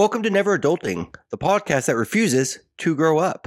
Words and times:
Welcome 0.00 0.22
to 0.22 0.30
Never 0.30 0.58
Adulting, 0.58 1.14
the 1.28 1.36
podcast 1.36 1.84
that 1.84 1.94
refuses 1.94 2.60
to 2.78 2.94
grow 2.94 3.18
up. 3.18 3.46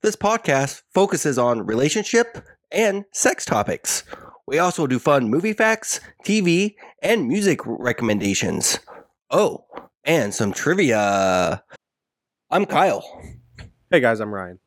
This 0.00 0.16
podcast 0.16 0.82
focuses 0.92 1.38
on 1.38 1.64
relationship 1.64 2.44
and 2.72 3.04
sex 3.12 3.44
topics. 3.44 4.02
We 4.48 4.58
also 4.58 4.88
do 4.88 4.98
fun 4.98 5.30
movie 5.30 5.52
facts, 5.52 6.00
TV, 6.24 6.74
and 7.00 7.28
music 7.28 7.60
recommendations. 7.64 8.80
Oh, 9.30 9.64
and 10.02 10.34
some 10.34 10.52
trivia. 10.52 11.62
I'm 12.50 12.66
Kyle. 12.66 13.22
Hey 13.88 14.00
guys, 14.00 14.18
I'm 14.18 14.34
Ryan. 14.34 14.58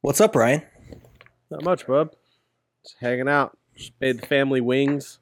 What's 0.00 0.20
up, 0.20 0.34
Ryan? 0.34 0.62
Not 1.52 1.62
much, 1.62 1.86
bub. 1.86 2.16
Just 2.82 2.96
hanging 2.98 3.28
out. 3.28 3.56
Just 3.76 3.92
made 4.00 4.20
the 4.20 4.26
family 4.26 4.60
wings 4.60 5.20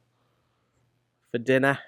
for 1.31 1.37
dinner. 1.37 1.79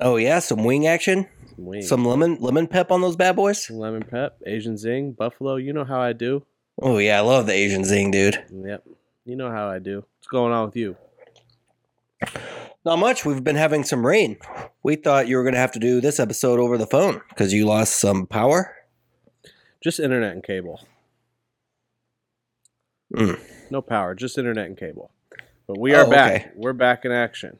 Oh 0.00 0.16
yeah, 0.16 0.38
some 0.38 0.64
wing 0.64 0.86
action, 0.86 1.26
Some 1.56 1.64
wings. 1.66 1.88
some 1.88 2.04
lemon 2.04 2.38
lemon 2.40 2.66
pep 2.66 2.90
on 2.90 3.00
those 3.00 3.16
bad 3.16 3.36
boys. 3.36 3.68
lemon 3.70 4.02
pep, 4.04 4.38
Asian 4.46 4.76
zing, 4.76 5.12
buffalo. 5.12 5.56
You 5.56 5.72
know 5.72 5.84
how 5.84 6.00
I 6.00 6.12
do. 6.12 6.44
Oh 6.80 6.98
yeah, 6.98 7.18
I 7.18 7.20
love 7.20 7.46
the 7.46 7.52
Asian 7.52 7.84
zing, 7.84 8.10
dude. 8.12 8.42
Yep. 8.52 8.84
You 9.24 9.36
know 9.36 9.50
how 9.50 9.68
I 9.68 9.78
do. 9.78 10.04
What's 10.18 10.28
going 10.30 10.52
on 10.52 10.66
with 10.66 10.76
you? 10.76 10.96
Not 12.84 12.98
much. 12.98 13.24
We've 13.24 13.42
been 13.42 13.56
having 13.56 13.84
some 13.84 14.06
rain. 14.06 14.38
We 14.82 14.96
thought 14.96 15.26
you 15.28 15.36
were 15.36 15.42
going 15.42 15.54
to 15.54 15.60
have 15.60 15.72
to 15.72 15.78
do 15.80 16.00
this 16.00 16.18
episode 16.20 16.58
over 16.60 16.78
the 16.78 16.86
phone 16.86 17.20
because 17.28 17.52
you 17.52 17.66
lost 17.66 18.00
some 18.00 18.26
power. 18.26 18.74
Just 19.82 20.00
internet 20.00 20.32
and 20.32 20.42
cable. 20.42 20.80
Mm. 23.14 23.38
No 23.70 23.82
power, 23.82 24.14
just 24.14 24.38
internet 24.38 24.66
and 24.66 24.76
cable. 24.76 25.10
But 25.66 25.78
we 25.78 25.94
are 25.94 26.06
Oh, 26.06 26.10
back. 26.10 26.32
okay. 26.42 26.50
We're 26.56 26.72
back 26.72 27.04
in 27.04 27.12
action. 27.12 27.58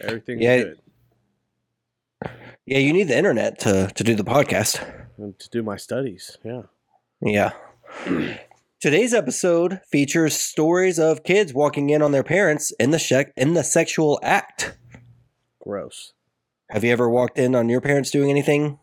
Everything's 0.00 0.42
Yeah. 0.42 0.58
good. 0.62 0.78
Yeah, 2.66 2.78
you 2.78 2.92
need 2.92 3.08
the 3.08 3.16
internet 3.16 3.58
to, 3.60 3.90
to 3.94 4.04
do 4.04 4.14
the 4.14 4.24
podcast. 4.24 4.82
And 5.18 5.38
to 5.38 5.50
do 5.50 5.62
my 5.62 5.76
studies. 5.76 6.38
Yeah. 6.42 6.62
Yeah. 7.20 7.52
Today's 8.80 9.14
episode 9.14 9.80
features 9.90 10.34
stories 10.34 10.98
of 10.98 11.24
kids 11.24 11.54
walking 11.54 11.90
in 11.90 12.02
on 12.02 12.12
their 12.12 12.22
parents 12.22 12.72
in 12.78 12.90
the 12.90 12.98
shec- 12.98 13.32
in 13.36 13.54
the 13.54 13.64
sexual 13.64 14.18
act. 14.22 14.76
Gross. 15.62 16.12
Have 16.70 16.84
you 16.84 16.92
ever 16.92 17.08
walked 17.08 17.38
in 17.38 17.54
on 17.54 17.68
your 17.68 17.80
parents 17.80 18.10
doing 18.10 18.30
anything 18.30 18.78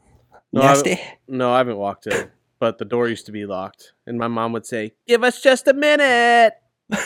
No, 0.51 0.61
I- 0.61 1.15
No, 1.27 1.51
I 1.51 1.57
haven't 1.59 1.77
walked 1.77 2.07
in, 2.07 2.31
but 2.59 2.77
the 2.77 2.85
door 2.85 3.07
used 3.09 3.25
to 3.27 3.31
be 3.31 3.45
locked. 3.45 3.93
And 4.07 4.17
my 4.17 4.27
mom 4.27 4.53
would 4.53 4.65
say, 4.65 4.93
Give 5.07 5.23
us 5.23 5.41
just 5.41 5.67
a 5.67 5.73
minute. 5.73 6.53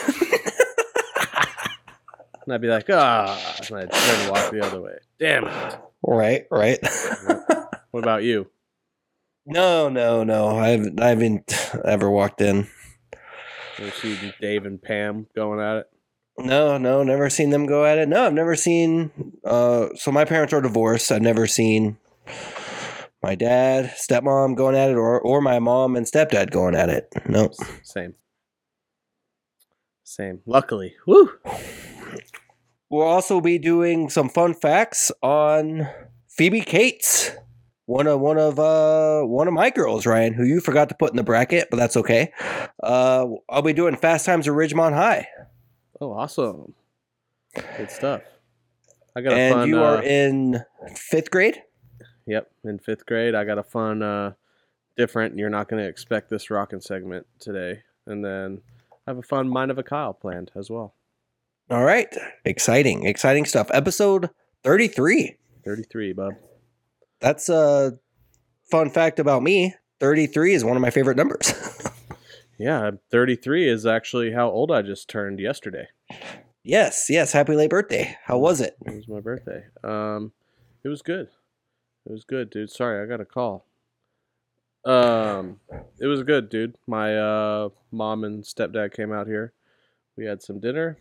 And 2.46 2.54
I'd 2.54 2.60
be 2.60 2.68
like, 2.68 2.86
ah, 2.90 3.56
and 3.66 3.76
I'd 3.76 3.90
turn 3.92 4.20
and 4.20 4.30
walk 4.30 4.52
the 4.52 4.64
other 4.64 4.80
way. 4.80 4.92
Damn 5.18 5.48
it. 5.48 5.78
Right, 6.02 6.44
right. 6.50 6.78
What 7.92 8.04
about 8.04 8.24
you? 8.24 8.50
no, 9.46 9.88
no, 9.88 10.22
no. 10.22 10.48
I 10.58 10.68
haven't, 10.68 11.00
I 11.00 11.08
haven't 11.08 11.70
ever 11.82 12.10
walked 12.10 12.42
in. 12.42 12.68
You 13.78 13.90
see 13.90 14.34
Dave 14.38 14.66
and 14.66 14.82
Pam 14.82 15.28
going 15.34 15.60
at 15.60 15.78
it? 15.78 15.86
No, 16.38 16.76
no, 16.76 17.02
never 17.02 17.30
seen 17.30 17.50
them 17.50 17.64
go 17.64 17.86
at 17.86 17.96
it. 17.96 18.08
No, 18.08 18.26
I've 18.26 18.34
never 18.34 18.54
seen. 18.54 19.10
Uh, 19.44 19.88
so 19.94 20.12
my 20.12 20.26
parents 20.26 20.52
are 20.52 20.60
divorced. 20.60 21.10
I've 21.10 21.22
never 21.22 21.46
seen 21.46 21.96
my 23.22 23.34
dad, 23.34 23.94
stepmom 23.96 24.56
going 24.56 24.76
at 24.76 24.90
it, 24.90 24.96
or 24.96 25.18
or 25.20 25.40
my 25.40 25.58
mom 25.58 25.96
and 25.96 26.04
stepdad 26.04 26.50
going 26.50 26.74
at 26.74 26.90
it. 26.90 27.10
No. 27.26 27.50
Same. 27.82 28.14
Same. 30.04 30.40
Luckily. 30.44 30.94
Woo! 31.06 31.30
We'll 32.96 33.06
also 33.06 33.42
be 33.42 33.58
doing 33.58 34.08
some 34.08 34.30
fun 34.30 34.54
facts 34.54 35.12
on 35.22 35.86
Phoebe 36.28 36.62
Cates, 36.62 37.30
one 37.84 38.06
of 38.06 38.20
one 38.20 38.38
of 38.38 38.58
uh 38.58 39.20
one 39.20 39.46
of 39.46 39.52
my 39.52 39.68
girls, 39.68 40.06
Ryan, 40.06 40.32
who 40.32 40.44
you 40.44 40.62
forgot 40.62 40.88
to 40.88 40.94
put 40.94 41.10
in 41.10 41.16
the 41.18 41.22
bracket, 41.22 41.68
but 41.70 41.76
that's 41.76 41.98
okay. 41.98 42.32
Uh, 42.82 43.26
I'll 43.50 43.60
be 43.60 43.74
doing 43.74 43.96
Fast 43.96 44.24
Times 44.24 44.48
at 44.48 44.54
Ridgemont 44.54 44.94
High, 44.94 45.28
Oh, 46.00 46.12
awesome. 46.12 46.72
Good 47.76 47.90
stuff. 47.90 48.22
I 49.14 49.20
got 49.20 49.34
a 49.34 49.36
and 49.36 49.54
fun. 49.54 49.68
you 49.68 49.78
uh, 49.78 49.96
are 49.96 50.02
in 50.02 50.64
fifth 50.94 51.30
grade. 51.30 51.60
Yep, 52.24 52.50
in 52.64 52.78
fifth 52.78 53.04
grade, 53.04 53.34
I 53.34 53.44
got 53.44 53.58
a 53.58 53.62
fun, 53.62 54.02
uh, 54.02 54.32
different. 54.96 55.36
You're 55.36 55.50
not 55.50 55.68
going 55.68 55.82
to 55.82 55.88
expect 55.88 56.30
this 56.30 56.48
rocking 56.48 56.80
segment 56.80 57.26
today, 57.40 57.82
and 58.06 58.24
then 58.24 58.62
I 59.06 59.10
have 59.10 59.18
a 59.18 59.22
fun 59.22 59.50
mind 59.50 59.70
of 59.70 59.76
a 59.76 59.82
Kyle 59.82 60.14
planned 60.14 60.50
as 60.54 60.70
well. 60.70 60.94
All 61.70 61.84
right. 61.84 62.14
Exciting, 62.44 63.06
exciting 63.06 63.44
stuff. 63.44 63.70
Episode 63.72 64.30
33. 64.62 65.36
Thirty-three, 65.64 66.12
bub. 66.12 66.34
That's 67.20 67.48
a 67.48 67.98
fun 68.70 68.88
fact 68.90 69.18
about 69.18 69.42
me. 69.42 69.74
33 69.98 70.54
is 70.54 70.64
one 70.64 70.76
of 70.76 70.82
my 70.82 70.90
favorite 70.90 71.16
numbers. 71.16 71.52
Yeah, 72.58 72.92
thirty-three 73.10 73.68
is 73.68 73.84
actually 73.84 74.32
how 74.32 74.48
old 74.48 74.72
I 74.72 74.80
just 74.80 75.10
turned 75.10 75.40
yesterday. 75.40 75.88
yes, 76.64 77.04
yes. 77.10 77.30
Happy 77.32 77.54
late 77.54 77.68
birthday. 77.68 78.16
How 78.24 78.38
was 78.38 78.62
it? 78.62 78.78
It 78.86 78.94
was 78.94 79.06
my 79.08 79.20
birthday. 79.20 79.64
Um, 79.84 80.32
it 80.82 80.88
was 80.88 81.02
good. 81.02 81.28
It 82.06 82.12
was 82.12 82.24
good, 82.24 82.48
dude. 82.48 82.70
Sorry, 82.70 83.02
I 83.02 83.06
got 83.06 83.20
a 83.20 83.26
call. 83.26 83.66
Um, 84.86 85.60
it 86.00 86.06
was 86.06 86.22
good, 86.22 86.48
dude. 86.48 86.78
My 86.86 87.14
uh 87.18 87.68
mom 87.92 88.24
and 88.24 88.42
stepdad 88.42 88.94
came 88.94 89.12
out 89.12 89.26
here. 89.26 89.52
We 90.16 90.24
had 90.24 90.40
some 90.42 90.58
dinner. 90.58 90.96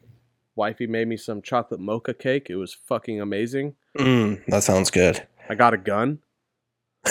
Wifey 0.55 0.87
made 0.87 1.07
me 1.07 1.17
some 1.17 1.41
chocolate 1.41 1.79
mocha 1.79 2.13
cake. 2.13 2.47
It 2.49 2.55
was 2.55 2.73
fucking 2.73 3.19
amazing. 3.19 3.75
Mm, 3.97 4.45
that 4.47 4.63
sounds 4.63 4.89
good. 4.89 5.27
I 5.49 5.55
got 5.55 5.73
a 5.73 5.77
gun. 5.77 6.19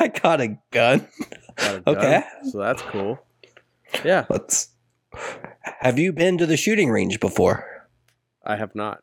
I 0.00 0.10
got 0.22 0.40
a 0.40 0.58
gun. 0.70 1.06
Got 1.56 1.74
a 1.76 1.80
gun, 1.80 1.96
Okay. 1.96 2.22
So 2.50 2.58
that's 2.58 2.82
cool. 2.82 3.18
Yeah, 4.04 4.26
Let's. 4.28 4.70
Have 5.80 5.98
you 5.98 6.12
been 6.12 6.38
to 6.38 6.46
the 6.46 6.56
shooting 6.56 6.90
range 6.90 7.20
before? 7.20 7.88
I 8.44 8.56
have 8.56 8.74
not. 8.74 9.02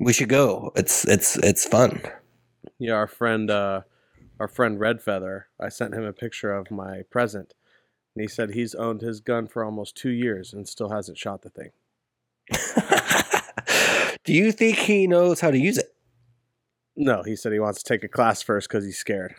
We 0.00 0.12
should 0.12 0.28
go. 0.28 0.72
It's 0.74 1.06
it's 1.06 1.36
it's 1.36 1.64
fun. 1.64 2.02
Yeah, 2.78 2.94
our 2.94 3.06
friend, 3.06 3.50
uh, 3.50 3.82
our 4.40 4.48
friend 4.48 4.80
Red 4.80 5.00
Feather. 5.00 5.46
I 5.60 5.68
sent 5.68 5.94
him 5.94 6.02
a 6.04 6.12
picture 6.12 6.52
of 6.52 6.70
my 6.70 7.02
present, 7.10 7.54
and 8.14 8.22
he 8.22 8.28
said 8.28 8.50
he's 8.50 8.74
owned 8.74 9.00
his 9.00 9.20
gun 9.20 9.46
for 9.46 9.64
almost 9.64 9.96
two 9.96 10.10
years 10.10 10.52
and 10.52 10.68
still 10.68 10.90
hasn't 10.90 11.18
shot 11.18 11.42
the 11.42 11.50
thing. 11.50 11.70
Do 14.24 14.32
you 14.32 14.52
think 14.52 14.78
he 14.78 15.06
knows 15.06 15.40
how 15.40 15.50
to 15.50 15.58
use 15.58 15.78
it? 15.78 15.94
No, 16.96 17.22
he 17.22 17.34
said 17.36 17.52
he 17.52 17.58
wants 17.58 17.82
to 17.82 17.88
take 17.92 18.04
a 18.04 18.08
class 18.08 18.40
first 18.42 18.68
because 18.68 18.84
he's 18.84 18.98
scared. 18.98 19.34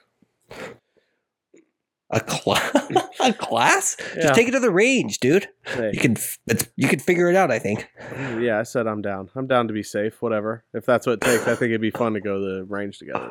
A 2.11 2.19
class? 2.19 2.91
a 3.19 3.33
class? 3.33 3.97
Yeah. 4.15 4.23
Just 4.23 4.35
take 4.35 4.47
it 4.47 4.51
to 4.51 4.59
the 4.59 4.69
range, 4.69 5.19
dude. 5.19 5.47
Hey, 5.65 5.91
You 5.93 5.99
can 5.99 6.17
f- 6.17 6.37
it's, 6.47 6.67
you 6.75 6.87
can 6.87 6.99
figure 6.99 7.29
it 7.29 7.35
out. 7.35 7.49
I 7.51 7.57
think. 7.59 7.87
Mm, 8.11 8.43
yeah, 8.43 8.59
I 8.59 8.63
said 8.63 8.85
I'm 8.87 9.01
down. 9.01 9.29
I'm 9.35 9.47
down 9.47 9.67
to 9.69 9.73
be 9.73 9.81
safe. 9.83 10.21
Whatever. 10.21 10.63
If 10.73 10.85
that's 10.85 11.07
what 11.07 11.13
it 11.13 11.21
takes, 11.21 11.43
I 11.47 11.55
think 11.55 11.69
it'd 11.69 11.81
be 11.81 11.89
fun 11.91 12.13
to 12.13 12.21
go 12.21 12.35
to 12.39 12.57
the 12.57 12.63
range 12.65 12.99
together, 12.99 13.27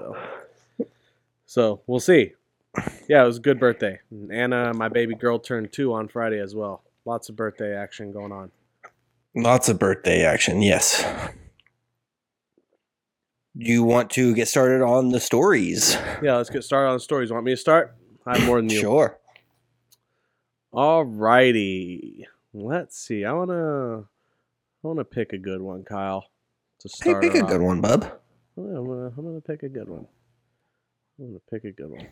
though. 0.78 0.86
So 1.46 1.82
we'll 1.86 2.00
see. 2.00 2.32
Yeah, 3.08 3.22
it 3.22 3.26
was 3.26 3.36
a 3.36 3.40
good 3.40 3.60
birthday. 3.60 4.00
And 4.10 4.32
Anna, 4.32 4.72
my 4.74 4.88
baby 4.88 5.14
girl, 5.14 5.38
turned 5.38 5.72
two 5.72 5.92
on 5.92 6.08
Friday 6.08 6.40
as 6.40 6.54
well. 6.54 6.82
Lots 7.04 7.28
of 7.28 7.36
birthday 7.36 7.74
action 7.76 8.12
going 8.12 8.32
on. 8.32 8.50
Lots 9.36 9.68
of 9.68 9.78
birthday 9.78 10.24
action. 10.24 10.62
Yes. 10.62 11.02
Do 13.56 13.70
you 13.70 13.84
want 13.84 14.10
to 14.10 14.34
get 14.34 14.48
started 14.48 14.82
on 14.82 15.10
the 15.10 15.20
stories? 15.20 15.96
Yeah, 16.22 16.36
let's 16.36 16.50
get 16.50 16.64
started 16.64 16.88
on 16.88 16.96
the 16.96 17.00
stories. 17.00 17.30
Want 17.30 17.44
me 17.44 17.52
to 17.52 17.56
start? 17.56 17.94
I 18.26 18.38
have 18.38 18.46
more 18.46 18.60
than 18.60 18.70
you. 18.70 18.80
Sure. 18.80 19.18
All 20.72 21.04
righty. 21.04 22.26
Let's 22.52 22.96
see. 22.98 23.24
I 23.24 23.32
wanna, 23.32 23.98
I 24.00 24.04
wanna 24.82 25.04
pick 25.04 25.32
a 25.32 25.38
good 25.38 25.60
one, 25.60 25.84
Kyle. 25.84 26.24
To 26.80 26.88
Hey, 26.88 27.10
start. 27.10 27.22
pick 27.22 27.32
her 27.34 27.44
a 27.44 27.46
good 27.46 27.60
one, 27.60 27.80
bub. 27.80 28.04
I'm 28.56 28.86
gonna, 28.86 29.12
I'm 29.16 29.24
gonna 29.24 29.40
pick 29.40 29.62
a 29.62 29.68
good 29.68 29.88
one. 29.88 30.06
I'm 31.18 31.26
gonna 31.26 31.38
pick 31.50 31.64
a 31.64 31.70
good 31.72 31.90
one. 31.90 32.08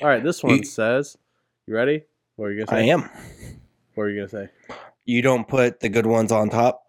All 0.00 0.08
right, 0.08 0.22
this 0.22 0.42
one 0.42 0.58
You- 0.58 0.64
says, 0.64 1.16
"You 1.66 1.74
ready? 1.74 2.04
What 2.36 2.46
are 2.46 2.52
you 2.52 2.64
gonna 2.64 2.78
I 2.78 2.84
am. 2.84 3.08
What 3.94 4.04
are 4.04 4.10
you 4.10 4.16
gonna 4.20 4.28
say? 4.28 4.76
You 5.04 5.22
don't 5.22 5.46
put 5.46 5.80
the 5.80 5.88
good 5.88 6.06
ones 6.06 6.32
on 6.32 6.48
top. 6.48 6.84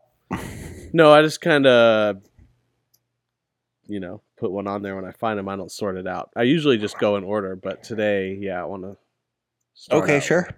No, 0.93 1.11
I 1.11 1.21
just 1.21 1.41
kind 1.41 1.65
of, 1.65 2.17
you 3.87 3.99
know, 3.99 4.21
put 4.37 4.51
one 4.51 4.67
on 4.67 4.81
there 4.81 4.95
when 4.95 5.05
I 5.05 5.11
find 5.11 5.39
them. 5.39 5.47
I 5.49 5.55
don't 5.55 5.71
sort 5.71 5.97
it 5.97 6.05
out. 6.05 6.31
I 6.35 6.43
usually 6.43 6.77
just 6.77 6.97
go 6.99 7.15
in 7.15 7.23
order, 7.23 7.55
but 7.55 7.83
today, 7.83 8.37
yeah, 8.39 8.61
I 8.61 8.65
want 8.65 8.83
to. 8.83 8.97
Okay, 9.95 10.19
sure. 10.19 10.49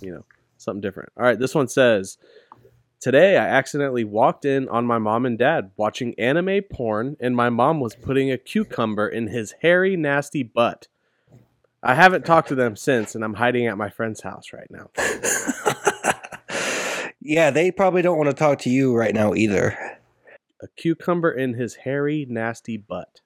You 0.00 0.14
know, 0.14 0.24
something 0.56 0.80
different. 0.80 1.10
All 1.16 1.24
right, 1.24 1.38
this 1.38 1.54
one 1.54 1.68
says, 1.68 2.18
Today, 3.02 3.36
I 3.36 3.46
accidentally 3.48 4.04
walked 4.04 4.44
in 4.44 4.68
on 4.68 4.86
my 4.86 4.98
mom 4.98 5.26
and 5.26 5.36
dad 5.36 5.72
watching 5.76 6.14
anime 6.20 6.60
porn, 6.70 7.16
and 7.18 7.34
my 7.34 7.50
mom 7.50 7.80
was 7.80 7.96
putting 7.96 8.30
a 8.30 8.38
cucumber 8.38 9.08
in 9.08 9.26
his 9.26 9.56
hairy, 9.60 9.96
nasty 9.96 10.44
butt. 10.44 10.86
I 11.82 11.94
haven't 11.94 12.24
talked 12.24 12.48
to 12.48 12.54
them 12.54 12.76
since, 12.76 13.14
and 13.14 13.24
I'm 13.24 13.34
hiding 13.34 13.66
at 13.66 13.76
my 13.76 13.90
friend's 13.90 14.22
house 14.22 14.52
right 14.52 14.70
now. 14.70 14.90
yeah, 17.20 17.50
they 17.50 17.72
probably 17.72 18.02
don't 18.02 18.18
want 18.18 18.30
to 18.30 18.36
talk 18.36 18.60
to 18.60 18.70
you 18.70 18.94
right 18.94 19.14
now 19.14 19.34
either. 19.34 19.76
A 20.62 20.68
cucumber 20.76 21.32
in 21.32 21.54
his 21.54 21.74
hairy, 21.74 22.24
nasty 22.28 22.76
butt. 22.76 23.20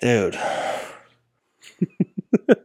Dude. 0.00 0.38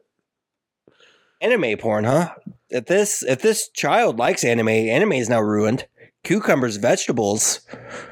anime 1.42 1.78
porn, 1.78 2.04
huh? 2.04 2.34
If 2.70 2.88
this 2.88 3.24
if 3.24 3.42
this 3.42 3.70
child 3.70 4.20
likes 4.20 4.44
anime, 4.44 4.68
anime 4.68 5.14
is 5.14 5.30
now 5.30 5.40
ruined. 5.40 5.88
Cucumbers, 6.24 6.76
vegetables 6.76 7.62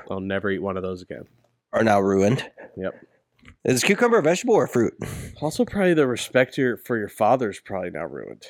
I'll 0.09 0.19
never 0.19 0.49
eat 0.49 0.61
one 0.61 0.77
of 0.77 0.83
those 0.83 1.01
again. 1.01 1.25
are 1.73 1.83
now 1.83 1.99
ruined. 1.99 2.49
Yep. 2.77 2.95
Is 3.65 3.83
cucumber 3.83 4.19
a 4.19 4.21
vegetable 4.21 4.55
or 4.55 4.65
a 4.65 4.69
fruit? 4.69 4.93
Also, 5.41 5.65
probably 5.65 5.93
the 5.93 6.07
respect 6.07 6.57
your, 6.57 6.77
for 6.77 6.97
your 6.97 7.09
father 7.09 7.49
is 7.49 7.59
probably 7.59 7.89
now 7.91 8.05
ruined. 8.05 8.45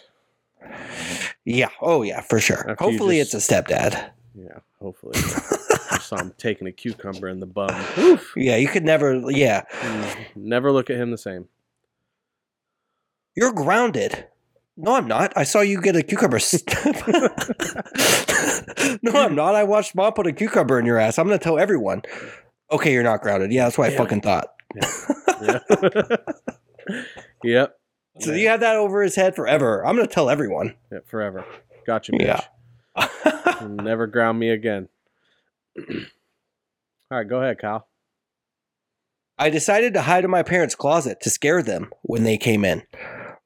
Yeah. 1.45 1.69
Oh 1.81 2.03
yeah, 2.03 2.21
for 2.21 2.39
sure. 2.39 2.69
After 2.69 2.83
Hopefully 2.83 3.17
just- 3.17 3.33
it's 3.33 3.50
a 3.50 3.53
stepdad. 3.53 4.11
Yeah, 4.35 4.59
hopefully. 4.79 5.13
I 5.91 5.97
saw 6.00 6.17
him 6.17 6.33
taking 6.38 6.67
a 6.67 6.71
cucumber 6.71 7.27
in 7.27 7.39
the 7.39 7.47
bum. 7.47 7.69
Oof. 7.97 8.33
Yeah, 8.38 8.57
you 8.57 8.67
could 8.67 8.83
never 8.85 9.15
yeah. 9.31 9.63
Mm, 9.81 10.25
Never 10.35 10.71
look 10.71 10.89
at 10.89 10.97
him 10.97 11.11
the 11.11 11.17
same. 11.17 11.47
You're 13.35 13.53
grounded. 13.53 14.27
No, 14.77 14.95
I'm 14.95 15.07
not. 15.07 15.33
I 15.35 15.44
saw 15.44 15.61
you 15.61 15.81
get 15.81 15.95
a 15.95 16.03
cucumber. 16.03 16.39
no, 19.01 19.11
I'm 19.13 19.35
not. 19.35 19.56
I 19.56 19.63
watched 19.63 19.95
mom 19.95 20.13
put 20.13 20.27
a 20.27 20.31
cucumber 20.31 20.79
in 20.79 20.85
your 20.85 20.97
ass. 20.97 21.17
I'm 21.19 21.27
going 21.27 21.38
to 21.38 21.44
tell 21.44 21.59
everyone. 21.59 22.03
Okay, 22.71 22.94
you're 22.94 23.03
not 23.03 23.21
grounded. 23.21 23.51
Yeah, 23.51 23.65
that's 23.65 23.77
what 23.77 23.89
I 23.89 23.91
Yeah. 23.91 23.97
fucking 23.97 24.21
thought. 24.21 24.53
Yeah. 24.75 25.60
yep. 27.44 27.80
So 28.19 28.33
you 28.33 28.50
have 28.50 28.60
that 28.60 28.75
over 28.75 29.01
his 29.01 29.16
head 29.16 29.36
forever. 29.36 29.86
I'm 29.86 29.95
going 29.95 30.07
to 30.07 30.13
tell 30.13 30.30
everyone. 30.30 30.75
Yep, 30.92 31.07
forever. 31.07 31.45
Gotcha, 31.86 32.12
bitch. 32.12 32.44
Yeah. 32.98 33.68
Never 33.68 34.07
ground 34.07 34.39
me 34.39 34.50
again. 34.50 34.89
All 35.77 37.18
right, 37.18 37.27
go 37.27 37.42
ahead, 37.42 37.60
Kyle. 37.60 37.88
I 39.38 39.50
decided 39.50 39.94
to 39.94 40.01
hide 40.01 40.25
in 40.25 40.30
my 40.30 40.44
parents' 40.44 40.75
closet 40.75 41.21
to 41.21 41.30
scare 41.30 41.63
them 41.63 41.92
when 42.01 42.24
they 42.24 42.38
came 42.38 42.66
in. 42.66 42.83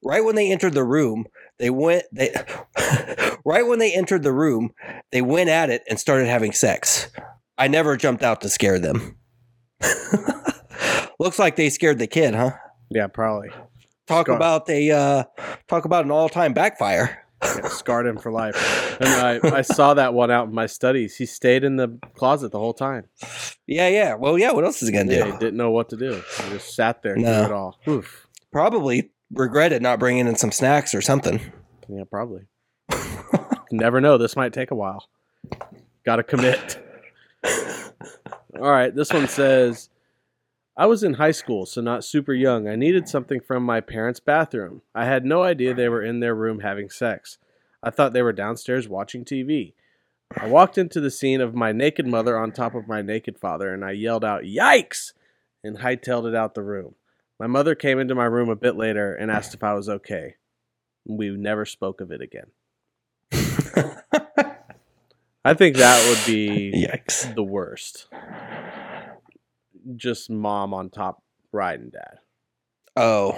Right 0.02 0.24
when 0.24 0.34
they 0.34 0.50
entered 0.50 0.74
the 0.74 0.84
room, 0.84 1.26
they 1.58 1.70
went 1.70 2.02
they 2.12 2.34
Right 3.44 3.66
when 3.66 3.78
they 3.78 3.94
entered 3.94 4.22
the 4.22 4.32
room, 4.32 4.74
they 5.12 5.22
went 5.22 5.50
at 5.50 5.70
it 5.70 5.82
and 5.88 6.00
started 6.00 6.26
having 6.26 6.52
sex. 6.52 7.08
I 7.56 7.68
never 7.68 7.96
jumped 7.96 8.22
out 8.22 8.40
to 8.40 8.48
scare 8.48 8.78
them. 8.78 9.16
Looks 11.18 11.38
like 11.38 11.56
they 11.56 11.70
scared 11.70 11.98
the 11.98 12.06
kid, 12.06 12.34
huh? 12.34 12.52
Yeah, 12.90 13.06
probably. 13.06 13.50
Talk 14.06 14.26
Scar- 14.26 14.36
about 14.36 14.68
a 14.68 14.90
uh 14.90 15.24
talk 15.68 15.84
about 15.84 16.04
an 16.04 16.10
all-time 16.10 16.52
backfire. 16.52 17.24
Yeah, 17.42 17.68
scarred 17.68 18.06
him 18.06 18.18
for 18.18 18.30
life. 18.32 18.80
And 19.00 19.08
I, 19.08 19.56
I 19.58 19.62
saw 19.62 19.94
that 19.94 20.14
one 20.14 20.30
out 20.30 20.46
in 20.46 20.54
my 20.54 20.66
studies. 20.66 21.16
He 21.16 21.26
stayed 21.26 21.64
in 21.64 21.74
the 21.74 21.98
closet 22.14 22.52
the 22.52 22.60
whole 22.60 22.72
time. 22.74 23.06
Yeah, 23.66 23.88
yeah. 23.88 24.14
Well, 24.14 24.38
yeah, 24.38 24.52
what 24.52 24.64
else 24.64 24.80
is 24.82 24.88
he 24.88 24.94
going 24.94 25.08
to 25.08 25.14
Yeah, 25.16 25.24
do? 25.24 25.32
he 25.32 25.38
didn't 25.38 25.56
know 25.56 25.72
what 25.72 25.88
to 25.88 25.96
do. 25.96 26.12
He 26.44 26.50
just 26.50 26.76
sat 26.76 27.02
there 27.02 27.16
No. 27.16 27.24
through 27.38 27.44
it 27.46 27.52
all. 27.52 27.78
Oof. 27.88 28.28
Probably 28.52 29.10
regretted 29.32 29.82
not 29.82 29.98
bringing 29.98 30.28
in 30.28 30.36
some 30.36 30.52
snacks 30.52 30.94
or 30.94 31.00
something. 31.02 31.40
Yeah, 31.88 32.04
probably. 32.08 32.42
Never 33.72 34.00
know. 34.00 34.16
This 34.16 34.36
might 34.36 34.52
take 34.52 34.70
a 34.70 34.76
while. 34.76 35.08
Got 36.06 36.16
to 36.16 36.22
commit. 36.22 36.78
All 38.56 38.70
right. 38.70 38.94
This 38.94 39.12
one 39.12 39.26
says 39.26 39.88
I 40.76 40.86
was 40.86 41.04
in 41.04 41.14
high 41.14 41.30
school, 41.30 41.66
so 41.66 41.80
not 41.80 42.04
super 42.04 42.34
young. 42.34 42.66
I 42.66 42.74
needed 42.74 43.08
something 43.08 43.40
from 43.40 43.62
my 43.62 43.80
parents' 43.80 44.18
bathroom. 44.18 44.82
I 44.94 45.04
had 45.04 45.24
no 45.24 45.44
idea 45.44 45.72
they 45.72 45.88
were 45.88 46.02
in 46.02 46.18
their 46.18 46.34
room 46.34 46.60
having 46.60 46.90
sex. 46.90 47.38
I 47.82 47.90
thought 47.90 48.12
they 48.12 48.22
were 48.22 48.32
downstairs 48.32 48.88
watching 48.88 49.24
TV. 49.24 49.74
I 50.36 50.48
walked 50.48 50.76
into 50.76 51.00
the 51.00 51.12
scene 51.12 51.40
of 51.40 51.54
my 51.54 51.70
naked 51.70 52.08
mother 52.08 52.36
on 52.36 52.50
top 52.50 52.74
of 52.74 52.88
my 52.88 53.02
naked 53.02 53.38
father, 53.38 53.72
and 53.72 53.84
I 53.84 53.92
yelled 53.92 54.24
out, 54.24 54.42
Yikes! 54.42 55.12
and 55.62 55.78
hightailed 55.78 56.28
it 56.28 56.34
out 56.34 56.54
the 56.54 56.62
room. 56.62 56.96
My 57.38 57.46
mother 57.46 57.74
came 57.74 58.00
into 58.00 58.14
my 58.14 58.24
room 58.24 58.48
a 58.48 58.56
bit 58.56 58.74
later 58.76 59.14
and 59.14 59.30
asked 59.30 59.54
if 59.54 59.62
I 59.62 59.74
was 59.74 59.88
okay. 59.88 60.34
We 61.06 61.30
never 61.30 61.64
spoke 61.64 62.00
of 62.00 62.10
it 62.10 62.20
again. 62.20 62.46
I 65.44 65.54
think 65.54 65.76
that 65.76 66.08
would 66.08 66.26
be 66.26 66.72
Yikes. 66.74 67.34
the 67.34 67.42
worst. 67.42 68.08
Just 69.96 70.30
mom 70.30 70.74
on 70.74 70.90
top 70.90 71.22
riding 71.52 71.90
dad. 71.90 72.18
Oh. 72.96 73.32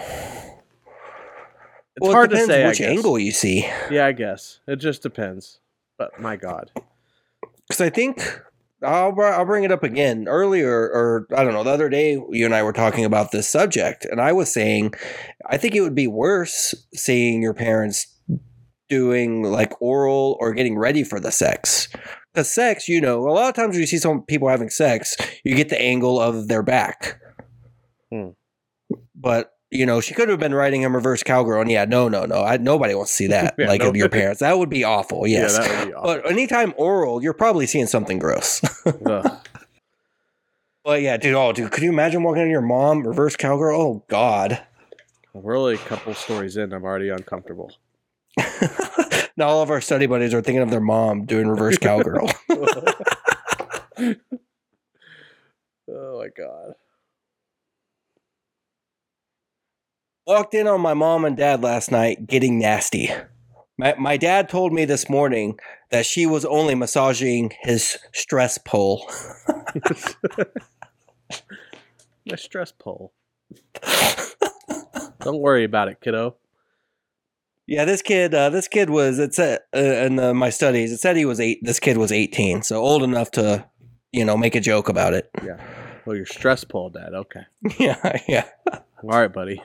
It's 1.96 2.02
well, 2.02 2.12
hard 2.12 2.32
it 2.32 2.36
to 2.36 2.46
say. 2.46 2.64
I 2.64 2.68
which 2.68 2.80
angle 2.80 3.18
you 3.18 3.32
see. 3.32 3.66
Yeah, 3.90 4.06
I 4.06 4.12
guess 4.12 4.60
it 4.66 4.76
just 4.76 5.02
depends. 5.02 5.60
But 5.98 6.20
my 6.20 6.36
God, 6.36 6.70
Because 7.66 7.80
I 7.80 7.88
think 7.88 8.42
I'll 8.82 9.18
I'll 9.18 9.46
bring 9.46 9.64
it 9.64 9.72
up 9.72 9.82
again 9.82 10.28
earlier, 10.28 10.70
or 10.70 11.26
I 11.34 11.42
don't 11.42 11.54
know. 11.54 11.64
The 11.64 11.70
other 11.70 11.88
day, 11.88 12.20
you 12.30 12.44
and 12.44 12.54
I 12.54 12.62
were 12.62 12.74
talking 12.74 13.06
about 13.06 13.32
this 13.32 13.48
subject, 13.48 14.04
and 14.04 14.20
I 14.20 14.32
was 14.32 14.52
saying 14.52 14.92
I 15.46 15.56
think 15.56 15.74
it 15.74 15.80
would 15.80 15.94
be 15.94 16.06
worse 16.06 16.74
seeing 16.94 17.40
your 17.40 17.54
parents 17.54 18.14
doing 18.90 19.42
like 19.42 19.80
oral 19.80 20.36
or 20.38 20.52
getting 20.52 20.78
ready 20.78 21.02
for 21.02 21.18
the 21.18 21.32
sex. 21.32 21.88
Because 22.36 22.52
sex, 22.52 22.86
you 22.86 23.00
know, 23.00 23.26
a 23.26 23.32
lot 23.32 23.48
of 23.48 23.54
times 23.54 23.72
when 23.72 23.80
you 23.80 23.86
see 23.86 23.96
some 23.96 24.20
people 24.20 24.46
having 24.50 24.68
sex, 24.68 25.16
you 25.42 25.54
get 25.54 25.70
the 25.70 25.80
angle 25.80 26.20
of 26.20 26.48
their 26.48 26.62
back. 26.62 27.18
Hmm. 28.12 28.28
But 29.14 29.52
you 29.70 29.86
know, 29.86 30.02
she 30.02 30.12
could 30.12 30.28
have 30.28 30.38
been 30.38 30.52
riding 30.52 30.82
him 30.82 30.94
reverse 30.94 31.22
cowgirl, 31.22 31.62
and 31.62 31.70
yeah, 31.70 31.86
no, 31.86 32.10
no, 32.10 32.26
no, 32.26 32.42
I, 32.42 32.58
nobody 32.58 32.94
wants 32.94 33.12
to 33.12 33.16
see 33.16 33.26
that. 33.28 33.54
Yeah, 33.56 33.68
like 33.68 33.82
of 33.82 33.96
your 33.96 34.10
parents, 34.10 34.40
that 34.40 34.58
would 34.58 34.68
be 34.68 34.84
awful. 34.84 35.26
Yes, 35.26 35.56
yeah, 35.58 35.66
that 35.66 35.78
would 35.78 35.88
be 35.88 35.94
awful. 35.94 36.14
but 36.14 36.30
anytime 36.30 36.74
oral, 36.76 37.22
you're 37.22 37.32
probably 37.32 37.66
seeing 37.66 37.86
something 37.86 38.18
gross. 38.18 38.60
But 40.84 41.02
yeah, 41.02 41.16
dude, 41.16 41.34
oh, 41.34 41.52
dude, 41.52 41.72
could 41.72 41.82
you 41.82 41.90
imagine 41.90 42.22
walking 42.22 42.42
into 42.42 42.52
your 42.52 42.60
mom 42.60 43.04
reverse 43.04 43.34
cowgirl? 43.34 43.76
Oh 43.76 44.04
God. 44.06 44.64
We're 45.32 45.58
only 45.58 45.74
a 45.74 45.78
couple 45.78 46.14
stories 46.14 46.56
in. 46.56 46.72
I'm 46.72 46.84
already 46.84 47.08
uncomfortable. 47.08 47.72
now 49.36 49.48
all 49.48 49.62
of 49.62 49.70
our 49.70 49.80
study 49.80 50.06
buddies 50.06 50.32
are 50.34 50.42
thinking 50.42 50.62
of 50.62 50.70
their 50.70 50.80
mom 50.80 51.24
doing 51.24 51.48
reverse 51.48 51.78
cowgirl. 51.78 52.30
oh 52.50 54.14
my 55.88 56.28
God. 56.36 56.74
Walked 60.26 60.54
in 60.54 60.66
on 60.66 60.80
my 60.80 60.94
mom 60.94 61.24
and 61.24 61.36
dad 61.36 61.62
last 61.62 61.92
night 61.92 62.26
getting 62.26 62.58
nasty. 62.58 63.10
My, 63.78 63.94
my 63.98 64.16
dad 64.16 64.48
told 64.48 64.72
me 64.72 64.86
this 64.86 65.08
morning 65.08 65.58
that 65.90 66.06
she 66.06 66.26
was 66.26 66.44
only 66.44 66.74
massaging 66.74 67.52
his 67.60 67.98
stress 68.12 68.58
pole. 68.58 69.08
My 72.28 72.36
stress 72.36 72.72
pole. 72.72 73.12
Don't 75.20 75.40
worry 75.40 75.64
about 75.64 75.88
it, 75.88 76.00
kiddo. 76.00 76.36
Yeah, 77.66 77.84
this 77.84 78.00
kid, 78.02 78.32
uh, 78.32 78.50
this 78.50 78.68
kid 78.68 78.90
was. 78.90 79.18
It 79.18 79.34
said 79.34 79.60
uh, 79.74 79.78
in 79.78 80.16
the, 80.16 80.32
my 80.34 80.50
studies, 80.50 80.92
it 80.92 80.98
said 80.98 81.16
he 81.16 81.24
was 81.24 81.40
eight. 81.40 81.58
This 81.62 81.80
kid 81.80 81.96
was 81.98 82.12
eighteen, 82.12 82.62
so 82.62 82.80
old 82.80 83.02
enough 83.02 83.30
to, 83.32 83.66
you 84.12 84.24
know, 84.24 84.36
make 84.36 84.54
a 84.54 84.60
joke 84.60 84.88
about 84.88 85.14
it. 85.14 85.28
Yeah. 85.44 85.60
Well, 86.04 86.14
you're 86.16 86.26
stress 86.26 86.62
pole, 86.62 86.90
Dad. 86.90 87.12
Okay. 87.12 87.40
yeah, 87.78 88.20
yeah. 88.28 88.44
All 88.72 89.10
right, 89.10 89.32
buddy. 89.32 89.60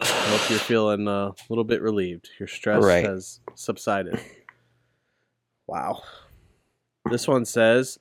I 0.00 0.04
hope 0.06 0.50
you're 0.50 0.58
feeling 0.60 1.08
uh, 1.08 1.28
a 1.30 1.34
little 1.48 1.64
bit 1.64 1.82
relieved. 1.82 2.28
Your 2.38 2.46
stress 2.48 2.84
Right. 2.84 3.04
has 3.04 3.40
subsided. 3.54 4.20
Wow. 5.66 6.02
This 7.10 7.26
one 7.26 7.44
says 7.44 7.98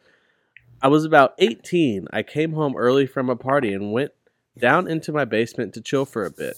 I 0.81 0.87
was 0.87 1.05
about 1.05 1.33
18. 1.39 2.07
I 2.13 2.23
came 2.23 2.53
home 2.53 2.75
early 2.75 3.05
from 3.07 3.29
a 3.29 3.35
party 3.35 3.73
and 3.73 3.91
went 3.91 4.11
down 4.57 4.87
into 4.87 5.11
my 5.11 5.25
basement 5.25 5.73
to 5.75 5.81
chill 5.81 6.05
for 6.05 6.25
a 6.25 6.31
bit. 6.31 6.57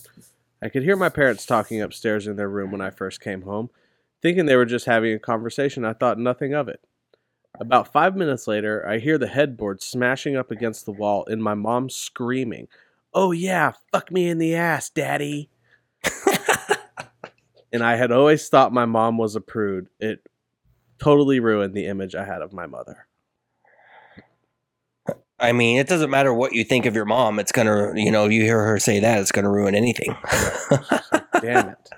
I 0.64 0.70
could 0.70 0.84
hear 0.84 0.96
my 0.96 1.10
parents 1.10 1.46
talking 1.46 1.82
upstairs 1.82 2.26
in 2.26 2.38
their 2.38 2.48
room 2.48 2.72
when 2.72 2.80
I 2.80 2.90
first 2.90 3.20
came 3.20 3.42
home. 3.42 3.70
Thinking 4.22 4.46
they 4.46 4.56
were 4.56 4.64
just 4.64 4.86
having 4.86 5.14
a 5.14 5.20
conversation, 5.20 5.84
I 5.84 5.92
thought 5.92 6.18
nothing 6.18 6.54
of 6.54 6.70
it. 6.70 6.80
About 7.60 7.92
five 7.92 8.16
minutes 8.16 8.48
later, 8.48 8.88
I 8.88 9.00
hear 9.00 9.18
the 9.18 9.28
headboard 9.28 9.84
smashing 9.84 10.38
up 10.38 10.52
against 10.52 10.86
the 10.86 10.94
wall 10.94 11.26
and 11.26 11.44
my 11.44 11.54
mom 11.54 11.90
screaming, 11.90 12.70
Oh, 13.14 13.34
yeah, 13.34 13.74
fuck 13.92 14.10
me 14.10 14.30
in 14.30 14.38
the 14.38 14.56
ass, 14.56 14.90
daddy. 14.90 15.50
and 17.74 17.84
I 17.84 17.98
had 17.98 18.14
always 18.14 18.48
thought 18.48 18.72
my 18.72 18.86
mom 18.86 19.18
was 19.18 19.36
a 19.36 19.42
prude. 19.42 19.90
It 20.00 20.26
totally 20.98 21.42
ruined 21.42 21.74
the 21.74 21.88
image 21.88 22.16
I 22.16 22.24
had 22.24 22.42
of 22.42 22.54
my 22.54 22.68
mother. 22.68 23.08
I 25.40 25.52
mean, 25.52 25.80
it 25.80 25.88
doesn't 25.88 26.10
matter 26.10 26.34
what 26.34 26.54
you 26.54 26.64
think 26.64 26.86
of 26.86 26.96
your 26.96 27.06
mom. 27.06 27.40
It's 27.40 27.52
gonna, 27.52 27.94
you 27.96 28.12
know, 28.12 28.28
you 28.28 28.42
hear 28.42 28.64
her 28.64 28.80
say 28.80 29.00
that, 29.00 29.20
it's 29.20 29.32
gonna 29.32 29.52
ruin 29.52 29.76
anything. 29.76 30.16
Damn 31.42 31.70
it. 31.70 31.90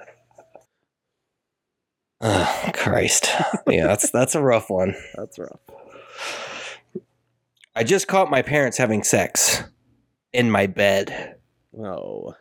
oh, 2.21 2.69
Christ. 2.73 3.27
Yeah, 3.67 3.87
that's 3.87 4.09
that's 4.09 4.35
a 4.35 4.41
rough 4.41 4.69
one. 4.69 4.95
That's 5.15 5.37
rough. 5.37 5.59
I 7.75 7.83
just 7.83 8.07
caught 8.07 8.31
my 8.31 8.41
parents 8.41 8.77
having 8.77 9.03
sex 9.03 9.63
in 10.31 10.49
my 10.49 10.65
bed. 10.65 11.35
Oh. 11.77 12.35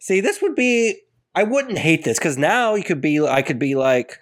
See, 0.00 0.20
this 0.20 0.42
would 0.42 0.54
be. 0.54 1.00
I 1.34 1.44
wouldn't 1.44 1.78
hate 1.78 2.02
this 2.04 2.18
because 2.18 2.36
now 2.36 2.74
you 2.74 2.82
could 2.82 3.00
be. 3.00 3.20
I 3.20 3.42
could 3.42 3.58
be 3.58 3.76
like, 3.76 4.18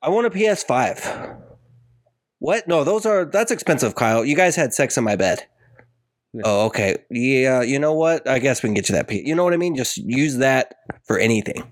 I 0.00 0.10
want 0.10 0.26
a 0.26 0.30
PS5. 0.30 1.42
What? 2.38 2.68
No, 2.68 2.84
those 2.84 3.06
are 3.06 3.24
that's 3.24 3.50
expensive, 3.50 3.94
Kyle. 3.94 4.24
You 4.24 4.36
guys 4.36 4.56
had 4.56 4.74
sex 4.74 4.96
in 4.96 5.04
my 5.04 5.16
bed. 5.16 5.46
Oh, 6.44 6.66
okay. 6.66 6.96
Yeah, 7.10 7.62
you 7.62 7.78
know 7.78 7.94
what? 7.94 8.28
I 8.28 8.38
guess 8.38 8.62
we 8.62 8.66
can 8.68 8.74
get 8.74 8.88
you 8.88 8.94
that. 8.94 9.08
P- 9.08 9.26
you 9.26 9.34
know 9.34 9.42
what 9.44 9.54
I 9.54 9.56
mean? 9.56 9.74
Just 9.74 9.96
use 9.96 10.36
that 10.36 10.74
for 11.04 11.18
anything. 11.18 11.62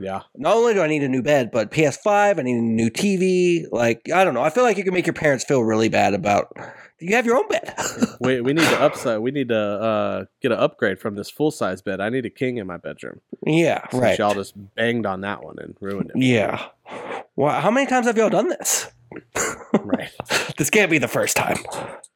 Yeah. 0.00 0.22
Not 0.36 0.56
only 0.56 0.74
do 0.74 0.82
I 0.82 0.86
need 0.86 1.02
a 1.02 1.08
new 1.08 1.22
bed, 1.22 1.50
but 1.52 1.72
PS5, 1.72 2.38
I 2.38 2.42
need 2.42 2.56
a 2.56 2.60
new 2.60 2.90
TV. 2.90 3.64
Like, 3.72 4.08
I 4.14 4.22
don't 4.22 4.34
know. 4.34 4.42
I 4.42 4.50
feel 4.50 4.62
like 4.62 4.76
you 4.76 4.84
can 4.84 4.94
make 4.94 5.06
your 5.06 5.14
parents 5.14 5.44
feel 5.44 5.62
really 5.64 5.88
bad 5.88 6.14
about 6.14 6.56
you 7.00 7.16
have 7.16 7.26
your 7.26 7.36
own 7.36 7.48
bed. 7.48 7.74
We 8.20 8.40
we 8.40 8.52
need 8.52 8.64
to 8.68 8.80
upside. 8.80 9.20
We 9.20 9.30
need 9.30 9.48
to 9.48 9.56
uh, 9.56 10.24
get 10.42 10.50
an 10.50 10.58
upgrade 10.58 10.98
from 10.98 11.14
this 11.14 11.30
full 11.30 11.52
size 11.52 11.82
bed. 11.82 12.00
I 12.00 12.08
need 12.08 12.26
a 12.26 12.30
king 12.30 12.56
in 12.56 12.66
my 12.66 12.76
bedroom. 12.76 13.20
yeah, 13.46 13.88
Since 13.90 14.02
right. 14.02 14.18
Y'all 14.18 14.34
just 14.34 14.54
banged 14.74 15.06
on 15.06 15.20
that 15.20 15.44
one 15.44 15.56
and 15.60 15.76
ruined 15.80 16.10
it. 16.14 16.20
Yeah. 16.20 16.66
Well, 17.36 17.60
how 17.60 17.70
many 17.70 17.86
times 17.86 18.06
have 18.06 18.16
y'all 18.16 18.28
done 18.28 18.48
this? 18.48 18.90
Right. 19.80 20.10
This 20.58 20.70
can't 20.70 20.90
be 20.90 20.98
the 20.98 21.06
first 21.06 21.36
time. 21.36 21.56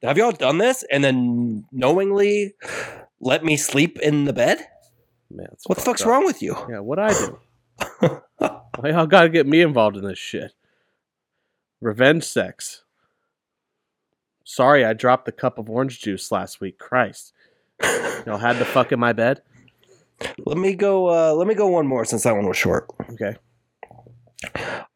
Have 0.03 0.19
y'all 0.19 0.33
done 0.33 0.59
this 0.59 0.85
and 0.91 1.05
then 1.05 1.65
knowingly 1.71 2.55
let 3.21 3.45
me 3.45 3.57
sleep 3.57 4.01
in 4.01 4.25
the 4.25 4.33
bed? 4.33 4.59
Man, 5.31 5.47
What 5.67 5.79
the 5.79 5.85
fuck's 5.85 6.03
up. 6.03 6.09
wrong 6.09 6.25
with 6.25 6.43
you? 6.43 6.57
Yeah, 6.69 6.81
what 6.81 6.99
I 6.99 7.13
do? 7.13 7.39
Why 8.39 8.89
y'all 8.91 9.07
gotta 9.07 9.29
get 9.29 9.47
me 9.47 9.61
involved 9.61 9.97
in 9.97 10.05
this 10.05 10.19
shit? 10.19 10.53
Revenge 11.81 12.25
sex. 12.25 12.83
Sorry, 14.45 14.85
I 14.85 14.93
dropped 14.93 15.27
the 15.27 15.33
cup 15.33 15.57
of 15.57 15.71
orange 15.71 16.01
juice 16.01 16.33
last 16.33 16.61
week. 16.61 16.79
Christ, 16.81 17.33
y'all 18.27 18.39
had 18.39 18.59
the 18.59 18.65
fuck 18.65 18.91
in 18.91 18.99
my 18.99 19.13
bed. 19.13 19.41
Let 20.45 20.59
me 20.59 20.75
go. 20.75 21.09
Uh, 21.09 21.33
let 21.35 21.47
me 21.47 21.55
go 21.55 21.69
one 21.69 21.87
more 21.87 22.05
since 22.05 22.25
that 22.25 22.35
one 22.35 22.47
was 22.49 22.57
short. 22.57 22.89
Okay. 23.13 23.37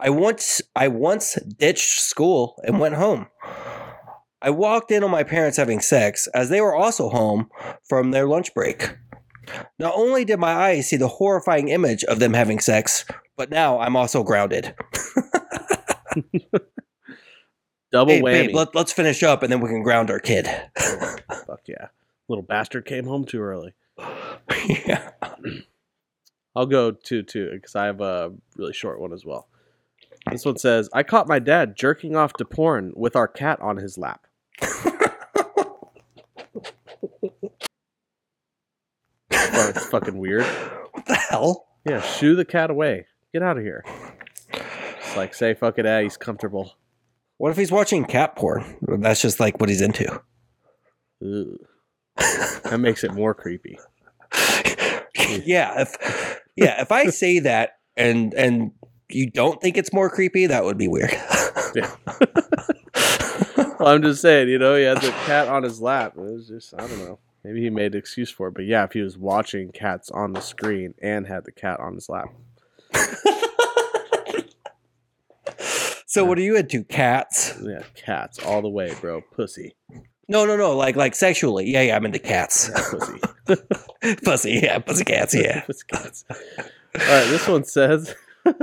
I 0.00 0.10
once 0.10 0.62
I 0.74 0.88
once 0.88 1.36
ditched 1.58 2.00
school 2.00 2.60
and 2.64 2.78
went 2.80 2.94
home. 2.96 3.26
I 4.42 4.50
walked 4.50 4.90
in 4.90 5.02
on 5.02 5.10
my 5.10 5.24
parents 5.24 5.56
having 5.56 5.80
sex 5.80 6.28
as 6.34 6.50
they 6.50 6.60
were 6.60 6.74
also 6.74 7.08
home 7.08 7.48
from 7.88 8.10
their 8.10 8.26
lunch 8.26 8.54
break. 8.54 8.96
Not 9.78 9.94
only 9.96 10.24
did 10.24 10.38
my 10.38 10.52
eyes 10.52 10.88
see 10.88 10.96
the 10.96 11.08
horrifying 11.08 11.68
image 11.68 12.04
of 12.04 12.18
them 12.18 12.34
having 12.34 12.58
sex, 12.60 13.04
but 13.36 13.50
now 13.50 13.78
I'm 13.78 13.96
also 13.96 14.22
grounded. 14.22 14.74
Double 17.92 18.12
Hey, 18.12 18.20
whammy. 18.20 18.46
babe, 18.46 18.54
let, 18.54 18.74
let's 18.74 18.92
finish 18.92 19.22
up 19.22 19.42
and 19.42 19.50
then 19.52 19.60
we 19.60 19.68
can 19.68 19.82
ground 19.82 20.10
our 20.10 20.18
kid. 20.18 20.48
Oh, 20.78 21.16
fuck 21.46 21.60
yeah. 21.66 21.88
Little 22.28 22.42
bastard 22.42 22.84
came 22.84 23.06
home 23.06 23.24
too 23.24 23.40
early. 23.40 23.74
yeah. 24.68 25.10
I'll 26.56 26.66
go 26.66 26.90
two 26.90 27.22
two 27.22 27.50
because 27.52 27.76
I 27.76 27.84
have 27.84 28.00
a 28.00 28.32
really 28.56 28.72
short 28.72 28.98
one 28.98 29.12
as 29.12 29.24
well. 29.26 29.46
This 30.30 30.44
one 30.46 30.56
says, 30.56 30.88
"I 30.92 31.02
caught 31.02 31.28
my 31.28 31.38
dad 31.38 31.76
jerking 31.76 32.16
off 32.16 32.32
to 32.34 32.44
porn 32.46 32.92
with 32.96 33.14
our 33.14 33.28
cat 33.28 33.60
on 33.60 33.76
his 33.76 33.98
lap." 33.98 34.26
Well, 39.30 39.68
it's 39.68 39.86
fucking 39.86 40.18
weird. 40.18 40.44
What 40.92 41.06
the 41.06 41.14
hell? 41.14 41.66
Yeah, 41.84 42.00
shoo 42.00 42.34
the 42.34 42.44
cat 42.44 42.70
away. 42.70 43.06
Get 43.32 43.42
out 43.42 43.58
of 43.58 43.62
here. 43.62 43.84
It's 44.52 45.16
like 45.16 45.34
say 45.34 45.54
fuck 45.54 45.78
it, 45.78 45.86
ah, 45.86 46.00
he's 46.00 46.16
comfortable. 46.16 46.72
What 47.36 47.50
if 47.50 47.56
he's 47.58 47.70
watching 47.70 48.06
cat 48.06 48.34
porn? 48.34 48.76
That's 48.80 49.20
just 49.20 49.40
like 49.40 49.60
what 49.60 49.68
he's 49.68 49.82
into. 49.82 50.22
Ugh. 51.22 51.58
That 52.64 52.78
makes 52.80 53.04
it 53.04 53.12
more 53.12 53.34
creepy. 53.34 53.78
yeah, 55.44 55.82
if 55.82 56.40
yeah, 56.56 56.80
if 56.80 56.92
I 56.92 57.06
say 57.06 57.40
that 57.40 57.78
and 57.96 58.32
and 58.34 58.72
you 59.08 59.30
don't 59.30 59.60
think 59.60 59.76
it's 59.76 59.92
more 59.92 60.10
creepy, 60.10 60.46
that 60.46 60.64
would 60.64 60.78
be 60.78 60.88
weird. 60.88 61.12
Yeah. 61.74 61.94
Well, 63.78 63.88
I'm 63.88 64.02
just 64.02 64.22
saying, 64.22 64.48
you 64.48 64.58
know, 64.58 64.74
he 64.74 64.84
had 64.84 65.02
the 65.02 65.10
cat 65.26 65.48
on 65.48 65.62
his 65.62 65.82
lap. 65.82 66.14
It 66.16 66.20
was 66.20 66.48
just, 66.48 66.72
I 66.74 66.78
don't 66.78 66.98
know. 66.98 67.18
Maybe 67.44 67.60
he 67.60 67.70
made 67.70 67.92
an 67.92 67.98
excuse 67.98 68.30
for 68.30 68.48
it. 68.48 68.54
But 68.54 68.64
yeah, 68.64 68.84
if 68.84 68.92
he 68.92 69.02
was 69.02 69.18
watching 69.18 69.70
cats 69.70 70.10
on 70.10 70.32
the 70.32 70.40
screen 70.40 70.94
and 71.02 71.26
had 71.26 71.44
the 71.44 71.52
cat 71.52 71.78
on 71.78 71.94
his 71.94 72.08
lap. 72.08 72.28
so 76.06 76.24
what 76.24 76.38
are 76.38 76.42
you 76.42 76.56
into? 76.56 76.84
Cats? 76.84 77.54
Yeah, 77.62 77.82
cats 77.94 78.38
all 78.38 78.62
the 78.62 78.68
way, 78.68 78.94
bro. 79.00 79.20
Pussy. 79.20 79.74
No, 80.28 80.44
no, 80.44 80.56
no. 80.56 80.76
Like 80.76 80.96
like 80.96 81.14
sexually. 81.14 81.70
Yeah, 81.70 81.82
yeah, 81.82 81.96
I'm 81.96 82.04
into 82.04 82.18
cats. 82.18 82.70
Yeah, 82.74 83.16
pussy. 83.46 84.16
pussy, 84.24 84.60
yeah, 84.62 84.78
pussy 84.78 85.04
cats, 85.04 85.34
yeah. 85.34 85.62
Pussy 85.62 85.84
cats. 85.86 86.24
All 86.28 86.36
right, 86.94 87.28
this 87.28 87.46
one 87.46 87.64
says. 87.64 88.14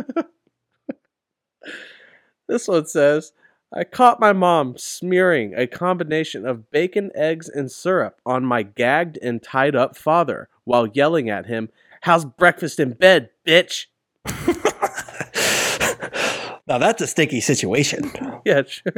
this 2.48 2.68
one 2.68 2.86
says, 2.86 3.34
I 3.72 3.84
caught 3.84 4.20
my 4.20 4.34
mom 4.34 4.78
smearing 4.78 5.54
a 5.56 5.68
combination 5.68 6.46
of 6.46 6.70
bacon, 6.70 7.12
eggs, 7.16 7.50
and 7.50 7.72
syrup 7.72 8.20
on 8.26 8.46
my 8.46 8.64
gagged 8.64 9.18
and 9.22 9.42
tied 9.42 9.76
up 9.76 9.96
father 9.96 10.50
while 10.64 10.88
yelling 10.88 11.30
at 11.30 11.46
him, 11.46 11.70
How's 12.02 12.26
breakfast 12.26 12.82
in 12.82 12.92
bed, 12.92 13.30
bitch? 13.48 13.86
now 16.68 16.78
that's 16.78 17.02
a 17.02 17.08
sticky 17.08 17.40
situation. 17.40 18.12
Yeah, 18.46 18.64
sure. 18.68 18.92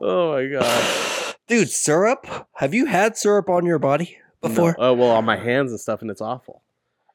Oh 0.00 0.32
my 0.32 0.46
god. 0.46 1.34
Dude, 1.46 1.68
syrup? 1.68 2.26
Have 2.54 2.74
you 2.74 2.86
had 2.86 3.16
syrup 3.16 3.48
on 3.48 3.66
your 3.66 3.78
body 3.78 4.18
before? 4.40 4.76
No. 4.78 4.90
Oh, 4.90 4.94
well, 4.94 5.10
on 5.10 5.24
my 5.24 5.36
hands 5.36 5.70
and 5.72 5.80
stuff, 5.80 6.00
and 6.02 6.10
it's 6.10 6.20
awful. 6.20 6.62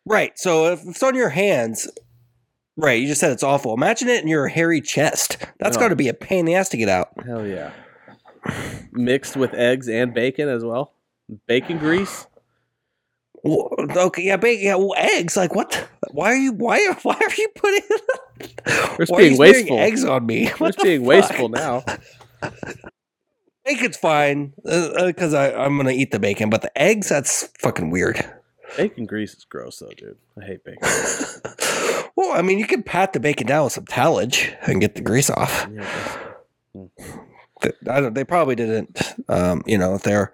Right. 0.05 0.37
So 0.37 0.71
if 0.73 0.81
it's 0.85 1.01
on 1.01 1.15
your 1.15 1.29
hands, 1.29 1.89
right, 2.75 2.99
you 3.01 3.07
just 3.07 3.21
said 3.21 3.31
it's 3.31 3.43
awful. 3.43 3.73
Imagine 3.73 4.09
it 4.09 4.21
in 4.21 4.27
your 4.27 4.47
hairy 4.49 4.81
chest. 4.81 5.37
That's 5.59 5.77
Oh. 5.77 5.79
got 5.79 5.87
to 5.89 5.95
be 5.95 6.09
a 6.09 6.13
pain 6.13 6.39
in 6.39 6.45
the 6.45 6.55
ass 6.55 6.69
to 6.69 6.77
get 6.77 6.89
out. 6.89 7.09
Hell 7.25 7.45
yeah. 7.47 7.71
Mixed 8.91 9.35
with 9.37 9.53
eggs 9.53 9.87
and 9.87 10.13
bacon 10.13 10.49
as 10.49 10.63
well. 10.63 10.93
Bacon 11.47 11.77
grease? 11.79 12.27
Well, 13.43 13.69
okay, 13.79 14.23
yeah, 14.23 14.37
ba- 14.37 14.55
yeah, 14.55 14.75
well, 14.75 14.93
eggs. 14.97 15.37
Like 15.37 15.55
what? 15.55 15.87
Why 16.11 16.31
are 16.33 16.35
you? 16.35 16.51
Why? 16.51 16.85
are- 16.87 16.93
Why 17.03 17.13
are 17.15 17.33
you 17.37 17.47
putting? 17.55 17.81
We're 17.89 18.97
just 19.05 19.11
why 19.11 19.17
are 19.19 19.21
you 19.21 19.27
being 19.29 19.37
wasteful. 19.39 19.79
Eggs 19.79 20.03
on 20.03 20.25
me. 20.25 20.51
We're 20.59 20.71
being 20.83 21.01
fuck? 21.01 21.07
wasteful 21.07 21.49
now. 21.49 21.83
Bacon's 23.65 23.97
fine 23.97 24.53
because 24.63 25.33
I 25.33 25.53
I'm 25.53 25.77
gonna 25.77 25.91
eat 25.91 26.11
the 26.11 26.19
bacon, 26.19 26.49
but 26.49 26.61
the 26.61 26.77
eggs 26.77 27.09
that's 27.09 27.47
fucking 27.59 27.89
weird. 27.89 28.23
Bacon 28.77 29.05
grease 29.05 29.33
is 29.33 29.45
gross 29.45 29.79
though, 29.79 29.91
dude. 29.97 30.17
I 30.39 30.45
hate 30.45 30.63
bacon. 30.63 30.81
well, 32.15 32.31
I 32.37 32.41
mean, 32.41 32.59
you 32.59 32.67
can 32.67 32.83
pat 32.83 33.13
the 33.13 33.19
bacon 33.19 33.47
down 33.47 33.63
with 33.63 33.73
some 33.73 33.85
towelage 33.85 34.55
and 34.67 34.81
get 34.81 34.95
the 34.95 35.01
grease 35.01 35.29
off. 35.29 35.67
Yeah, 35.73 36.19
I 36.75 36.79
guess. 36.97 37.17
Th- 37.61 37.75
I 37.89 38.01
don't, 38.01 38.13
they 38.13 38.23
probably 38.25 38.55
didn't. 38.55 39.01
Um, 39.29 39.63
you 39.65 39.77
know, 39.77 39.95
if 39.95 40.03
they're 40.03 40.33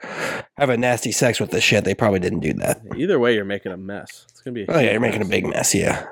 having 0.57 0.81
nasty 0.81 1.11
sex 1.11 1.39
with 1.39 1.51
this 1.51 1.63
shit, 1.63 1.83
they 1.85 1.93
probably 1.93 2.19
didn't 2.19 2.39
do 2.39 2.53
that. 2.53 2.81
Either 2.97 3.19
way, 3.19 3.35
you're 3.35 3.45
making 3.45 3.71
a 3.71 3.77
mess. 3.77 4.25
It's 4.29 4.41
gonna 4.41 4.55
be. 4.55 4.65
Oh 4.67 4.79
yeah, 4.79 4.91
you're 4.91 4.99
making 4.99 5.21
a 5.21 5.25
big 5.25 5.45
mess. 5.45 5.73
Yeah. 5.75 6.05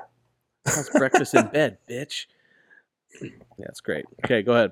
How's 0.64 0.88
breakfast 0.90 1.34
in 1.34 1.48
bed, 1.48 1.78
bitch? 1.88 2.26
Yeah, 3.58 3.66
it's 3.68 3.80
great. 3.82 4.06
Okay, 4.24 4.40
go 4.40 4.54
ahead. 4.54 4.70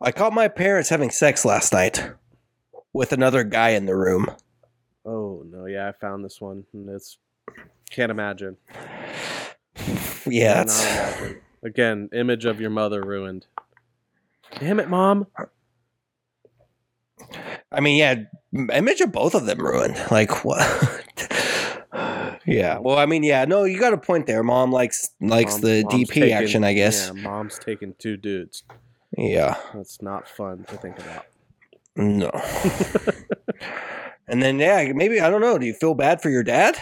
I 0.00 0.12
caught 0.12 0.32
my 0.32 0.48
parents 0.48 0.88
having 0.88 1.10
sex 1.10 1.44
last 1.44 1.72
night 1.72 2.12
with 2.92 3.12
another 3.12 3.44
guy 3.44 3.70
in 3.70 3.86
the 3.86 3.96
room. 3.96 4.26
Oh 5.04 5.44
no, 5.46 5.66
yeah, 5.66 5.88
I 5.88 5.92
found 5.92 6.24
this 6.24 6.40
one. 6.40 6.64
It's 6.88 7.18
can't 7.90 8.10
imagine. 8.10 8.56
Yeah, 10.26 10.62
imagine. 10.62 11.40
Again, 11.62 12.08
image 12.12 12.44
of 12.44 12.60
your 12.60 12.70
mother 12.70 13.02
ruined. 13.02 13.46
Damn 14.58 14.80
it, 14.80 14.88
mom. 14.88 15.26
I 17.70 17.80
mean, 17.80 17.96
yeah, 17.96 18.14
image 18.72 19.00
of 19.00 19.12
both 19.12 19.34
of 19.34 19.46
them 19.46 19.58
ruined. 19.58 19.96
Like 20.10 20.44
what? 20.44 20.60
yeah. 22.46 22.78
Well, 22.78 22.98
I 22.98 23.06
mean, 23.06 23.22
yeah. 23.22 23.44
No, 23.44 23.64
you 23.64 23.78
got 23.78 23.92
a 23.92 23.98
point 23.98 24.26
there. 24.26 24.42
Mom 24.42 24.72
likes 24.72 25.10
likes 25.20 25.58
the 25.58 25.84
mom's 25.84 26.08
DP 26.08 26.14
taking- 26.14 26.32
action, 26.32 26.64
I 26.64 26.72
guess. 26.72 27.06
Yeah, 27.14 27.22
mom's 27.22 27.58
taking 27.58 27.94
two 27.98 28.16
dudes. 28.16 28.64
Yeah. 29.16 29.56
That's 29.74 30.00
not 30.02 30.28
fun 30.28 30.64
to 30.68 30.76
think 30.76 30.98
about. 30.98 31.26
No. 31.96 32.30
and 34.28 34.42
then 34.42 34.58
yeah, 34.58 34.92
maybe 34.94 35.20
I 35.20 35.28
don't 35.30 35.40
know. 35.40 35.58
Do 35.58 35.66
you 35.66 35.74
feel 35.74 35.94
bad 35.94 36.22
for 36.22 36.30
your 36.30 36.42
dad, 36.44 36.76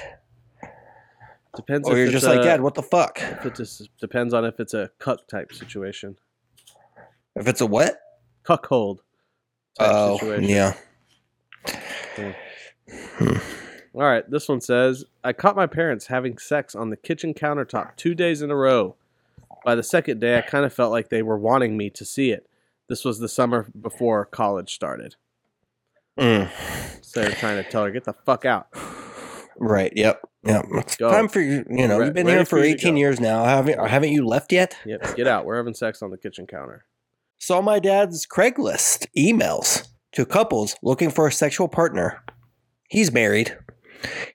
Depends. 1.57 1.89
or 1.89 1.97
you're 1.97 2.11
just 2.11 2.27
like, 2.27 2.41
a- 2.41 2.45
Dad, 2.45 2.61
what 2.61 2.75
the 2.75 2.83
fuck? 2.83 3.19
If 3.21 3.47
it 3.47 3.55
just 3.57 3.89
depends 3.99 4.35
on 4.35 4.45
if 4.45 4.61
it's 4.61 4.75
a 4.75 4.91
cuck 4.99 5.27
type 5.29 5.53
situation. 5.53 6.17
If 7.35 7.49
it's 7.49 7.61
a 7.61 7.67
what? 7.67 7.99
Cuckold 8.45 9.03
Oh, 9.81 10.19
situation. 10.19 10.45
yeah. 10.51 10.75
Hmm. 12.17 12.31
Hmm. 13.19 13.37
All 13.95 14.03
right, 14.03 14.29
this 14.31 14.49
one 14.49 14.61
says 14.61 15.05
I 15.25 15.33
caught 15.33 15.57
my 15.57 15.67
parents 15.67 16.07
having 16.09 16.39
sex 16.39 16.75
on 16.75 16.91
the 16.91 16.97
kitchen 16.97 17.33
countertop 17.35 17.97
two 17.97 18.15
days 18.15 18.43
in 18.43 18.51
a 18.51 18.57
row. 18.57 18.97
By 19.65 19.75
the 19.75 19.83
second 19.83 20.21
day, 20.21 20.39
I 20.39 20.43
kind 20.43 20.65
of 20.65 20.73
felt 20.73 20.93
like 20.93 21.09
they 21.09 21.23
were 21.23 21.39
wanting 21.39 21.77
me 21.77 21.91
to 21.91 22.05
see 22.05 22.31
it. 22.31 22.49
This 22.89 23.05
was 23.05 23.19
the 23.19 23.29
summer 23.29 23.69
before 23.79 24.25
college 24.25 24.75
started. 24.75 25.17
Mm. 26.19 26.51
So 27.03 27.21
they're 27.21 27.31
trying 27.33 27.63
to 27.63 27.71
tell 27.71 27.85
her, 27.85 27.91
get 27.91 28.05
the 28.05 28.15
fuck 28.25 28.45
out. 28.45 28.69
Right. 29.59 29.93
Yep. 29.95 30.21
Yep. 30.45 30.65
It's 30.75 30.97
Go. 30.97 31.11
time 31.11 31.29
for 31.29 31.41
you. 31.41 31.65
You 31.69 31.89
know, 31.89 31.99
Re- 31.99 32.07
you've 32.07 32.15
been 32.15 32.27
here 32.27 32.45
for 32.45 32.59
for 32.59 32.65
you 32.65 32.75
to 32.77 32.81
18 32.81 32.97
years 32.97 33.21
now. 33.21 33.45
Haven't 33.45 33.79
haven't 33.87 34.13
you 34.13 34.25
left 34.27 34.53
yet? 34.53 34.77
Yep, 34.87 35.17
get 35.17 35.27
out. 35.27 35.45
We're 35.45 35.57
having 35.57 35.75
sex 35.75 36.01
on 36.01 36.11
the 36.11 36.17
kitchen 36.17 36.47
counter. 36.47 36.85
Saw 37.39 37.61
my 37.61 37.79
dad's 37.79 38.27
Craigslist 38.27 39.07
emails. 39.17 39.89
to 40.13 40.25
couples 40.25 40.77
looking 40.83 41.11
for 41.11 41.27
a 41.27 41.33
sexual 41.33 41.69
partner. 41.69 42.23
He's 42.89 43.13
married. 43.13 43.57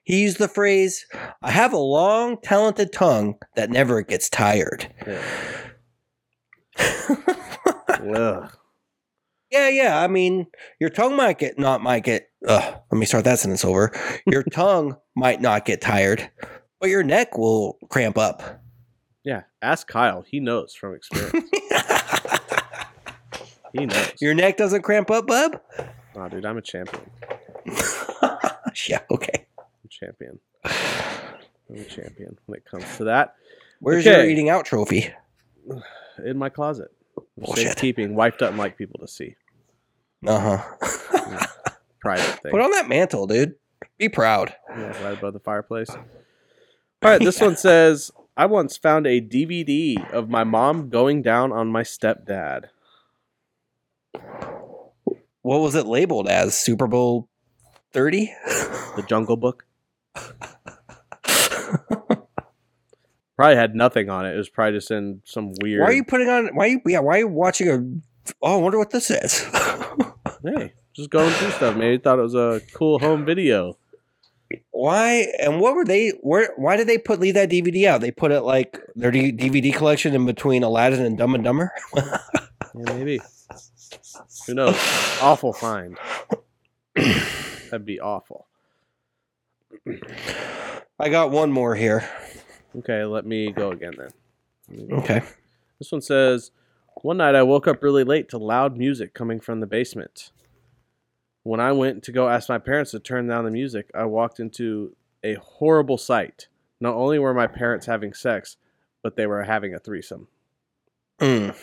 He 0.02 0.22
used 0.22 0.38
the 0.38 0.48
phrase, 0.48 1.06
I 1.42 1.50
have 1.50 1.72
a 1.72 1.78
long, 1.78 2.38
talented 2.42 2.92
tongue 2.92 3.36
that 3.56 3.70
never 3.70 4.02
gets 4.02 4.28
tired. 4.28 4.92
Ugh. 6.78 8.50
Yeah, 9.50 9.68
yeah. 9.68 10.02
I 10.02 10.08
mean, 10.08 10.46
your 10.80 10.90
tongue 10.90 11.16
might 11.16 11.38
get 11.38 11.58
not 11.58 11.80
might 11.80 12.02
get. 12.02 12.28
Ugh, 12.46 12.80
let 12.90 12.98
me 12.98 13.06
start 13.06 13.24
that 13.24 13.38
sentence 13.38 13.64
over. 13.64 13.92
Your 14.26 14.42
tongue 14.52 14.96
might 15.14 15.40
not 15.40 15.64
get 15.64 15.80
tired, 15.80 16.28
but 16.80 16.90
your 16.90 17.04
neck 17.04 17.38
will 17.38 17.78
cramp 17.88 18.18
up. 18.18 18.60
Yeah. 19.22 19.42
Ask 19.62 19.86
Kyle. 19.86 20.24
He 20.26 20.40
knows 20.40 20.74
from 20.74 20.94
experience. 20.94 21.48
he 23.72 23.86
knows. 23.86 24.12
your 24.20 24.34
neck 24.34 24.56
doesn't 24.56 24.82
cramp 24.82 25.10
up, 25.10 25.26
bub. 25.26 25.60
Nah, 26.16 26.28
dude, 26.28 26.44
I'm 26.44 26.58
a 26.58 26.62
champion. 26.62 27.02
yeah. 28.88 29.00
Okay. 29.10 29.43
Champion. 30.04 30.38
I'm 30.64 31.76
a 31.76 31.84
champion 31.84 32.38
when 32.46 32.58
it 32.58 32.64
comes 32.64 32.84
to 32.98 33.04
that. 33.04 33.36
Where's 33.80 34.04
your 34.04 34.24
eating 34.24 34.50
out 34.50 34.66
trophy? 34.66 35.10
In 36.24 36.38
my 36.38 36.48
closet. 36.48 36.90
Bullshit. 37.38 37.76
Keeping 37.76 38.14
wiped 38.14 38.42
up 38.42 38.50
and 38.50 38.58
like 38.58 38.76
people 38.76 39.00
to 39.00 39.08
see. 39.08 39.36
Uh 40.26 40.58
huh. 40.58 41.46
Private 42.00 42.42
thing. 42.42 42.52
Put 42.52 42.60
on 42.60 42.70
that 42.72 42.88
mantle, 42.88 43.26
dude. 43.26 43.54
Be 43.98 44.08
proud. 44.08 44.54
Yeah, 44.68 45.04
right 45.04 45.18
above 45.18 45.32
the 45.32 45.40
fireplace. 45.40 45.90
All 45.90 46.00
right, 47.02 47.20
this 47.20 47.40
one 47.40 47.56
says 47.56 48.10
I 48.36 48.46
once 48.46 48.76
found 48.76 49.06
a 49.06 49.20
DVD 49.20 50.12
of 50.12 50.28
my 50.28 50.44
mom 50.44 50.90
going 50.90 51.22
down 51.22 51.52
on 51.52 51.68
my 51.68 51.82
stepdad. 51.82 52.66
What 55.42 55.60
was 55.60 55.74
it 55.74 55.86
labeled 55.86 56.28
as? 56.28 56.54
Super 56.58 56.86
Bowl 56.86 57.28
30? 57.92 58.32
The 58.96 59.04
Jungle 59.06 59.36
Book. 59.36 59.66
Probably 63.36 63.56
had 63.56 63.74
nothing 63.74 64.08
on 64.10 64.26
it. 64.26 64.34
It 64.34 64.36
was 64.36 64.48
probably 64.48 64.78
just 64.78 64.92
in 64.92 65.20
some 65.24 65.52
weird. 65.60 65.80
Why 65.80 65.86
are 65.88 65.92
you 65.92 66.04
putting 66.04 66.28
on? 66.28 66.54
Why 66.54 66.66
are 66.66 66.68
you? 66.68 66.80
Yeah, 66.86 67.00
why 67.00 67.16
are 67.16 67.18
you 67.18 67.28
watching 67.28 67.68
a? 67.68 68.32
Oh, 68.40 68.58
I 68.58 68.62
wonder 68.62 68.78
what 68.78 68.90
this 68.90 69.10
is. 69.10 69.44
Hey, 70.46 70.74
just 70.92 71.08
going 71.08 71.32
through 71.32 71.52
stuff. 71.52 71.74
Maybe 71.74 71.96
thought 71.96 72.18
it 72.18 72.22
was 72.22 72.34
a 72.34 72.60
cool 72.74 72.98
home 72.98 73.24
video. 73.24 73.78
why 74.72 75.26
and 75.40 75.58
what 75.58 75.74
were 75.74 75.86
they? 75.86 76.10
Where? 76.20 76.52
Why 76.58 76.76
did 76.76 76.86
they 76.86 76.98
put 76.98 77.18
leave 77.18 77.32
that 77.32 77.48
DVD 77.48 77.86
out? 77.86 78.02
They 78.02 78.10
put 78.10 78.30
it 78.30 78.42
like 78.42 78.78
their 78.94 79.10
D- 79.10 79.32
DVD 79.32 79.74
collection 79.74 80.14
in 80.14 80.26
between 80.26 80.62
Aladdin 80.62 81.00
and 81.00 81.16
Dumb 81.16 81.34
and 81.34 81.42
Dumber. 81.42 81.72
Yeah, 81.96 82.18
maybe. 82.74 83.20
Who 84.46 84.52
knows? 84.52 84.74
Awful 85.22 85.54
find. 85.54 85.96
That'd 86.94 87.86
be 87.86 88.00
awful. 88.00 88.46
I 90.98 91.08
got 91.08 91.30
one 91.30 91.52
more 91.52 91.74
here. 91.74 92.08
Okay, 92.78 93.04
let 93.04 93.26
me 93.26 93.52
go 93.52 93.70
again 93.70 93.94
then. 93.96 94.88
Okay. 94.92 95.22
This 95.78 95.92
one 95.92 96.00
says, 96.00 96.50
One 97.02 97.18
night 97.18 97.34
I 97.34 97.42
woke 97.42 97.68
up 97.68 97.82
really 97.82 98.04
late 98.04 98.28
to 98.30 98.38
loud 98.38 98.76
music 98.76 99.14
coming 99.14 99.40
from 99.40 99.60
the 99.60 99.66
basement. 99.66 100.30
When 101.42 101.60
I 101.60 101.72
went 101.72 102.02
to 102.04 102.12
go 102.12 102.28
ask 102.28 102.48
my 102.48 102.58
parents 102.58 102.92
to 102.92 103.00
turn 103.00 103.26
down 103.26 103.44
the 103.44 103.50
music, 103.50 103.90
I 103.94 104.04
walked 104.04 104.40
into 104.40 104.96
a 105.22 105.34
horrible 105.34 105.98
sight. 105.98 106.48
Not 106.80 106.94
only 106.94 107.18
were 107.18 107.34
my 107.34 107.46
parents 107.46 107.86
having 107.86 108.14
sex, 108.14 108.56
but 109.02 109.16
they 109.16 109.26
were 109.26 109.42
having 109.42 109.74
a 109.74 109.78
threesome. 109.78 110.28
Mm. 111.20 111.54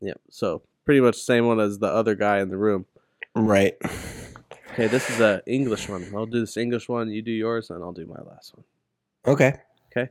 Yep. 0.00 0.20
So 0.30 0.62
pretty 0.84 1.00
much 1.00 1.16
the 1.16 1.22
same 1.22 1.46
one 1.46 1.58
as 1.58 1.78
the 1.78 1.88
other 1.88 2.14
guy 2.14 2.38
in 2.38 2.50
the 2.50 2.56
room. 2.56 2.86
Right. 3.34 3.74
Okay, 4.74 4.88
this 4.88 5.08
is 5.08 5.20
a 5.20 5.40
English 5.46 5.88
one. 5.88 6.04
I'll 6.16 6.26
do 6.26 6.40
this 6.40 6.56
English 6.56 6.88
one. 6.88 7.08
You 7.08 7.22
do 7.22 7.30
yours, 7.30 7.70
and 7.70 7.80
I'll 7.80 7.92
do 7.92 8.06
my 8.06 8.20
last 8.28 8.56
one. 8.56 8.64
Okay. 9.24 9.54
Okay. 9.86 10.10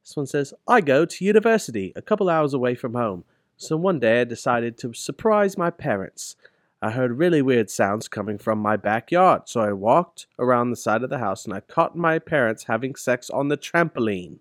This 0.00 0.14
one 0.14 0.28
says, 0.28 0.54
I 0.68 0.80
go 0.80 1.04
to 1.04 1.24
university 1.24 1.92
a 1.96 2.00
couple 2.00 2.30
hours 2.30 2.54
away 2.54 2.76
from 2.76 2.94
home. 2.94 3.24
So 3.56 3.76
one 3.76 3.98
day 3.98 4.20
I 4.20 4.24
decided 4.24 4.78
to 4.78 4.94
surprise 4.94 5.58
my 5.58 5.70
parents. 5.70 6.36
I 6.80 6.92
heard 6.92 7.18
really 7.18 7.42
weird 7.42 7.68
sounds 7.68 8.06
coming 8.06 8.38
from 8.38 8.60
my 8.60 8.76
backyard, 8.76 9.48
so 9.48 9.60
I 9.62 9.72
walked 9.72 10.28
around 10.38 10.70
the 10.70 10.76
side 10.76 11.02
of 11.02 11.10
the 11.10 11.18
house 11.18 11.44
and 11.44 11.52
I 11.52 11.58
caught 11.58 11.96
my 11.96 12.20
parents 12.20 12.66
having 12.68 12.94
sex 12.94 13.28
on 13.28 13.48
the 13.48 13.56
trampoline. 13.56 14.36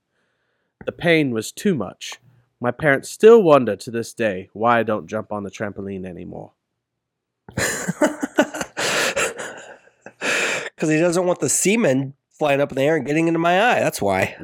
The 0.86 0.92
pain 0.92 1.32
was 1.32 1.52
too 1.52 1.74
much. 1.74 2.20
My 2.62 2.70
parents 2.70 3.10
still 3.10 3.42
wonder 3.42 3.76
to 3.78 3.90
this 3.90 4.14
day 4.14 4.50
why 4.54 4.78
I 4.78 4.84
don't 4.84 5.08
jump 5.08 5.32
on 5.32 5.42
the 5.42 5.50
trampoline 5.50 6.06
anymore. 6.06 6.52
Because 10.84 10.96
he 10.96 11.00
doesn't 11.00 11.26
want 11.26 11.40
the 11.40 11.48
semen 11.48 12.14
flying 12.38 12.60
up 12.60 12.74
in 12.74 12.76
the 12.76 12.84
air 12.84 12.98
and 12.98 13.06
getting 13.06 13.30
into 13.30 13.40
my 13.40 13.72
eye. 13.72 13.80
That's 13.80 14.02
why. 14.02 14.36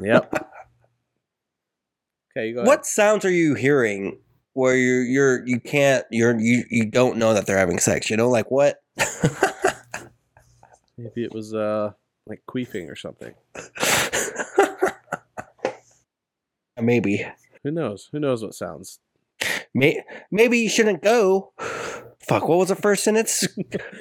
Yep. 0.00 0.48
Okay, 2.30 2.46
you 2.46 2.54
go 2.54 2.60
ahead. 2.60 2.68
What 2.68 2.86
sounds 2.86 3.24
are 3.24 3.32
you 3.32 3.54
hearing 3.54 4.20
where 4.52 4.76
you're 4.76 5.02
you're 5.02 5.44
you 5.44 5.58
can't 5.58 6.06
you're 6.12 6.38
you 6.38 6.62
you 6.70 6.86
don't 6.86 7.16
know 7.16 7.34
that 7.34 7.46
they're 7.46 7.58
having 7.58 7.80
sex? 7.80 8.10
You 8.10 8.16
know, 8.16 8.30
like 8.30 8.52
what? 8.52 8.80
Maybe 10.96 11.24
it 11.24 11.34
was 11.34 11.52
uh 11.52 11.90
like 12.28 12.44
queefing 12.48 12.88
or 12.88 12.94
something. 12.94 13.34
Maybe. 16.80 17.26
Who 17.64 17.72
knows? 17.72 18.08
Who 18.12 18.20
knows 18.20 18.44
what 18.44 18.54
sounds? 18.54 19.00
May, 19.74 20.04
maybe 20.30 20.58
you 20.58 20.68
shouldn't 20.68 21.02
go. 21.02 21.52
Fuck, 22.26 22.48
what 22.48 22.58
was 22.58 22.68
the 22.68 22.76
first 22.76 23.04
sentence? 23.04 23.46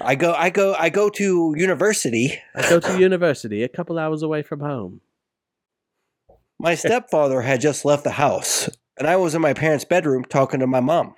I 0.02 0.16
go 0.16 0.34
I 0.34 0.50
go 0.50 0.76
I 0.78 0.90
go 0.90 1.10
to 1.10 1.54
university. 1.58 2.40
I 2.56 2.70
go 2.70 2.80
to 2.80 3.00
university 3.00 3.64
a 3.64 3.70
couple 3.70 3.98
hours 3.98 4.22
away 4.22 4.44
from 4.44 4.60
home. 4.60 5.02
My 6.60 6.76
stepfather 6.76 7.42
had 7.42 7.60
just 7.62 7.86
left 7.86 8.04
the 8.04 8.12
house, 8.12 8.70
and 8.98 9.08
I 9.08 9.16
was 9.16 9.34
in 9.34 9.42
my 9.42 9.54
parents' 9.54 9.86
bedroom 9.86 10.24
talking 10.24 10.60
to 10.60 10.68
my 10.68 10.80
mom. 10.80 11.16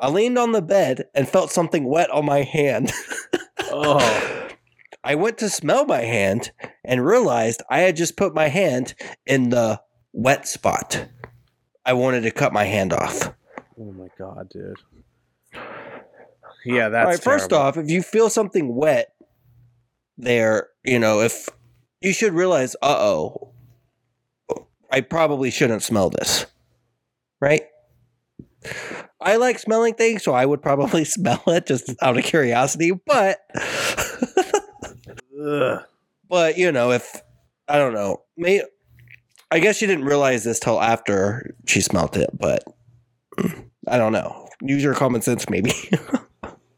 I 0.00 0.08
leaned 0.08 0.38
on 0.38 0.52
the 0.52 0.62
bed 0.62 1.04
and 1.14 1.28
felt 1.28 1.52
something 1.52 1.84
wet 1.84 2.10
on 2.10 2.24
my 2.24 2.42
hand. 2.42 2.92
Oh, 3.74 4.48
I 5.04 5.14
went 5.14 5.38
to 5.38 5.48
smell 5.48 5.84
my 5.84 6.00
hand 6.02 6.52
and 6.84 7.04
realized 7.04 7.62
I 7.70 7.80
had 7.80 7.96
just 7.96 8.16
put 8.16 8.34
my 8.34 8.48
hand 8.48 8.94
in 9.26 9.50
the 9.50 9.80
wet 10.12 10.46
spot. 10.46 11.08
I 11.84 11.94
wanted 11.94 12.22
to 12.22 12.30
cut 12.30 12.52
my 12.52 12.64
hand 12.64 12.92
off. 12.92 13.32
oh 13.78 13.92
my 13.92 14.08
god, 14.18 14.48
dude. 14.50 14.76
Yeah, 16.64 16.88
that's 16.88 17.04
All 17.04 17.10
right, 17.12 17.22
first 17.22 17.52
off, 17.52 17.76
if 17.76 17.90
you 17.90 18.02
feel 18.02 18.30
something 18.30 18.74
wet 18.74 19.14
there, 20.16 20.68
you 20.84 20.98
know, 20.98 21.20
if 21.20 21.48
you 22.00 22.12
should 22.12 22.34
realize, 22.34 22.76
uh 22.82 22.96
oh, 22.98 23.52
I 24.90 25.00
probably 25.00 25.50
shouldn't 25.50 25.82
smell 25.82 26.10
this. 26.10 26.46
Right? 27.40 27.62
I 29.20 29.36
like 29.36 29.58
smelling 29.58 29.94
things, 29.94 30.22
so 30.22 30.32
I 30.32 30.46
would 30.46 30.62
probably 30.62 31.04
smell 31.06 31.42
it 31.46 31.66
just 31.66 31.92
out 32.02 32.16
of 32.18 32.24
curiosity. 32.24 32.92
But, 33.06 33.38
but 36.28 36.58
you 36.58 36.70
know, 36.72 36.92
if 36.92 37.22
I 37.68 37.78
don't 37.78 37.94
know, 37.94 38.22
may 38.36 38.62
I 39.50 39.58
guess 39.58 39.76
she 39.76 39.86
didn't 39.86 40.04
realize 40.04 40.44
this 40.44 40.60
till 40.60 40.80
after 40.80 41.54
she 41.66 41.80
smelt 41.80 42.16
it. 42.16 42.30
But 42.32 42.64
I 43.88 43.98
don't 43.98 44.12
know. 44.12 44.48
Use 44.62 44.82
your 44.82 44.94
common 44.94 45.22
sense, 45.22 45.48
maybe. 45.48 45.72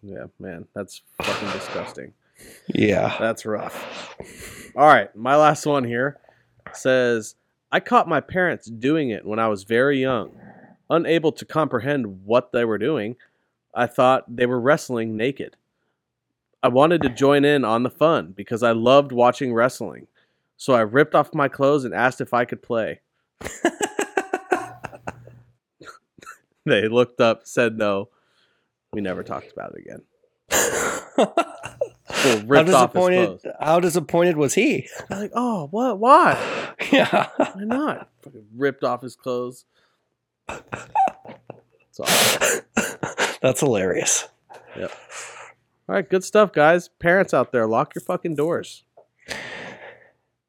Yeah, 0.04 0.26
man, 0.38 0.66
that's 0.74 1.02
fucking 1.22 1.50
disgusting. 1.52 2.12
yeah. 2.68 3.16
That's 3.18 3.46
rough. 3.46 4.14
All 4.76 4.86
right, 4.86 5.14
my 5.16 5.36
last 5.36 5.64
one 5.64 5.84
here 5.84 6.18
says 6.72 7.36
I 7.72 7.80
caught 7.80 8.06
my 8.06 8.20
parents 8.20 8.66
doing 8.66 9.10
it 9.10 9.24
when 9.24 9.38
I 9.38 9.48
was 9.48 9.64
very 9.64 10.00
young. 10.00 10.38
Unable 10.90 11.32
to 11.32 11.46
comprehend 11.46 12.24
what 12.24 12.52
they 12.52 12.64
were 12.64 12.78
doing, 12.78 13.16
I 13.74 13.86
thought 13.86 14.36
they 14.36 14.46
were 14.46 14.60
wrestling 14.60 15.16
naked. 15.16 15.56
I 16.62 16.68
wanted 16.68 17.02
to 17.02 17.08
join 17.08 17.44
in 17.44 17.64
on 17.64 17.82
the 17.82 17.90
fun 17.90 18.32
because 18.36 18.62
I 18.62 18.72
loved 18.72 19.10
watching 19.10 19.54
wrestling. 19.54 20.06
So 20.56 20.74
I 20.74 20.80
ripped 20.80 21.14
off 21.14 21.34
my 21.34 21.48
clothes 21.48 21.84
and 21.84 21.94
asked 21.94 22.20
if 22.20 22.32
I 22.34 22.44
could 22.44 22.62
play. 22.62 23.00
they 26.64 26.88
looked 26.88 27.20
up, 27.20 27.46
said 27.46 27.76
no. 27.76 28.08
We 28.94 29.00
never 29.00 29.22
talked 29.22 29.52
about 29.52 29.74
it 29.74 29.80
again. 29.80 30.02
How 32.06 32.38
ripped 32.46 32.70
off 32.70 32.92
his 32.92 33.06
disappointed? 33.06 33.52
How 33.60 33.80
disappointed 33.80 34.36
was 34.36 34.54
he? 34.54 34.88
They're 35.08 35.18
like, 35.20 35.32
oh, 35.34 35.68
what? 35.70 35.98
Why? 35.98 36.74
yeah. 36.92 37.28
Why 37.36 37.64
not? 37.64 38.08
Fucking 38.22 38.46
ripped 38.56 38.84
off 38.84 39.02
his 39.02 39.16
clothes. 39.16 39.64
It's 40.48 42.00
awesome. 42.00 42.60
That's 43.42 43.60
hilarious. 43.60 44.28
All 44.76 45.94
right, 45.94 46.08
good 46.08 46.24
stuff, 46.24 46.52
guys. 46.52 46.88
Parents 46.88 47.34
out 47.34 47.52
there, 47.52 47.66
lock 47.66 47.94
your 47.94 48.02
fucking 48.02 48.36
doors. 48.36 48.84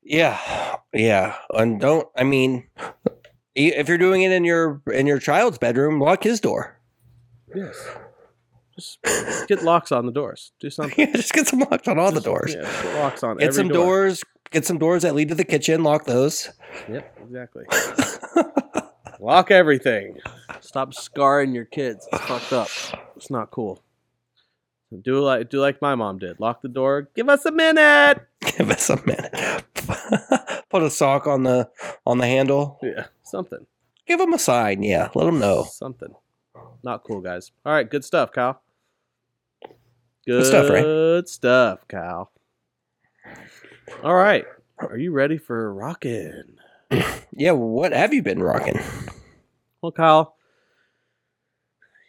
Yeah, 0.01 0.77
yeah, 0.93 1.35
and 1.53 1.79
don't. 1.79 2.07
I 2.15 2.23
mean, 2.23 2.67
if 3.53 3.89
you're 3.89 3.97
doing 3.97 4.21
it 4.21 4.31
in 4.31 4.45
your 4.45 4.81
in 4.91 5.07
your 5.07 5.19
child's 5.19 5.57
bedroom, 5.57 5.99
lock 5.99 6.23
his 6.23 6.39
door. 6.39 6.79
Yes. 7.53 7.75
Just 8.75 8.99
get 9.47 9.63
locks 9.63 9.91
on 9.91 10.05
the 10.05 10.11
doors. 10.11 10.51
Do 10.59 10.69
something. 10.69 10.95
Yeah, 10.97 11.15
just 11.15 11.33
get 11.33 11.47
some 11.47 11.59
locks 11.59 11.87
on 11.87 11.97
all 11.97 12.11
the 12.11 12.21
doors. 12.21 12.53
Yeah, 12.55 12.63
just 12.63 12.83
get 12.83 12.95
locks 12.95 13.23
on 13.23 13.37
Get 13.37 13.53
some 13.53 13.67
door. 13.69 13.85
doors. 13.85 14.23
Get 14.51 14.65
some 14.65 14.77
doors 14.77 15.01
that 15.03 15.15
lead 15.15 15.29
to 15.29 15.35
the 15.35 15.43
kitchen. 15.45 15.83
Lock 15.83 16.05
those. 16.05 16.49
Yep, 16.89 17.17
exactly. 17.23 17.65
Lock 19.19 19.49
everything. 19.49 20.17
Stop 20.59 20.93
scarring 20.93 21.53
your 21.53 21.65
kids. 21.65 22.07
It's 22.11 22.21
fucked 22.25 22.53
up. 22.53 22.67
It's 23.15 23.29
not 23.31 23.49
cool. 23.51 23.81
Do 25.01 25.19
like 25.19 25.49
do 25.49 25.59
like 25.59 25.81
my 25.81 25.95
mom 25.95 26.19
did. 26.19 26.39
Lock 26.39 26.61
the 26.61 26.67
door. 26.69 27.09
Give 27.15 27.27
us 27.27 27.45
a 27.45 27.51
minute. 27.51 28.21
Give 28.57 28.69
us 28.69 28.89
a 28.89 29.03
minute. 29.05 29.63
Put 30.69 30.83
a 30.83 30.89
sock 30.89 31.27
on 31.27 31.43
the 31.43 31.69
on 32.05 32.17
the 32.19 32.27
handle. 32.27 32.79
Yeah, 32.83 33.05
something. 33.23 33.65
Give 34.05 34.19
them 34.19 34.33
a 34.33 34.39
sign. 34.39 34.83
Yeah, 34.83 35.09
let 35.15 35.25
them 35.25 35.39
know. 35.39 35.63
Something. 35.71 36.13
Not 36.83 37.03
cool, 37.03 37.21
guys. 37.21 37.51
All 37.65 37.73
right, 37.73 37.89
good 37.89 38.05
stuff, 38.05 38.31
Kyle. 38.31 38.61
Good, 40.27 40.45
stuff, 40.45 40.69
Ray. 40.69 41.21
stuff, 41.25 41.87
Kyle. 41.87 42.31
All 44.03 44.15
right. 44.15 44.45
Are 44.79 44.97
you 44.97 45.11
ready 45.11 45.37
for 45.37 45.73
rocking? 45.73 46.57
Yeah, 47.37 47.51
what 47.51 47.91
have 47.91 48.13
you 48.13 48.23
been 48.23 48.41
rocking? 48.41 48.79
Well, 49.81 49.91
Kyle, 49.91 50.35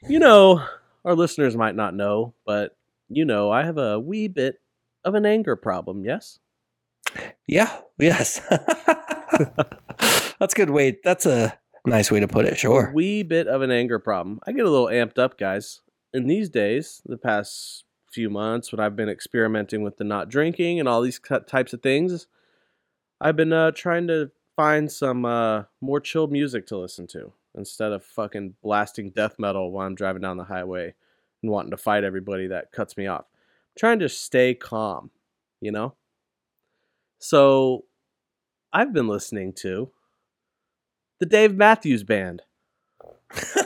you 0.09 0.21
know, 0.21 0.65
our 1.05 1.17
listeners 1.17 1.57
might 1.57 1.75
not 1.75 1.95
know, 1.95 2.35
but 2.45 2.77
you 3.09 3.25
know, 3.25 3.51
I 3.51 3.65
have 3.65 3.77
a 3.79 3.99
wee 3.99 4.29
bit 4.29 4.61
of 5.05 5.15
an 5.17 5.27
anger 5.27 5.57
problem, 5.57 6.05
yes? 6.05 6.39
Yeah, 7.49 7.77
yes. 7.99 8.41
That's 10.39 10.55
good 10.55 10.71
way. 10.71 10.99
That's 11.03 11.27
a 11.27 11.59
nice 11.85 12.13
way 12.13 12.21
to 12.21 12.29
put 12.29 12.45
it. 12.45 12.53
A 12.53 12.57
Sure. 12.57 12.93
wee 12.95 13.25
bit 13.25 13.49
of 13.49 13.63
an 13.63 13.73
anger 13.73 13.99
problem. 13.99 14.39
I 14.47 14.53
get 14.53 14.65
a 14.67 14.71
little 14.71 14.87
amped 14.87 15.19
up, 15.19 15.39
guys. 15.39 15.81
In 16.13 16.29
these 16.29 16.51
days, 16.51 17.03
the 17.05 17.17
past 17.19 17.85
few 18.11 18.31
months, 18.31 18.73
when 18.73 18.81
I've 18.81 18.97
been 18.97 19.09
experimenting 19.09 19.83
with 19.83 19.97
the 19.97 20.05
not 20.05 20.29
drinking 20.29 20.81
and 20.81 20.89
all 20.89 21.03
these 21.03 21.21
types 21.47 21.73
of 21.73 21.83
things, 21.83 22.27
I've 23.21 23.37
been 23.37 23.53
uh, 23.53 23.71
trying 23.73 24.07
to 24.09 24.31
find 24.57 24.91
some 24.91 25.25
uh, 25.25 25.65
more 25.81 26.01
chill 26.01 26.27
music 26.27 26.67
to 26.69 26.79
listen 26.79 27.07
to 27.09 27.33
instead 27.55 27.93
of 27.93 28.05
fucking 28.05 28.55
blasting 28.63 29.11
death 29.11 29.37
metal 29.39 29.71
while 29.71 29.87
I'm 29.87 29.95
driving 29.95 30.23
down 30.23 30.37
the 30.37 30.45
highway 30.45 30.95
and 31.43 31.51
wanting 31.51 31.71
to 31.71 31.77
fight 31.77 32.05
everybody 32.05 32.47
that 32.49 32.73
cuts 32.73 32.97
me 32.97 33.07
off. 33.07 33.25
I'm 33.25 33.79
trying 33.79 33.99
to 34.01 34.09
stay 34.09 34.55
calm, 34.55 35.11
you 35.61 35.73
know? 35.73 35.95
So 37.19 37.85
I've 38.73 38.93
been 38.93 39.09
listening 39.09 39.53
to 39.55 39.91
the 41.19 41.27
Dave 41.27 41.55
Matthews 41.55 42.05
Band. 42.05 42.43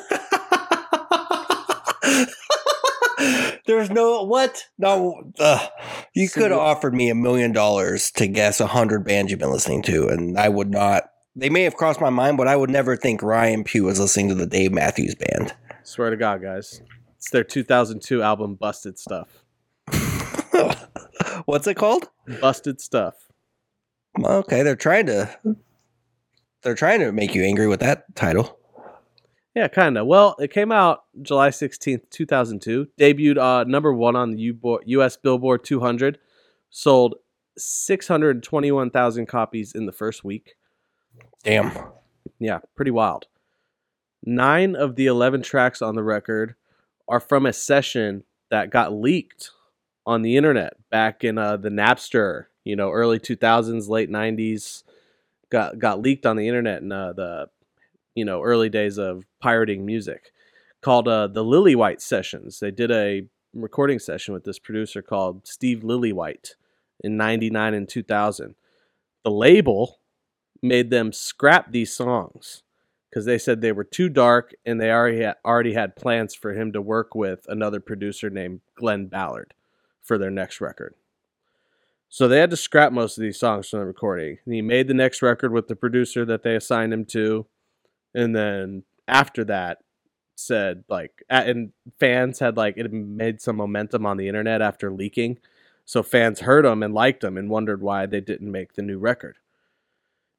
There's 3.70 3.88
no 3.88 4.24
what? 4.24 4.64
No, 4.78 5.30
uh, 5.38 5.68
you 6.12 6.28
could 6.28 6.50
have 6.50 6.59
offered 6.59 6.92
me 6.92 7.09
a 7.09 7.14
million 7.14 7.52
dollars 7.52 8.11
to 8.16 8.26
guess 8.26 8.59
a 8.59 8.66
hundred 8.66 9.04
bands 9.04 9.30
you've 9.30 9.38
been 9.38 9.52
listening 9.52 9.83
to, 9.83 10.09
and 10.09 10.37
I 10.37 10.48
would 10.48 10.72
not. 10.72 11.04
They 11.37 11.50
may 11.50 11.62
have 11.62 11.76
crossed 11.76 12.00
my 12.00 12.11
mind, 12.11 12.37
but 12.37 12.48
I 12.48 12.56
would 12.56 12.68
never 12.68 12.96
think 12.96 13.22
Ryan 13.22 13.62
Pugh 13.62 13.85
was 13.85 14.00
listening 14.00 14.28
to 14.30 14.35
the 14.35 14.48
Dave 14.48 14.72
Matthews 14.72 15.14
Band. 15.14 15.54
Swear 15.85 16.11
to 16.11 16.16
God, 16.16 16.42
guys. 16.42 16.83
It's 17.16 17.30
their 17.30 17.44
2002 17.44 18.20
album, 18.20 18.56
Busted 18.56 18.98
Stuff. 18.98 19.44
What's 21.44 21.68
it 21.68 21.76
called? 21.76 22.09
Busted 22.40 22.80
Stuff. 22.80 23.14
Okay, 24.20 24.64
they're 24.64 24.74
trying 24.74 25.06
to. 25.06 25.30
They're 26.62 26.74
trying 26.74 26.98
to 26.98 27.12
make 27.12 27.37
you 27.37 27.44
angry 27.44 27.68
with 27.68 27.78
that 27.80 28.16
title. 28.16 28.59
Yeah, 29.54 29.68
kind 29.68 29.98
of. 29.98 30.06
Well, 30.06 30.36
it 30.38 30.52
came 30.52 30.70
out 30.70 31.04
July 31.22 31.50
16th, 31.50 32.08
2002. 32.10 32.88
Debuted 32.98 33.38
uh, 33.38 33.64
number 33.64 33.92
one 33.92 34.14
on 34.14 34.30
the 34.30 34.54
US 34.86 35.16
Billboard 35.16 35.64
200. 35.64 36.18
Sold 36.70 37.16
621,000 37.58 39.26
copies 39.26 39.74
in 39.74 39.86
the 39.86 39.92
first 39.92 40.22
week. 40.24 40.54
Damn. 41.42 41.72
Yeah, 42.38 42.58
pretty 42.76 42.92
wild. 42.92 43.26
Nine 44.22 44.76
of 44.76 44.96
the 44.96 45.06
11 45.06 45.42
tracks 45.42 45.82
on 45.82 45.94
the 45.94 46.02
record 46.02 46.54
are 47.08 47.20
from 47.20 47.46
a 47.46 47.52
session 47.52 48.24
that 48.50 48.70
got 48.70 48.92
leaked 48.92 49.50
on 50.06 50.22
the 50.22 50.36
internet 50.36 50.74
back 50.90 51.24
in 51.24 51.38
uh, 51.38 51.56
the 51.56 51.70
Napster, 51.70 52.46
you 52.64 52.76
know, 52.76 52.90
early 52.90 53.18
2000s, 53.18 53.88
late 53.88 54.10
90s. 54.10 54.84
Got 55.50 55.80
got 55.80 56.00
leaked 56.00 56.26
on 56.26 56.36
the 56.36 56.46
internet 56.46 56.82
and 56.82 56.92
uh, 56.92 57.12
the, 57.12 57.48
you 58.14 58.25
know, 58.25 58.42
early 58.42 58.68
days 58.68 58.99
of 58.99 59.25
pirating 59.40 59.85
music, 59.85 60.33
called 60.81 61.09
uh, 61.09 61.27
the 61.27 61.44
Lillywhite 61.44 62.01
Sessions. 62.01 62.61
They 62.61 62.70
did 62.70 62.90
a 62.90 63.27
recording 63.53 63.99
session 63.99 64.35
with 64.35 64.44
this 64.44 64.59
producer 64.59 65.03
called 65.03 65.46
Steve 65.46 65.81
Lillywhite 65.81 66.55
in 67.01 67.16
'99 67.16 67.75
and 67.75 67.88
2000. 67.88 68.55
The 69.25 69.31
label 69.31 69.99
made 70.62 70.90
them 70.90 71.12
scrap 71.12 71.73
these 71.73 71.94
songs 71.94 72.62
because 73.11 73.25
they 73.25 73.38
said 73.38 73.61
they 73.61 73.73
were 73.73 73.85
too 73.85 74.09
dark 74.09 74.55
and 74.64 74.81
they 74.81 74.90
already 74.90 75.23
had, 75.23 75.37
already 75.44 75.75
had 75.75 75.96
plans 75.96 76.35
for 76.35 76.55
him 76.55 76.73
to 76.73 76.81
work 76.81 77.14
with 77.14 77.44
another 77.49 77.81
producer 77.81 78.31
named 78.31 78.61
Glen 78.77 79.07
Ballard 79.07 79.55
for 80.03 80.16
their 80.16 80.31
next 80.31 80.61
record. 80.61 80.94
So 82.09 82.27
they 82.27 82.38
had 82.38 82.51
to 82.51 82.57
scrap 82.57 82.92
most 82.92 83.18
of 83.18 83.23
these 83.23 83.38
songs 83.38 83.68
from 83.68 83.81
the 83.81 83.87
recording. 83.87 84.38
And 84.44 84.55
he 84.55 84.62
made 84.62 84.88
the 84.88 84.94
next 84.94 85.23
record 85.23 85.53
with 85.53 85.68
the 85.68 85.77
producer 85.77 86.25
that 86.25 86.42
they 86.42 86.57
assigned 86.57 86.92
him 86.92 87.05
to, 87.07 87.46
and 88.14 88.35
then 88.35 88.83
after 89.09 89.44
that 89.44 89.79
said 90.37 90.85
like 90.88 91.23
and 91.29 91.73
fans 91.99 92.38
had 92.38 92.57
like 92.57 92.75
it 92.77 92.92
made 92.92 93.40
some 93.40 93.57
momentum 93.57 94.07
on 94.07 94.16
the 94.16 94.29
internet 94.29 94.62
after 94.62 94.90
leaking 94.90 95.38
so 95.85 96.03
fans 96.03 96.40
heard 96.40 96.64
them 96.64 96.83
and 96.83 96.94
liked 96.94 97.20
them 97.20 97.37
and 97.37 97.51
wondered 97.51 97.83
why 97.83 98.07
they 98.07 98.20
didn't 98.20 98.51
make 98.51 98.73
the 98.75 98.83
new 98.83 98.99
record 98.99 99.37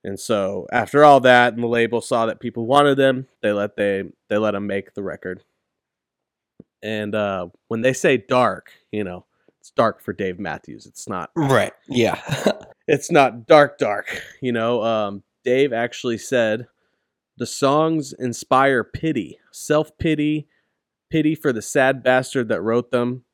and 0.04 0.20
so 0.20 0.68
after 0.72 1.04
all 1.04 1.20
that, 1.22 1.54
and 1.54 1.62
the 1.62 1.68
label 1.68 2.02
saw 2.02 2.26
that 2.26 2.40
people 2.40 2.66
wanted 2.66 2.98
them, 2.98 3.28
they 3.42 3.52
let 3.52 3.76
they 3.76 4.04
they 4.30 4.38
let 4.38 4.52
them 4.52 4.68
make 4.68 4.94
the 4.94 5.04
record. 5.04 5.44
And 6.82 7.14
uh, 7.14 7.48
when 7.68 7.82
they 7.82 7.94
say 7.94 8.18
dark, 8.18 8.72
you 8.92 9.04
know, 9.04 9.26
it's 9.60 9.70
dark 9.70 10.02
for 10.02 10.14
Dave 10.14 10.40
Matthews. 10.40 10.88
It's 10.88 11.08
not 11.08 11.30
Right. 11.36 11.74
Yeah. 11.88 12.20
it's 12.88 13.12
not 13.12 13.46
dark 13.46 13.78
dark. 13.78 14.08
You 14.42 14.52
know, 14.52 14.84
um, 14.84 15.24
Dave 15.44 15.74
actually 15.74 16.18
said 16.18 16.68
the 17.38 17.46
songs 17.46 18.14
inspire 18.18 18.84
pity, 18.84 19.40
self 19.52 19.98
pity, 19.98 20.48
pity 21.10 21.36
for 21.36 21.54
the 21.54 21.62
sad 21.62 22.04
bastard 22.04 22.50
that 22.50 22.62
wrote 22.62 22.92
them. 22.92 23.26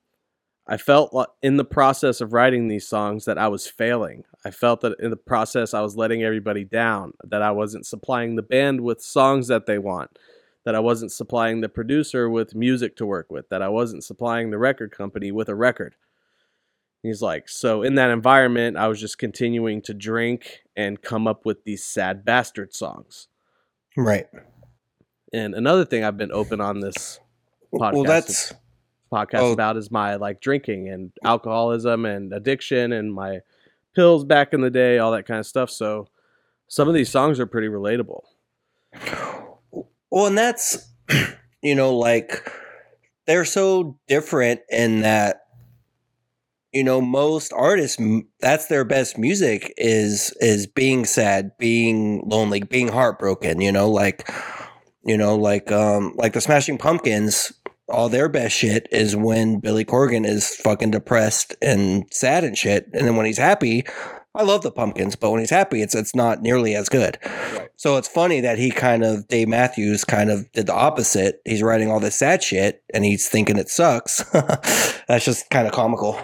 I 0.69 0.77
felt 0.77 1.15
in 1.41 1.55
the 1.55 1.63
process 1.63 2.19
of 2.19 2.33
writing 2.33 2.67
these 2.67 2.88
songs 2.88 3.23
that 3.25 3.38
I 3.38 3.47
was 3.47 3.67
failing. 3.67 4.25
I 4.43 4.51
felt 4.51 4.81
that 4.81 4.99
in 4.99 5.12
the 5.12 5.15
process 5.15 5.73
I 5.73 5.81
was 5.81 5.95
letting 5.95 6.23
everybody 6.23 6.65
down, 6.65 7.13
that 7.23 7.41
I 7.41 7.51
wasn't 7.51 7.86
supplying 7.86 8.36
the 8.36 8.41
band 8.41 8.81
with 8.81 9.01
songs 9.01 9.47
that 9.47 9.65
they 9.65 9.77
want, 9.77 10.19
that 10.65 10.75
I 10.75 10.79
wasn't 10.79 11.13
supplying 11.13 11.62
the 11.62 11.69
producer 11.69 12.29
with 12.29 12.53
music 12.53 12.97
to 12.97 13.05
work 13.05 13.27
with, 13.31 13.47
that 13.47 13.62
I 13.62 13.69
wasn't 13.69 14.03
supplying 14.03 14.49
the 14.49 14.57
record 14.57 14.91
company 14.91 15.31
with 15.31 15.47
a 15.47 15.55
record. 15.55 15.95
He's 17.01 17.21
like, 17.21 17.47
so 17.47 17.83
in 17.83 17.95
that 17.95 18.10
environment, 18.10 18.75
I 18.75 18.89
was 18.89 18.99
just 18.99 19.17
continuing 19.17 19.81
to 19.83 19.93
drink 19.93 20.63
and 20.75 21.01
come 21.01 21.27
up 21.27 21.45
with 21.45 21.63
these 21.63 21.86
sad 21.86 22.25
bastard 22.25 22.73
songs. 22.73 23.29
Right. 23.97 24.27
And 25.33 25.53
another 25.55 25.83
thing 25.86 26.03
I've 26.03 26.17
been 26.17 26.31
open 26.31 26.62
on 26.62 26.79
this 26.79 27.19
podcast, 27.73 27.93
Well, 27.93 28.03
that's 28.03 28.53
podcast 29.12 29.39
Oh. 29.41 29.51
about 29.51 29.75
is 29.77 29.91
my 29.91 30.15
like 30.15 30.39
drinking 30.41 30.88
and 30.89 31.12
alcoholism 31.23 32.05
and 32.05 32.31
addiction 32.33 32.93
and 32.93 33.13
my 33.13 33.39
pills 33.95 34.23
back 34.23 34.53
in 34.53 34.62
the 34.62 34.69
day, 34.69 34.99
all 34.99 35.12
that 35.12 35.25
kind 35.25 35.39
of 35.39 35.45
stuff. 35.45 35.69
So 35.69 36.07
some 36.67 36.88
of 36.88 36.93
these 36.93 37.10
songs 37.10 37.39
are 37.39 37.45
pretty 37.45 37.67
relatable. 37.67 38.21
Well, 40.10 40.27
and 40.27 40.38
that's, 40.38 40.88
you 41.62 41.75
know, 41.75 41.95
like 41.95 42.49
they're 43.25 43.45
so 43.45 43.99
different 44.07 44.62
in 44.69 45.01
that, 45.01 45.46
you 46.71 46.84
know, 46.84 47.01
most 47.01 47.53
artists 47.53 48.01
that's 48.39 48.67
their 48.67 48.84
best 48.84 49.17
music 49.17 49.73
is, 49.77 50.34
is 50.39 50.67
being 50.67 51.06
sad, 51.06 51.51
being 51.58 52.23
lonely, 52.25 52.62
being 52.62 52.89
heartbroken, 52.89 53.62
you 53.62 53.71
know, 53.71 53.89
like, 53.89 54.30
you 55.06 55.17
know, 55.17 55.36
like, 55.36 55.71
um, 55.71 56.13
like 56.17 56.34
the 56.34 56.41
Smashing 56.41 56.77
Pumpkins, 56.77 57.53
all 57.89 58.10
their 58.10 58.27
best 58.27 58.56
shit 58.56 58.88
is 58.91 59.15
when 59.15 59.60
Billy 59.60 59.86
Corgan 59.86 60.25
is 60.25 60.56
fucking 60.56 60.91
depressed 60.91 61.56
and 61.62 62.06
sad 62.12 62.43
and 62.43 62.58
shit. 62.58 62.89
And 62.93 63.08
then 63.08 63.15
when 63.15 63.25
he's 63.25 63.38
happy, 63.38 63.86
I 64.36 64.43
love 64.43 64.62
the 64.62 64.71
Pumpkins, 64.71 65.15
but 65.15 65.32
when 65.32 65.39
he's 65.39 65.49
happy, 65.49 65.82
it's, 65.82 65.95
it's 65.95 66.13
not 66.13 66.41
nearly 66.41 66.75
as 66.75 66.89
good. 66.89 67.17
Right. 67.25 67.69
So 67.77 67.97
it's 67.97 68.08
funny 68.08 68.41
that 68.41 68.60
he 68.60 68.69
kind 68.69 69.03
of 69.03 69.27
Dave 69.27 69.47
Matthews 69.47 70.03
kind 70.03 70.30
of 70.30 70.51
did 70.51 70.67
the 70.67 70.75
opposite. 70.75 71.41
He's 71.45 71.63
writing 71.63 71.89
all 71.89 71.99
this 71.99 72.17
sad 72.17 72.43
shit 72.43 72.84
and 72.93 73.03
he's 73.03 73.27
thinking 73.27 73.58
it 73.58 73.69
sucks. 73.69 74.23
That's 75.08 75.25
just 75.25 75.49
kind 75.49 75.65
of 75.65 75.73
comical. 75.73 76.19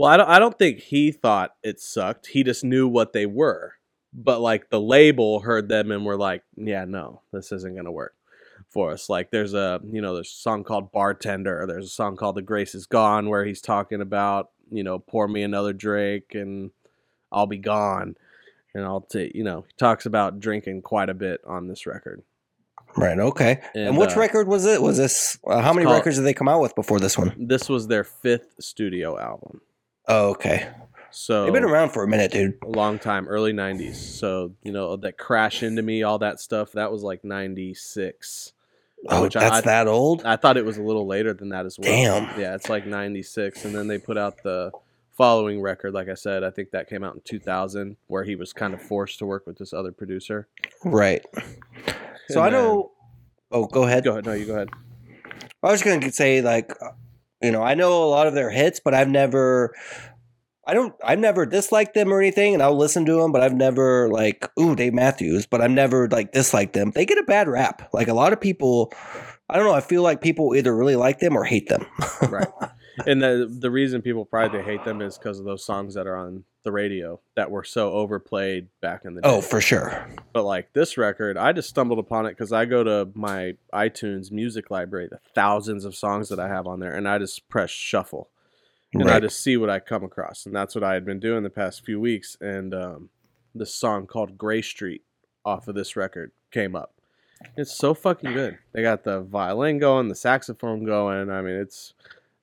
Well, 0.00 0.10
I 0.10 0.16
don't 0.16 0.28
I 0.30 0.38
don't 0.38 0.58
think 0.58 0.78
he 0.80 1.12
thought 1.12 1.54
it 1.62 1.78
sucked. 1.78 2.28
He 2.28 2.42
just 2.42 2.64
knew 2.64 2.88
what 2.88 3.12
they 3.12 3.26
were. 3.26 3.74
But 4.14 4.40
like 4.40 4.70
the 4.70 4.80
label 4.80 5.40
heard 5.40 5.68
them 5.68 5.90
and 5.90 6.06
were 6.06 6.16
like, 6.16 6.42
yeah, 6.56 6.86
no, 6.86 7.20
this 7.34 7.52
isn't 7.52 7.74
going 7.74 7.84
to 7.84 7.92
work. 7.92 8.14
for 8.70 8.92
us. 8.92 9.10
Like 9.10 9.30
there's 9.30 9.52
a 9.52 9.78
you 9.92 10.00
know 10.00 10.14
there's 10.14 10.30
a 10.30 10.42
song 10.42 10.64
called 10.64 10.90
Bartender. 10.90 11.66
There's 11.66 11.84
a 11.84 11.90
song 11.90 12.16
called 12.16 12.36
The 12.36 12.42
Grace 12.42 12.74
Is 12.74 12.86
Gone 12.86 13.28
where 13.28 13.44
he's 13.44 13.60
talking 13.60 14.00
about 14.00 14.48
you 14.70 14.82
know 14.82 14.98
pour 14.98 15.28
me 15.28 15.42
another 15.42 15.74
drink 15.74 16.24
and 16.32 16.70
I'll 17.30 17.46
be 17.46 17.58
gone. 17.58 18.16
And 18.74 18.84
I'll 18.84 19.02
take 19.02 19.34
you 19.34 19.44
know 19.44 19.66
he 19.68 19.74
talks 19.76 20.06
about 20.06 20.40
drinking 20.40 20.80
quite 20.80 21.10
a 21.10 21.14
bit 21.14 21.42
on 21.46 21.68
this 21.68 21.86
record. 21.86 22.22
Right. 22.96 23.18
Okay. 23.18 23.60
And, 23.74 23.88
And, 23.88 23.98
which 23.98 24.16
uh, 24.16 24.20
record 24.20 24.48
was 24.48 24.64
it? 24.64 24.80
Was 24.80 24.96
this? 24.96 25.38
Uh, 25.46 25.60
how 25.60 25.74
many 25.74 25.84
called- 25.84 25.98
records 25.98 26.16
did 26.16 26.24
they 26.24 26.32
come 26.34 26.48
out 26.48 26.62
with 26.62 26.74
before 26.74 26.98
this 26.98 27.18
one? 27.18 27.34
This 27.36 27.68
was 27.68 27.86
their 27.86 28.02
fifth 28.02 28.54
studio 28.60 29.18
album. 29.18 29.60
Oh, 30.12 30.30
okay. 30.30 30.68
So 31.12 31.44
They've 31.44 31.52
been 31.52 31.64
around 31.64 31.90
for 31.90 32.02
a 32.04 32.08
minute, 32.08 32.30
dude. 32.32 32.58
a 32.64 32.68
long 32.68 32.98
time, 32.98 33.26
early 33.28 33.52
'90s. 33.52 33.94
So 33.96 34.54
you 34.62 34.70
know 34.72 34.96
that 34.96 35.18
crash 35.18 35.62
into 35.62 35.82
me, 35.82 36.02
all 36.02 36.18
that 36.18 36.40
stuff. 36.40 36.72
That 36.72 36.90
was 36.92 37.02
like 37.02 37.24
'96. 37.24 38.52
Oh, 39.08 39.22
Which 39.22 39.34
that's 39.34 39.56
I- 39.58 39.60
that 39.62 39.86
old. 39.88 40.24
I 40.24 40.36
thought 40.36 40.56
it 40.56 40.64
was 40.64 40.76
a 40.78 40.82
little 40.82 41.06
later 41.06 41.32
than 41.32 41.48
that 41.50 41.64
as 41.66 41.78
well. 41.78 41.88
Damn. 41.90 42.38
Yeah, 42.40 42.54
it's 42.54 42.68
like 42.68 42.86
'96, 42.86 43.64
and 43.64 43.74
then 43.74 43.86
they 43.88 43.98
put 43.98 44.18
out 44.18 44.42
the 44.42 44.70
following 45.16 45.60
record. 45.60 45.94
Like 45.94 46.08
I 46.08 46.14
said, 46.14 46.44
I 46.44 46.50
think 46.50 46.70
that 46.72 46.88
came 46.88 47.02
out 47.04 47.14
in 47.14 47.20
2000, 47.24 47.96
where 48.06 48.24
he 48.24 48.36
was 48.36 48.52
kind 48.52 48.72
of 48.74 48.80
forced 48.82 49.18
to 49.20 49.26
work 49.26 49.46
with 49.46 49.58
this 49.58 49.72
other 49.72 49.90
producer. 49.92 50.48
Right. 50.84 51.24
So 52.28 52.40
And 52.42 52.46
I 52.46 52.50
know. 52.50 52.92
Oh, 53.50 53.66
go 53.66 53.82
ahead. 53.84 54.04
Go 54.04 54.12
ahead. 54.12 54.26
No, 54.26 54.32
you 54.32 54.46
go 54.46 54.54
ahead. 54.54 54.70
I 55.62 55.70
was 55.72 55.82
going 55.82 56.00
to 56.02 56.12
say 56.12 56.40
like, 56.40 56.72
you 57.42 57.50
know, 57.50 57.62
I 57.62 57.74
know 57.74 58.04
a 58.04 58.10
lot 58.10 58.26
of 58.26 58.34
their 58.34 58.50
hits, 58.50 58.80
but 58.80 58.94
I've 58.94 59.08
never. 59.08 59.74
I 60.66 60.74
don't. 60.74 60.94
I've 61.02 61.18
never 61.18 61.46
disliked 61.46 61.94
them 61.94 62.12
or 62.12 62.20
anything, 62.20 62.54
and 62.54 62.62
I'll 62.62 62.76
listen 62.76 63.04
to 63.06 63.14
them, 63.20 63.32
but 63.32 63.42
I've 63.42 63.54
never 63.54 64.08
like, 64.08 64.48
ooh, 64.58 64.76
Dave 64.76 64.94
Matthews. 64.94 65.46
But 65.46 65.60
I've 65.60 65.70
never 65.70 66.08
like 66.08 66.32
disliked 66.32 66.74
them. 66.74 66.92
They 66.94 67.06
get 67.06 67.18
a 67.18 67.24
bad 67.24 67.48
rap. 67.48 67.88
Like 67.92 68.08
a 68.08 68.14
lot 68.14 68.32
of 68.32 68.40
people. 68.40 68.92
I 69.48 69.56
don't 69.56 69.64
know. 69.64 69.74
I 69.74 69.80
feel 69.80 70.02
like 70.02 70.20
people 70.20 70.54
either 70.54 70.76
really 70.76 70.96
like 70.96 71.18
them 71.18 71.36
or 71.36 71.44
hate 71.44 71.68
them. 71.68 71.84
Right. 72.28 72.46
and 73.06 73.22
the 73.22 73.46
the 73.50 73.70
reason 73.70 74.02
people 74.02 74.24
probably 74.24 74.62
hate 74.62 74.84
them 74.84 75.00
is 75.00 75.18
because 75.18 75.38
of 75.38 75.44
those 75.44 75.64
songs 75.64 75.94
that 75.94 76.06
are 76.06 76.16
on 76.16 76.44
the 76.62 76.72
radio 76.72 77.20
that 77.36 77.50
were 77.50 77.64
so 77.64 77.92
overplayed 77.92 78.68
back 78.82 79.04
in 79.04 79.14
the 79.14 79.22
day. 79.22 79.28
Oh, 79.28 79.40
for 79.40 79.60
sure. 79.60 80.08
But 80.32 80.44
like 80.44 80.72
this 80.72 80.98
record, 80.98 81.36
I 81.36 81.52
just 81.52 81.70
stumbled 81.70 81.98
upon 81.98 82.26
it 82.26 82.30
because 82.30 82.52
I 82.52 82.66
go 82.66 82.84
to 82.84 83.08
my 83.14 83.54
iTunes 83.72 84.30
music 84.30 84.70
library, 84.70 85.08
the 85.10 85.20
thousands 85.34 85.84
of 85.84 85.94
songs 85.94 86.28
that 86.28 86.38
I 86.38 86.48
have 86.48 86.66
on 86.66 86.80
there, 86.80 86.94
and 86.94 87.08
I 87.08 87.18
just 87.18 87.48
press 87.48 87.70
shuffle. 87.70 88.28
and 88.92 89.08
I 89.08 89.20
just 89.20 89.40
see 89.40 89.56
what 89.56 89.70
I 89.70 89.78
come 89.78 90.02
across, 90.02 90.46
and 90.46 90.54
that's 90.54 90.74
what 90.74 90.82
I 90.84 90.94
had 90.94 91.04
been 91.04 91.20
doing 91.20 91.44
the 91.44 91.50
past 91.50 91.84
few 91.84 92.00
weeks. 92.00 92.36
And 92.40 92.74
um, 92.74 93.10
this 93.54 93.72
song 93.72 94.06
called 94.06 94.36
"Grey 94.36 94.62
Street" 94.62 95.02
off 95.44 95.68
of 95.68 95.74
this 95.74 95.96
record 95.96 96.32
came 96.50 96.74
up. 96.74 96.94
It's 97.56 97.74
so 97.76 97.94
fucking 97.94 98.32
good. 98.32 98.58
They 98.72 98.82
got 98.82 99.04
the 99.04 99.20
violin 99.22 99.78
going, 99.78 100.08
the 100.08 100.14
saxophone 100.14 100.84
going. 100.84 101.30
I 101.30 101.40
mean, 101.40 101.54
it's 101.54 101.94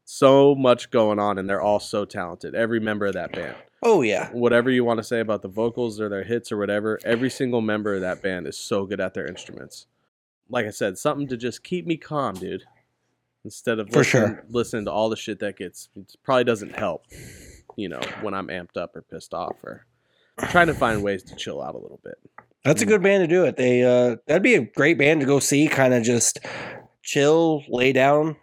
so 0.10 0.56
much 0.56 0.90
going 0.90 1.20
on, 1.20 1.38
and 1.38 1.50
they're 1.50 1.62
all 1.62 1.82
so 1.82 2.06
talented. 2.06 2.56
Every 2.56 2.80
member 2.80 3.06
of 3.08 3.14
that 3.16 3.34
band. 3.34 3.58
Oh 3.84 4.02
yeah. 4.02 4.30
Whatever 4.32 4.72
you 4.72 4.86
want 4.86 5.00
to 5.00 5.04
say 5.04 5.20
about 5.20 5.42
the 5.42 5.50
vocals 5.50 6.00
or 6.00 6.08
their 6.08 6.24
hits 6.24 6.50
or 6.50 6.58
whatever, 6.58 6.98
every 7.04 7.30
single 7.30 7.60
member 7.60 7.94
of 7.94 8.02
that 8.02 8.22
band 8.22 8.48
is 8.48 8.58
so 8.58 8.86
good 8.86 9.02
at 9.02 9.14
their 9.14 9.28
instruments. 9.28 9.86
Like 10.50 10.66
I 10.66 10.70
said, 10.70 10.98
something 10.98 11.28
to 11.28 11.36
just 11.36 11.62
keep 11.62 11.86
me 11.86 11.98
calm, 11.98 12.36
dude. 12.36 12.64
Instead 13.44 13.80
of 13.80 13.90
For 13.90 14.00
listening, 14.00 14.28
sure. 14.28 14.46
listening 14.50 14.86
to 14.86 14.92
all 14.92 15.10
the 15.10 15.18
shit 15.18 15.40
that 15.40 15.58
gets 15.58 15.90
it 15.98 16.16
probably 16.24 16.46
doesn't 16.46 16.74
help, 16.74 17.04
you 17.76 17.90
know, 17.90 18.02
when 18.22 18.34
I'm 18.34 18.48
amped 18.48 18.78
up 18.78 18.96
or 18.96 19.02
pissed 19.02 19.34
off 19.34 19.62
or 19.62 19.86
trying 20.50 20.68
to 20.68 20.74
find 20.74 21.04
ways 21.04 21.22
to 21.24 21.36
chill 21.36 21.62
out 21.62 21.76
a 21.76 21.80
little 21.80 22.00
bit. 22.02 22.16
That's 22.64 22.82
a 22.82 22.86
good 22.86 23.04
band 23.04 23.24
to 23.24 23.28
do 23.28 23.44
it. 23.44 23.58
They 23.58 23.84
uh 23.84 24.16
that'd 24.26 24.42
be 24.42 24.56
a 24.56 24.62
great 24.62 24.98
band 24.98 25.20
to 25.20 25.26
go 25.26 25.40
see, 25.40 25.68
kind 25.68 25.94
of 25.94 26.04
just 26.04 26.40
chill, 27.04 27.64
lay 27.68 27.92
down 27.92 28.38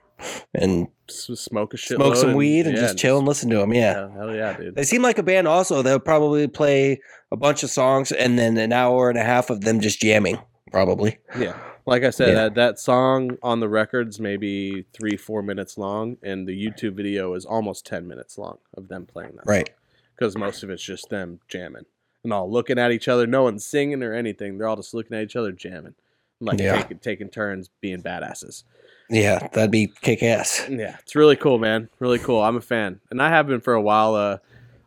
and 0.55 0.89
smoke 1.09 1.75
a 1.75 1.77
shit, 1.77 1.97
smoke 1.97 2.17
some 2.17 2.35
weed 2.35 2.67
and 2.67 2.77
just 2.77 2.99
chill 2.99 3.19
and 3.19 3.27
listen 3.27 3.51
to 3.51 3.57
them. 3.59 3.73
Yeah. 3.75 4.09
Yeah, 4.09 4.11
hell 4.17 4.35
yeah, 4.35 4.57
dude. 4.57 4.75
They 4.75 4.85
seem 4.85 5.03
like 5.03 5.19
a 5.19 5.23
band 5.23 5.47
also. 5.49 5.83
They'll 5.83 5.99
probably 6.01 6.47
play 6.49 7.01
a 7.31 7.37
bunch 7.37 7.63
of 7.63 7.71
songs 7.71 8.13
and 8.13 8.39
then 8.39 8.57
an 8.59 8.73
hour 8.73 9.09
and 9.11 9.19
a 9.19 9.25
half 9.25 9.51
of 9.51 9.61
them 9.63 9.81
just 9.81 10.01
jamming, 10.01 10.39
probably. 10.71 11.19
Yeah. 11.39 11.57
Like 11.87 12.03
I 12.03 12.11
said, 12.11 12.29
Yeah. 12.29 12.35
that, 12.35 12.55
that 12.55 12.79
song 12.79 13.37
on 13.43 13.61
the 13.61 13.69
record's 13.69 14.19
maybe 14.19 14.87
three, 14.95 15.17
four 15.19 15.43
minutes 15.43 15.77
long, 15.77 16.17
and 16.23 16.49
the 16.49 16.53
YouTube 16.67 16.95
video 16.95 17.35
is 17.35 17.45
almost 17.45 17.85
10 17.87 18.07
minutes 18.09 18.39
long 18.39 18.57
of 18.75 18.89
them 18.89 19.05
playing 19.05 19.33
that. 19.37 19.47
Right. 19.47 19.69
Because 20.17 20.37
most 20.39 20.63
of 20.63 20.71
it's 20.71 20.83
just 20.83 21.11
them 21.11 21.41
jamming 21.49 21.85
and 22.23 22.33
all 22.33 22.51
looking 22.51 22.79
at 22.79 22.91
each 22.93 23.09
other. 23.09 23.27
No 23.27 23.43
one's 23.43 23.67
singing 23.67 24.03
or 24.03 24.15
anything. 24.15 24.57
They're 24.57 24.67
all 24.69 24.77
just 24.77 24.95
looking 24.95 25.15
at 25.17 25.25
each 25.25 25.37
other 25.37 25.53
jamming. 25.53 25.95
Like 26.41 26.59
Yeah. 26.59 26.81
taking, 26.81 26.99
taking 27.01 27.29
turns 27.29 27.69
being 27.81 28.01
badasses. 28.03 28.63
Yeah, 29.11 29.49
that'd 29.53 29.71
be 29.71 29.93
kick 30.01 30.23
ass. 30.23 30.67
Yeah, 30.69 30.97
it's 31.03 31.15
really 31.15 31.37
cool, 31.37 31.59
man. 31.59 31.89
Really 31.99 32.19
cool. 32.19 32.41
I'm 32.41 32.57
a 32.57 32.61
fan, 32.61 33.01
and 33.11 33.21
I 33.23 33.29
have 33.29 33.47
been 33.47 33.61
for 33.61 33.75
a 33.75 33.83
while. 33.83 34.15
Uh, 34.15 34.39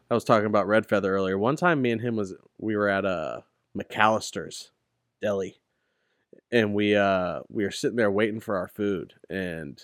I 0.10 0.14
was 0.14 0.24
talking 0.24 0.48
about 0.48 0.68
Red 0.68 0.88
Feather 0.88 1.14
earlier. 1.14 1.38
One 1.38 1.56
time, 1.56 1.82
me 1.82 1.92
and 1.92 2.02
him 2.02 2.16
was 2.16 2.34
we 2.58 2.76
were 2.76 2.88
at 2.90 3.06
uh 3.06 3.42
McAllister's 3.78 4.72
Deli, 5.22 5.60
and 6.52 6.74
we 6.74 6.96
uh 6.96 7.42
we 7.50 7.64
were 7.64 7.72
sitting 7.72 7.98
there 7.98 8.12
waiting 8.12 8.40
for 8.40 8.58
our 8.58 8.68
food, 8.68 9.14
and 9.30 9.82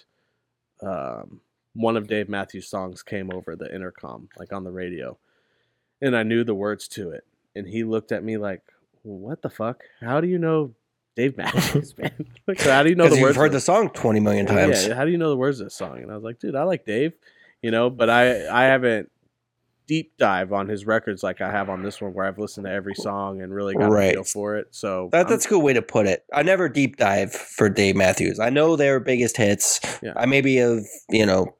um 0.81 1.41
one 1.73 1.97
of 1.97 2.07
Dave 2.07 2.29
Matthews' 2.29 2.69
songs 2.69 3.03
came 3.03 3.31
over 3.33 3.55
the 3.55 3.73
intercom, 3.73 4.29
like 4.37 4.53
on 4.53 4.63
the 4.63 4.71
radio, 4.71 5.17
and 6.01 6.15
I 6.15 6.23
knew 6.23 6.43
the 6.43 6.55
words 6.55 6.87
to 6.89 7.11
it, 7.11 7.25
and 7.55 7.67
he 7.67 7.83
looked 7.83 8.11
at 8.11 8.23
me 8.23 8.37
like, 8.37 8.61
"What 9.03 9.41
the 9.41 9.49
fuck? 9.49 9.83
How 10.01 10.21
do 10.21 10.27
you 10.27 10.39
know?" 10.39 10.73
Dave 11.15 11.37
Matthews, 11.37 11.95
man. 11.97 12.25
Like, 12.47 12.59
how 12.59 12.83
do 12.83 12.89
you 12.89 12.95
know 12.95 13.05
the 13.07 13.11
words? 13.11 13.15
Because 13.15 13.15
the 13.15 13.19
you've 13.19 13.27
words? 13.27 13.37
heard 13.37 13.45
of 13.47 13.51
the 13.53 13.61
song 13.61 13.89
20 13.89 14.19
million 14.19 14.45
times. 14.45 14.85
yeah, 14.87 14.95
how 14.95 15.05
do 15.05 15.11
you 15.11 15.17
know 15.17 15.29
the 15.29 15.37
words 15.37 15.59
of 15.61 15.67
this 15.67 15.75
song? 15.75 15.99
And 16.01 16.11
I 16.11 16.15
was 16.15 16.23
like, 16.23 16.39
dude, 16.39 16.55
I 16.55 16.63
like 16.63 16.85
Dave, 16.85 17.13
you 17.61 17.71
know, 17.71 17.89
but 17.89 18.09
I 18.09 18.47
I 18.47 18.63
haven't 18.65 19.09
deep 19.87 20.17
dive 20.17 20.51
on 20.53 20.67
his 20.67 20.85
records 20.85 21.23
like 21.23 21.39
I 21.41 21.51
have 21.51 21.69
on 21.69 21.83
this 21.83 22.01
one, 22.01 22.13
where 22.13 22.25
I've 22.25 22.37
listened 22.39 22.65
to 22.65 22.71
every 22.71 22.95
song 22.95 23.41
and 23.41 23.53
really 23.53 23.75
got 23.75 23.91
a 23.91 24.11
feel 24.11 24.23
for 24.23 24.57
it. 24.57 24.67
So 24.71 25.09
That, 25.11 25.19
I'm- 25.19 25.29
that's 25.29 25.45
a 25.45 25.49
good 25.49 25.59
way 25.59 25.73
to 25.73 25.81
put 25.81 26.05
it. 26.07 26.25
I 26.33 26.41
never 26.43 26.67
deep 26.69 26.97
dive 26.97 27.33
for 27.33 27.69
Dave 27.69 27.95
Matthews. 27.95 28.39
I 28.39 28.49
know 28.49 28.75
their 28.75 28.99
biggest 28.99 29.37
hits. 29.37 29.79
Yeah. 30.01 30.13
I 30.15 30.25
maybe 30.25 30.55
have, 30.57 30.79
you 31.09 31.25
know, 31.25 31.55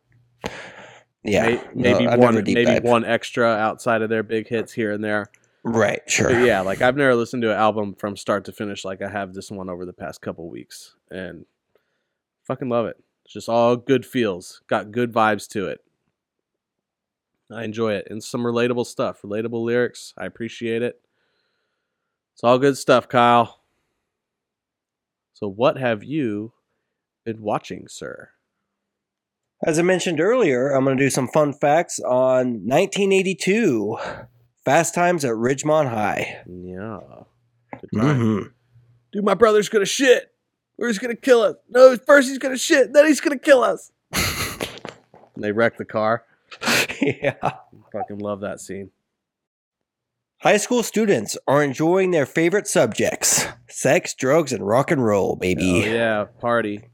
yeah. 1.23 1.61
maybe 1.73 2.05
no, 2.05 2.11
I've 2.11 2.19
one 2.19 2.35
maybe 2.35 2.65
dived. 2.65 2.85
one 2.85 3.05
extra 3.05 3.47
outside 3.47 4.01
of 4.01 4.09
their 4.09 4.23
big 4.23 4.47
hits 4.47 4.73
here 4.73 4.91
and 4.91 5.03
there. 5.03 5.27
Right, 5.63 6.01
sure. 6.07 6.29
But 6.29 6.45
yeah, 6.45 6.61
like 6.61 6.81
I've 6.81 6.97
never 6.97 7.15
listened 7.15 7.41
to 7.43 7.51
an 7.51 7.57
album 7.57 7.95
from 7.95 8.17
start 8.17 8.45
to 8.45 8.51
finish 8.51 8.83
like 8.83 9.01
I 9.01 9.09
have 9.09 9.33
this 9.33 9.49
one 9.49 9.69
over 9.69 9.85
the 9.85 9.93
past 9.93 10.21
couple 10.21 10.49
weeks, 10.49 10.95
and 11.09 11.45
fucking 12.43 12.69
love 12.69 12.85
it. 12.85 12.97
It's 13.25 13.33
just 13.33 13.49
all 13.49 13.77
good 13.77 14.05
feels, 14.05 14.61
got 14.67 14.91
good 14.91 15.13
vibes 15.13 15.47
to 15.49 15.67
it. 15.67 15.79
I 17.51 17.63
enjoy 17.63 17.93
it, 17.93 18.07
and 18.09 18.23
some 18.23 18.41
relatable 18.41 18.85
stuff, 18.85 19.21
relatable 19.21 19.63
lyrics. 19.63 20.13
I 20.17 20.25
appreciate 20.25 20.81
it. 20.81 20.99
It's 22.33 22.43
all 22.43 22.57
good 22.57 22.77
stuff, 22.77 23.07
Kyle. 23.07 23.59
So, 25.33 25.47
what 25.47 25.77
have 25.77 26.03
you 26.03 26.53
been 27.25 27.41
watching, 27.41 27.87
sir? 27.87 28.29
As 29.65 29.79
I 29.79 29.81
mentioned 29.81 30.19
earlier, 30.19 30.69
I'm 30.71 30.83
going 30.83 30.97
to 30.97 31.03
do 31.03 31.09
some 31.09 31.29
fun 31.29 31.53
facts 31.53 31.99
on 31.99 32.67
1982 32.67 33.97
Fast 34.65 34.95
Times 34.95 35.25
at 35.25 35.31
Ridgemont 35.33 35.89
High. 35.89 36.41
Yeah, 36.47 36.99
good 37.81 37.89
time. 37.99 38.19
hmm 38.19 38.41
Dude, 39.11 39.23
my 39.25 39.33
brother's 39.35 39.69
gonna 39.69 39.85
shit. 39.85 40.31
Or 40.77 40.87
he's 40.87 40.97
gonna 40.99 41.15
kill 41.15 41.41
us. 41.41 41.55
No, 41.69 41.95
first 41.97 42.29
he's 42.29 42.39
gonna 42.39 42.57
shit, 42.57 42.93
then 42.93 43.05
he's 43.05 43.21
gonna 43.21 43.37
kill 43.37 43.63
us. 43.63 43.91
And 44.11 44.21
they 45.43 45.51
wreck 45.51 45.77
the 45.77 45.85
car. 45.85 46.23
yeah. 47.01 47.35
Fucking 47.91 48.19
love 48.19 48.41
that 48.41 48.59
scene. 48.59 48.91
High 50.41 50.57
school 50.57 50.83
students 50.83 51.37
are 51.47 51.63
enjoying 51.63 52.11
their 52.11 52.25
favorite 52.25 52.67
subjects 52.67 53.45
sex, 53.69 54.13
drugs, 54.13 54.51
and 54.51 54.65
rock 54.65 54.91
and 54.91 55.03
roll, 55.03 55.35
baby. 55.35 55.83
Oh 55.85 55.89
yeah, 55.89 56.25
party. 56.39 56.89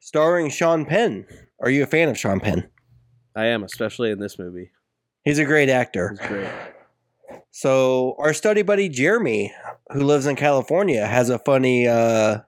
Starring 0.00 0.50
Sean 0.50 0.84
Penn. 0.84 1.26
Are 1.60 1.70
you 1.70 1.82
a 1.82 1.86
fan 1.86 2.08
of 2.08 2.18
Sean 2.18 2.40
Penn? 2.40 2.68
I 3.34 3.46
am, 3.46 3.62
especially 3.64 4.10
in 4.10 4.18
this 4.20 4.38
movie. 4.38 4.70
He's 5.24 5.38
a 5.38 5.44
great 5.44 5.68
actor. 5.68 6.10
It's 6.18 6.26
great. 6.26 6.48
So 7.50 8.14
our 8.18 8.34
study 8.34 8.62
buddy 8.62 8.88
Jeremy, 8.88 9.52
who 9.92 10.04
lives 10.04 10.26
in 10.26 10.36
California, 10.36 11.06
has 11.06 11.30
a 11.30 11.38
funny, 11.38 11.86
uh, 11.86 12.40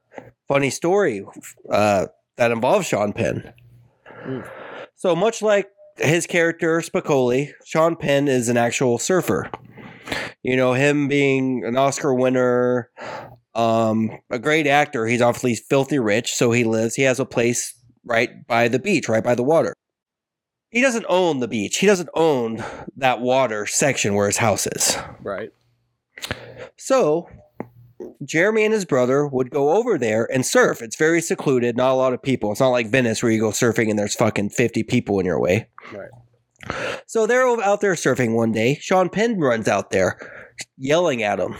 funny 0.48 0.70
story 0.70 1.24
uh, 1.70 2.06
that 2.36 2.50
involves 2.50 2.86
Sean 2.86 3.12
Penn. 3.12 3.52
Mm. 4.26 4.48
So 4.96 5.16
much 5.16 5.42
like 5.42 5.68
his 5.96 6.26
character 6.26 6.80
Spicoli, 6.80 7.52
Sean 7.64 7.96
Penn 7.96 8.28
is 8.28 8.48
an 8.48 8.56
actual 8.56 8.98
surfer. 8.98 9.50
You 10.42 10.56
know, 10.56 10.74
him 10.74 11.08
being 11.08 11.64
an 11.64 11.76
Oscar 11.76 12.14
winner, 12.14 12.90
um, 13.54 14.10
a 14.30 14.38
great 14.38 14.66
actor. 14.66 15.06
He's 15.06 15.22
obviously 15.22 15.54
filthy 15.54 15.98
rich, 15.98 16.34
so 16.34 16.52
he 16.52 16.64
lives. 16.64 16.94
He 16.94 17.02
has 17.02 17.20
a 17.20 17.24
place 17.24 17.74
right 18.04 18.46
by 18.46 18.68
the 18.68 18.78
beach, 18.78 19.08
right 19.08 19.24
by 19.24 19.34
the 19.34 19.42
water. 19.42 19.74
He 20.70 20.80
doesn't 20.80 21.06
own 21.08 21.40
the 21.40 21.48
beach. 21.48 21.78
He 21.78 21.86
doesn't 21.86 22.08
own 22.14 22.64
that 22.96 23.20
water 23.20 23.66
section 23.66 24.14
where 24.14 24.28
his 24.28 24.36
house 24.36 24.66
is. 24.68 24.96
Right. 25.20 25.50
So, 26.76 27.28
Jeremy 28.24 28.64
and 28.64 28.72
his 28.72 28.84
brother 28.84 29.26
would 29.26 29.50
go 29.50 29.70
over 29.70 29.98
there 29.98 30.28
and 30.32 30.46
surf. 30.46 30.80
It's 30.80 30.96
very 30.96 31.20
secluded, 31.20 31.76
not 31.76 31.92
a 31.92 31.94
lot 31.94 32.12
of 32.12 32.22
people. 32.22 32.52
It's 32.52 32.60
not 32.60 32.68
like 32.68 32.86
Venice 32.86 33.22
where 33.22 33.32
you 33.32 33.40
go 33.40 33.50
surfing 33.50 33.90
and 33.90 33.98
there's 33.98 34.14
fucking 34.14 34.50
50 34.50 34.84
people 34.84 35.18
in 35.18 35.26
your 35.26 35.40
way. 35.40 35.68
Right. 35.92 36.10
So 37.06 37.26
they're 37.26 37.46
out 37.62 37.80
there 37.80 37.94
surfing 37.94 38.34
one 38.34 38.52
day. 38.52 38.76
Sean 38.80 39.08
Penn 39.08 39.38
runs 39.40 39.66
out 39.66 39.90
there 39.90 40.18
yelling 40.76 41.22
at 41.22 41.40
him 41.40 41.56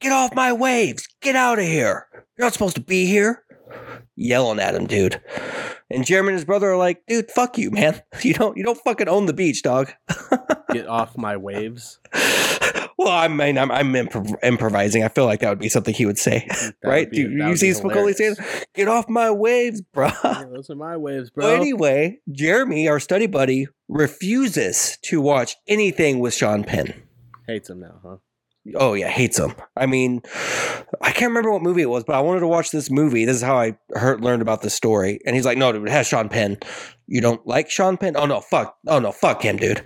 Get 0.00 0.12
off 0.12 0.34
my 0.34 0.52
waves! 0.52 1.08
Get 1.22 1.36
out 1.36 1.58
of 1.58 1.64
here! 1.64 2.06
You're 2.36 2.46
not 2.46 2.52
supposed 2.52 2.74
to 2.76 2.82
be 2.82 3.06
here! 3.06 3.42
Yelling 4.16 4.58
at 4.60 4.74
him, 4.74 4.86
dude. 4.86 5.20
And 5.90 6.04
Jeremy 6.06 6.30
and 6.30 6.36
his 6.36 6.44
brother 6.44 6.70
are 6.72 6.76
like, 6.76 7.02
dude, 7.06 7.30
fuck 7.30 7.58
you, 7.58 7.70
man. 7.70 8.02
You 8.22 8.34
don't 8.34 8.56
you 8.56 8.64
don't 8.64 8.78
fucking 8.78 9.08
own 9.08 9.26
the 9.26 9.32
beach, 9.34 9.62
dog. 9.62 9.92
Get 10.72 10.88
off 10.88 11.16
my 11.16 11.36
waves. 11.36 12.00
well, 12.98 13.08
I 13.12 13.28
mean, 13.28 13.56
I'm, 13.58 13.70
I'm 13.70 13.92
improv- 13.92 14.34
improvising. 14.42 15.04
I 15.04 15.08
feel 15.08 15.26
like 15.26 15.40
that 15.40 15.50
would 15.50 15.58
be 15.60 15.68
something 15.68 15.94
he 15.94 16.06
would 16.06 16.18
say, 16.18 16.46
That 16.48 16.74
right? 16.84 17.06
would 17.06 17.10
be- 17.10 17.16
Do 17.16 17.22
you, 17.22 17.38
that 17.38 17.44
you 17.44 17.50
would 17.50 17.58
see 17.58 17.70
Spicoli 17.70 18.14
saying, 18.14 18.36
"Get 18.74 18.88
off 18.88 19.08
my 19.08 19.30
waves, 19.30 19.80
bro." 19.80 20.08
Yeah, 20.24 20.44
those 20.52 20.70
are 20.70 20.74
my 20.74 20.96
waves, 20.96 21.30
bro. 21.30 21.44
Well, 21.46 21.54
anyway, 21.54 22.18
Jeremy, 22.32 22.88
our 22.88 22.98
study 22.98 23.26
buddy, 23.26 23.68
refuses 23.88 24.98
to 25.02 25.20
watch 25.20 25.56
anything 25.68 26.18
with 26.20 26.34
Sean 26.34 26.64
Penn. 26.64 26.94
Hates 27.46 27.70
him 27.70 27.80
now, 27.80 28.00
huh? 28.02 28.16
Oh 28.74 28.94
yeah, 28.94 29.08
hates 29.08 29.38
him. 29.38 29.54
I 29.76 29.86
mean, 29.86 30.22
I 31.00 31.12
can't 31.12 31.30
remember 31.30 31.52
what 31.52 31.62
movie 31.62 31.82
it 31.82 31.90
was, 31.90 32.04
but 32.04 32.16
I 32.16 32.20
wanted 32.20 32.40
to 32.40 32.48
watch 32.48 32.70
this 32.70 32.90
movie. 32.90 33.24
This 33.24 33.36
is 33.36 33.42
how 33.42 33.56
I 33.56 33.76
heard 33.94 34.22
learned 34.22 34.42
about 34.42 34.62
this 34.62 34.74
story. 34.74 35.20
And 35.24 35.36
he's 35.36 35.44
like, 35.44 35.58
"No, 35.58 35.72
dude, 35.72 35.86
it 35.86 35.90
has 35.90 36.06
Sean 36.06 36.28
Penn. 36.28 36.58
You 37.06 37.20
don't 37.20 37.46
like 37.46 37.70
Sean 37.70 37.96
Penn? 37.96 38.16
Oh 38.16 38.26
no, 38.26 38.40
fuck. 38.40 38.76
Oh 38.86 38.98
no, 38.98 39.12
fuck 39.12 39.42
him, 39.42 39.56
dude. 39.56 39.82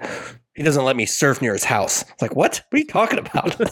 He 0.54 0.62
doesn't 0.62 0.84
let 0.84 0.96
me 0.96 1.06
surf 1.06 1.42
near 1.42 1.52
his 1.52 1.64
house." 1.64 2.02
It's 2.02 2.22
like, 2.22 2.34
what? 2.34 2.62
What 2.70 2.76
are 2.76 2.80
you 2.80 2.86
talking 2.86 3.18
about? 3.18 3.60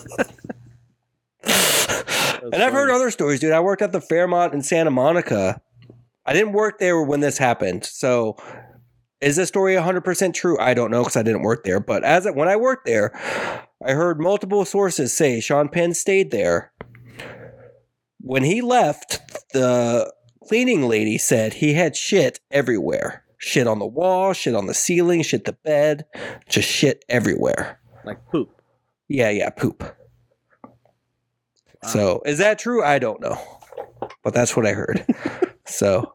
and 2.53 2.63
I've 2.63 2.73
heard 2.73 2.91
other 2.91 3.11
stories, 3.11 3.41
dude. 3.41 3.53
I 3.53 3.61
worked 3.61 3.83
at 3.83 3.93
the 3.93 4.01
Fairmont 4.01 4.53
in 4.53 4.63
Santa 4.63 4.91
Monica. 4.91 5.61
I 6.27 6.35
didn't 6.35 6.53
work 6.53 6.79
there 6.79 7.03
when 7.03 7.21
this 7.21 7.39
happened, 7.39 7.85
so 7.85 8.37
is 9.21 9.37
this 9.37 9.49
story 9.49 9.75
100% 9.75 10.35
true? 10.35 10.59
I 10.59 10.75
don't 10.75 10.91
know 10.91 11.03
because 11.03 11.17
I 11.17 11.23
didn't 11.23 11.43
work 11.43 11.65
there. 11.65 11.81
But 11.81 12.05
as 12.05 12.27
it, 12.27 12.35
when 12.35 12.49
I 12.49 12.57
worked 12.57 12.87
there, 12.87 13.13
I 13.85 13.93
heard 13.93 14.21
multiple 14.21 14.65
sources 14.65 15.17
say 15.17 15.41
Sean 15.41 15.69
Penn 15.69 15.95
stayed 15.95 16.31
there. 16.31 16.73
When 18.21 18.43
he 18.43 18.61
left, 18.61 19.21
the 19.53 20.13
cleaning 20.47 20.89
lady 20.89 21.17
said 21.19 21.55
he 21.55 21.75
had 21.75 21.97
shit 21.97 22.41
everywhere. 22.51 23.25
Shit 23.39 23.69
on 23.69 23.79
the 23.79 23.87
wall, 23.87 24.33
shit 24.33 24.57
on 24.57 24.67
the 24.67 24.75
ceiling, 24.75 25.23
shit 25.23 25.45
the 25.45 25.53
bed, 25.53 26.07
just 26.49 26.69
shit 26.69 27.05
everywhere. 27.09 27.81
like 28.05 28.27
poop. 28.27 28.61
Yeah, 29.07 29.31
yeah, 29.31 29.51
poop. 29.51 29.83
Wow. 31.83 31.89
So 31.89 32.23
is 32.27 32.39
that 32.39 32.59
true? 32.59 32.83
I 32.83 32.99
don't 32.99 33.21
know, 33.21 33.39
but 34.25 34.35
that's 34.35 34.57
what 34.57 34.67
I 34.67 34.73
heard. 34.73 35.07
so 35.67 36.15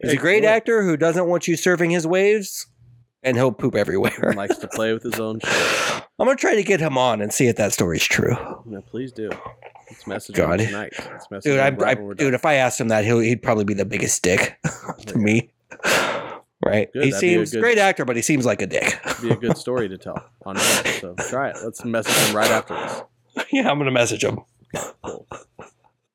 he's 0.00 0.14
a 0.14 0.16
great 0.16 0.44
actor 0.44 0.82
who 0.82 0.96
doesn't 0.96 1.28
want 1.28 1.46
you 1.46 1.56
surfing 1.56 1.90
his 1.90 2.06
waves, 2.06 2.66
and 3.26 3.36
he'll 3.36 3.52
poop 3.52 3.74
everywhere. 3.74 4.32
likes 4.36 4.56
to 4.58 4.68
play 4.68 4.92
with 4.94 5.02
his 5.02 5.20
own 5.20 5.40
shit. 5.44 6.02
I'm 6.18 6.26
gonna 6.26 6.36
try 6.36 6.54
to 6.54 6.62
get 6.62 6.80
him 6.80 6.96
on 6.96 7.20
and 7.20 7.30
see 7.32 7.46
if 7.48 7.56
that 7.56 7.74
story's 7.74 8.04
true. 8.04 8.34
Yeah, 8.70 8.78
please 8.86 9.12
do. 9.12 9.28
Let's 9.90 10.06
message 10.06 10.36
God. 10.36 10.60
him 10.60 10.66
tonight. 10.68 10.92
Let's 10.98 11.30
message 11.30 11.44
Dude, 11.52 11.58
him 11.60 11.64
I, 11.64 11.76
right 11.76 11.96
I 11.96 12.00
when 12.00 12.04
we're 12.08 12.14
dude, 12.14 12.26
done. 12.28 12.34
if 12.34 12.44
I 12.46 12.54
asked 12.54 12.80
him 12.80 12.88
that, 12.88 13.04
he'll 13.04 13.18
he'd 13.18 13.42
probably 13.42 13.64
be 13.64 13.74
the 13.74 13.84
biggest 13.84 14.22
dick 14.22 14.58
to 15.06 15.18
me. 15.18 15.50
Right? 16.64 16.90
Good, 16.92 17.04
he 17.04 17.10
that'd 17.10 17.20
be 17.20 17.34
a 17.34 17.36
seems 17.36 17.52
good- 17.52 17.60
great 17.60 17.78
actor, 17.78 18.04
but 18.04 18.16
he 18.16 18.22
seems 18.22 18.46
like 18.46 18.62
a 18.62 18.66
dick. 18.66 18.98
be 19.22 19.30
a 19.30 19.36
good 19.36 19.56
story 19.58 19.88
to 19.88 19.98
tell 19.98 20.24
on 20.46 20.56
air. 20.56 20.62
So 21.00 21.14
try 21.28 21.50
it. 21.50 21.56
Let's 21.62 21.84
message 21.84 22.14
him 22.28 22.36
right 22.36 22.50
after 22.50 22.74
this. 22.74 23.44
yeah, 23.52 23.70
I'm 23.70 23.78
gonna 23.78 23.90
message 23.90 24.24
him. 24.24 24.40
Cool. 25.04 25.26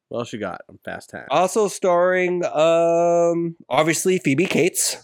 What 0.10 0.20
else 0.20 0.34
you 0.34 0.40
got? 0.40 0.62
I'm 0.68 0.78
fast 0.84 1.10
time. 1.12 1.28
Also 1.30 1.68
starring, 1.70 2.44
um, 2.46 3.56
obviously 3.70 4.18
Phoebe 4.18 4.46
Cates. 4.46 4.98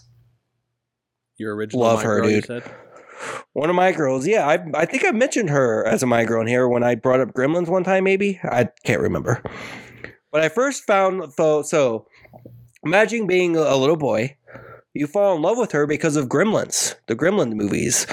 Your 1.38 1.54
original 1.54 1.82
love 1.82 2.00
My 2.00 2.04
her, 2.04 2.20
dude. 2.22 2.46
said? 2.46 2.64
One 3.52 3.70
of 3.70 3.76
my 3.76 3.92
girls, 3.92 4.26
yeah. 4.26 4.46
I 4.46 4.58
I 4.74 4.84
think 4.84 5.04
I 5.04 5.10
mentioned 5.10 5.50
her 5.50 5.84
as 5.86 6.02
a 6.02 6.06
my 6.06 6.24
girl 6.24 6.40
in 6.42 6.46
here 6.46 6.68
when 6.68 6.82
I 6.82 6.94
brought 6.94 7.20
up 7.20 7.32
Gremlins 7.32 7.68
one 7.68 7.84
time, 7.84 8.04
maybe. 8.04 8.38
I 8.44 8.68
can't 8.84 9.00
remember. 9.00 9.42
But 10.30 10.42
I 10.42 10.48
first 10.48 10.84
found 10.84 11.32
so 11.32 11.62
so 11.62 12.06
imagine 12.84 13.26
being 13.26 13.56
a 13.56 13.76
little 13.76 13.96
boy. 13.96 14.36
You 14.94 15.06
fall 15.06 15.36
in 15.36 15.42
love 15.42 15.58
with 15.58 15.72
her 15.72 15.86
because 15.86 16.16
of 16.16 16.28
Gremlins, 16.28 16.96
the 17.06 17.16
Gremlin 17.16 17.52
movies. 17.54 18.06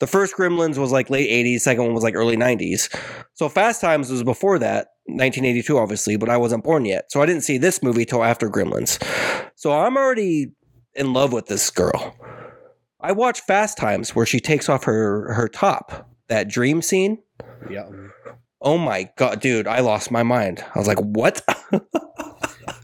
The 0.00 0.06
first 0.06 0.36
Gremlins 0.36 0.76
was 0.76 0.92
like 0.92 1.08
late 1.08 1.30
80s, 1.30 1.60
second 1.60 1.84
one 1.84 1.94
was 1.94 2.04
like 2.04 2.14
early 2.14 2.36
90s. 2.36 2.94
So 3.34 3.48
Fast 3.48 3.80
Times 3.80 4.10
was 4.10 4.22
before 4.22 4.58
that, 4.58 4.88
1982 5.06 5.78
obviously, 5.78 6.16
but 6.16 6.28
I 6.28 6.36
wasn't 6.36 6.64
born 6.64 6.84
yet. 6.84 7.10
So 7.10 7.22
I 7.22 7.26
didn't 7.26 7.42
see 7.42 7.58
this 7.58 7.82
movie 7.82 8.04
till 8.04 8.22
after 8.22 8.50
Gremlins. 8.50 9.02
So 9.56 9.72
I'm 9.72 9.96
already 9.96 10.52
in 10.94 11.12
love 11.12 11.32
with 11.32 11.46
this 11.46 11.70
girl. 11.70 12.16
I 13.00 13.12
watch 13.12 13.40
Fast 13.40 13.76
Times 13.76 14.14
where 14.14 14.26
she 14.26 14.40
takes 14.40 14.68
off 14.68 14.84
her 14.84 15.32
her 15.34 15.48
top. 15.48 16.08
That 16.28 16.48
dream 16.48 16.80
scene. 16.80 17.22
Yeah. 17.70 17.88
Oh 18.60 18.78
my 18.78 19.10
god, 19.16 19.40
dude, 19.40 19.66
I 19.66 19.80
lost 19.80 20.10
my 20.10 20.22
mind. 20.22 20.64
I 20.74 20.78
was 20.78 20.88
like, 20.88 21.00
"What?" 21.00 21.42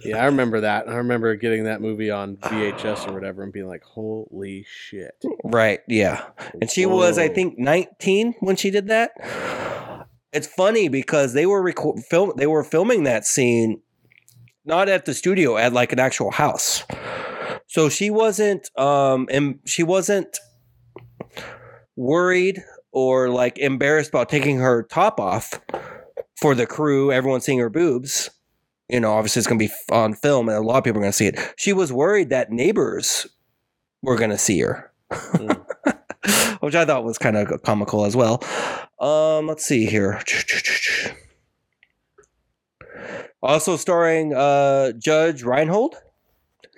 Yeah, 0.03 0.23
I 0.23 0.27
remember 0.27 0.63
that. 0.63 0.89
I 0.89 0.97
remember 0.97 1.35
getting 1.37 1.65
that 1.65 1.83
movie 1.83 2.11
on 2.11 2.37
VHS 2.39 3.07
or 3.07 3.13
whatever 3.13 3.43
and 3.43 3.53
being 3.53 3.69
like, 3.69 3.83
holy 3.83 4.65
shit. 4.67 5.15
right, 5.45 5.81
yeah. 5.89 6.25
And 6.61 6.71
she 6.71 6.87
was, 6.87 7.19
I 7.19 7.29
think, 7.29 7.59
19 7.59 8.35
when 8.41 8.57
she 8.57 8.71
did 8.71 8.89
that. 8.89 9.11
It's 10.33 10.47
funny 10.47 10.89
because 10.89 11.35
they 11.35 11.45
were 11.45 11.63
reco- 11.63 12.03
film 12.05 12.33
they 12.37 12.47
were 12.47 12.65
filming 12.65 13.05
that 13.05 13.27
scene 13.27 13.83
not 14.65 14.89
at 14.89 15.05
the 15.05 15.13
studio, 15.15 15.57
at 15.57 15.73
like 15.73 15.93
an 15.93 15.99
actual 15.99 16.31
house. 16.31 16.85
So 17.71 17.89
she 17.89 18.11
wasn't 18.11 18.69
um 18.77 19.29
and 19.31 19.61
she 19.65 19.85
wasn't 19.85 20.41
worried 21.95 22.65
or 22.91 23.29
like 23.29 23.59
embarrassed 23.59 24.09
about 24.09 24.29
taking 24.29 24.59
her 24.59 24.83
top 24.83 25.21
off 25.21 25.61
for 26.35 26.57
the 26.57 26.67
crew, 26.67 27.13
everyone 27.13 27.41
seeing 27.41 27.61
her 27.61 27.71
boobs. 27.71 28.29
You 28.89 28.99
know, 28.99 29.13
obviously 29.13 29.39
it's 29.39 29.47
going 29.47 29.61
to 29.61 29.69
be 29.69 29.73
on 29.93 30.15
film 30.15 30.49
and 30.49 30.59
a 30.59 30.63
lot 30.63 30.79
of 30.79 30.85
people 30.85 30.99
are 30.99 31.03
going 31.03 31.13
to 31.13 31.17
see 31.17 31.29
it. 31.29 31.39
She 31.57 31.73
was 31.73 31.93
worried 31.93 32.31
that 32.31 32.51
neighbors 32.51 33.29
were 34.03 34.17
going 34.17 34.31
to 34.31 34.39
see 34.39 34.59
her, 34.63 34.91
Mm. 35.13 35.65
which 36.61 36.75
I 36.75 36.85
thought 36.85 37.05
was 37.05 37.19
kind 37.19 37.37
of 37.37 37.63
comical 37.63 38.05
as 38.05 38.17
well. 38.17 38.43
Um, 38.99 39.47
let's 39.47 39.65
see 39.65 39.87
here. 39.87 40.21
Also 43.41 43.77
starring 43.77 44.35
uh, 44.35 44.91
Judge 44.93 45.45
Reinhold, 45.45 45.95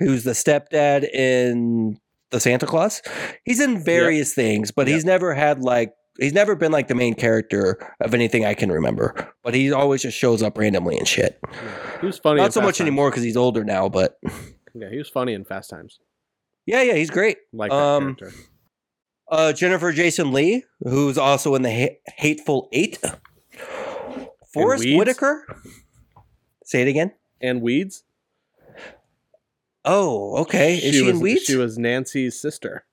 who's 0.02 0.24
the 0.24 0.32
stepdad 0.32 1.04
in 1.12 1.98
The 2.30 2.40
Santa 2.40 2.66
Claus. 2.66 3.02
He's 3.44 3.60
in 3.60 3.82
various 3.82 4.34
things, 4.34 4.70
but 4.70 4.86
he's 4.88 5.04
never 5.04 5.34
had 5.34 5.60
like 5.60 5.92
he's 6.18 6.32
never 6.32 6.54
been 6.56 6.72
like 6.72 6.88
the 6.88 6.94
main 6.94 7.14
character 7.14 7.78
of 8.00 8.12
anything 8.14 8.44
I 8.44 8.54
can 8.54 8.70
remember. 8.70 9.32
But 9.42 9.54
he 9.54 9.72
always 9.72 10.02
just 10.02 10.16
shows 10.18 10.42
up 10.42 10.58
randomly 10.58 10.98
and 10.98 11.08
shit. 11.08 11.40
He 12.00 12.06
was 12.06 12.18
funny. 12.18 12.40
Not 12.40 12.52
so 12.52 12.60
Fast 12.60 12.66
much 12.66 12.78
Times. 12.78 12.86
anymore 12.88 13.10
because 13.10 13.22
he's 13.24 13.36
older 13.36 13.64
now, 13.64 13.88
but 13.88 14.18
Yeah, 14.74 14.88
he 14.90 14.98
was 14.98 15.08
funny 15.08 15.32
in 15.34 15.44
Fast 15.44 15.70
Times. 15.70 15.98
yeah, 16.66 16.82
yeah, 16.82 16.94
he's 16.94 17.10
great. 17.10 17.38
Like 17.52 17.70
that 17.70 17.76
Um, 17.76 18.14
character. 18.16 18.32
Uh, 19.30 19.52
Jennifer 19.52 19.92
Jason 19.92 20.32
Leigh, 20.32 20.64
who's 20.80 21.16
also 21.16 21.54
in 21.54 21.62
the 21.62 21.70
ha- 21.72 21.98
Hateful 22.18 22.68
Eight. 22.72 22.98
Forest? 24.52 24.84
Whitaker. 24.86 25.46
Say 26.64 26.82
it 26.82 26.88
again. 26.88 27.12
And 27.40 27.62
Weeds. 27.62 28.04
Oh, 29.84 30.36
okay. 30.42 30.76
Is 30.76 30.94
she, 30.94 31.02
was, 31.02 31.16
in 31.16 31.20
Weeds? 31.20 31.42
She 31.44 31.56
was 31.56 31.78
Nancy's 31.78 32.40
sister. 32.40 32.84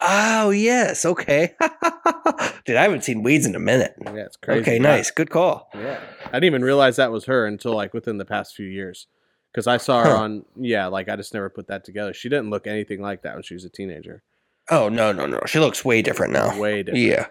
Oh, 0.00 0.50
yes. 0.50 1.04
Okay. 1.04 1.54
Dude, 2.66 2.76
I 2.76 2.82
haven't 2.82 3.04
seen 3.04 3.22
Weeds 3.22 3.46
in 3.46 3.54
a 3.54 3.58
minute. 3.60 3.94
Yeah, 4.04 4.12
it's 4.16 4.36
crazy. 4.36 4.60
okay, 4.60 4.78
nice. 4.78 5.10
Good 5.10 5.30
call. 5.30 5.70
Yeah. 5.74 5.98
I 6.26 6.32
didn't 6.32 6.44
even 6.44 6.62
realize 6.62 6.96
that 6.96 7.10
was 7.12 7.24
her 7.24 7.46
until 7.46 7.74
like 7.74 7.94
within 7.94 8.18
the 8.18 8.24
past 8.26 8.54
few 8.54 8.66
years. 8.66 9.06
Because 9.52 9.66
I 9.66 9.78
saw 9.78 10.04
her 10.04 10.10
Huh. 10.10 10.22
on, 10.22 10.44
yeah, 10.54 10.86
like 10.88 11.08
I 11.08 11.16
just 11.16 11.32
never 11.32 11.48
put 11.48 11.68
that 11.68 11.84
together. 11.84 12.12
She 12.12 12.28
didn't 12.28 12.50
look 12.50 12.66
anything 12.66 13.00
like 13.00 13.22
that 13.22 13.34
when 13.34 13.42
she 13.42 13.54
was 13.54 13.64
a 13.64 13.70
teenager. 13.70 14.22
Oh, 14.70 14.90
no, 14.90 15.12
no, 15.12 15.26
no. 15.26 15.40
She 15.46 15.58
looks 15.60 15.82
way 15.84 16.02
different 16.02 16.32
now. 16.34 16.58
Way 16.58 16.82
different. 16.82 17.04
Yeah. 17.04 17.26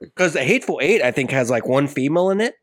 Because 0.00 0.34
the 0.34 0.44
Hateful 0.44 0.78
Eight, 0.80 1.02
I 1.02 1.10
think, 1.10 1.32
has 1.32 1.50
like 1.50 1.66
one 1.66 1.88
female 1.88 2.30
in 2.30 2.40
it. 2.40 2.54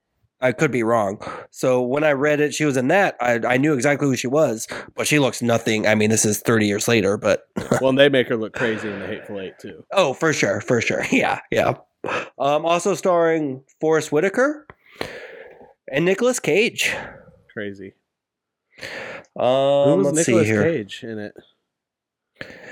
I 0.41 0.51
could 0.51 0.71
be 0.71 0.83
wrong. 0.83 1.21
So 1.51 1.81
when 1.81 2.03
I 2.03 2.11
read 2.11 2.39
it, 2.39 2.53
she 2.53 2.65
was 2.65 2.75
in 2.77 2.87
that. 2.87 3.15
I, 3.21 3.39
I 3.47 3.57
knew 3.57 3.73
exactly 3.73 4.07
who 4.07 4.15
she 4.15 4.27
was, 4.27 4.67
but 4.95 5.07
she 5.07 5.19
looks 5.19 5.41
nothing. 5.41 5.85
I 5.87 5.95
mean, 5.95 6.09
this 6.09 6.25
is 6.25 6.39
30 6.39 6.65
years 6.67 6.87
later, 6.87 7.17
but 7.17 7.47
well, 7.81 7.89
and 7.89 7.99
they 7.99 8.09
make 8.09 8.27
her 8.27 8.35
look 8.37 8.53
crazy 8.53 8.89
in 8.89 8.99
the 8.99 9.07
Hateful 9.07 9.39
Eight 9.39 9.59
too. 9.59 9.83
oh, 9.93 10.13
for 10.13 10.33
sure. 10.33 10.61
For 10.61 10.81
sure. 10.81 11.05
Yeah. 11.11 11.39
Yeah. 11.51 11.75
Um, 12.39 12.65
also 12.65 12.95
starring 12.95 13.63
Forest 13.79 14.11
Whitaker 14.11 14.65
and 15.91 16.03
Nicolas 16.05 16.39
Cage. 16.39 16.91
Crazy. 17.53 17.93
Um, 19.39 19.45
Who 19.45 19.95
was 19.97 20.05
let's 20.13 20.27
Nicolas 20.27 20.47
see 20.47 20.51
here. 20.53 20.63
Cage 20.63 21.03
in 21.03 21.19
it? 21.19 21.33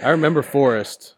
I 0.01 0.09
remember 0.09 0.41
Forest. 0.41 1.13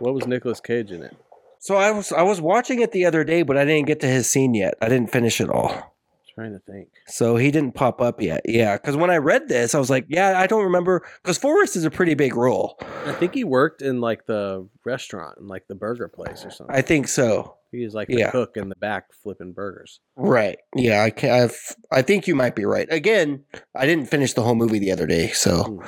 What 0.00 0.12
was 0.12 0.26
Nicolas 0.26 0.60
Cage 0.60 0.92
in 0.92 1.02
it? 1.02 1.16
So 1.60 1.76
I 1.76 1.90
was 1.90 2.12
I 2.12 2.22
was 2.22 2.40
watching 2.40 2.80
it 2.80 2.92
the 2.92 3.04
other 3.06 3.24
day, 3.24 3.42
but 3.42 3.56
I 3.56 3.64
didn't 3.64 3.86
get 3.86 4.00
to 4.00 4.06
his 4.06 4.28
scene 4.30 4.54
yet. 4.54 4.74
I 4.80 4.88
didn't 4.88 5.10
finish 5.12 5.40
it 5.40 5.50
all. 5.50 5.94
trying 6.34 6.52
to 6.52 6.60
think. 6.60 6.88
So 7.08 7.36
he 7.36 7.50
didn't 7.50 7.74
pop 7.74 8.00
up 8.00 8.20
yet. 8.22 8.42
Yeah, 8.44 8.76
because 8.76 8.96
when 8.96 9.10
I 9.10 9.16
read 9.16 9.48
this, 9.48 9.74
I 9.74 9.78
was 9.78 9.90
like, 9.90 10.06
yeah, 10.08 10.38
I 10.38 10.46
don't 10.46 10.64
remember. 10.64 11.04
Because 11.22 11.36
Forest 11.38 11.74
is 11.74 11.84
a 11.84 11.90
pretty 11.90 12.14
big 12.14 12.36
role. 12.36 12.78
I 13.06 13.12
think 13.12 13.34
he 13.34 13.42
worked 13.44 13.82
in 13.82 14.00
like 14.00 14.26
the 14.26 14.68
restaurant, 14.84 15.38
in 15.40 15.48
like 15.48 15.66
the 15.66 15.74
burger 15.74 16.06
place 16.08 16.44
or 16.44 16.50
something. 16.50 16.74
I 16.76 16.80
think 16.82 17.08
so. 17.08 17.56
he 17.72 17.82
was 17.84 17.92
like 17.92 18.06
the 18.08 18.18
yeah. 18.18 18.30
cook 18.30 18.56
in 18.56 18.68
the 18.68 18.76
back 18.76 19.12
flipping 19.22 19.52
burgers. 19.52 19.98
Right. 20.16 20.58
Yeah. 20.76 21.02
I 21.02 21.10
can, 21.10 21.30
I've, 21.42 21.76
I 21.90 22.02
think 22.02 22.28
you 22.28 22.36
might 22.36 22.54
be 22.54 22.64
right. 22.64 22.86
Again, 22.90 23.42
I 23.74 23.84
didn't 23.86 24.06
finish 24.06 24.32
the 24.34 24.42
whole 24.42 24.54
movie 24.54 24.78
the 24.78 24.92
other 24.92 25.06
day, 25.06 25.28
so 25.30 25.64
Hmm. 25.64 25.80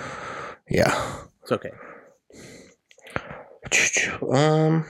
yeah. 0.69 1.17
It's 1.43 1.53
okay. 1.53 1.71
Um. 4.33 4.87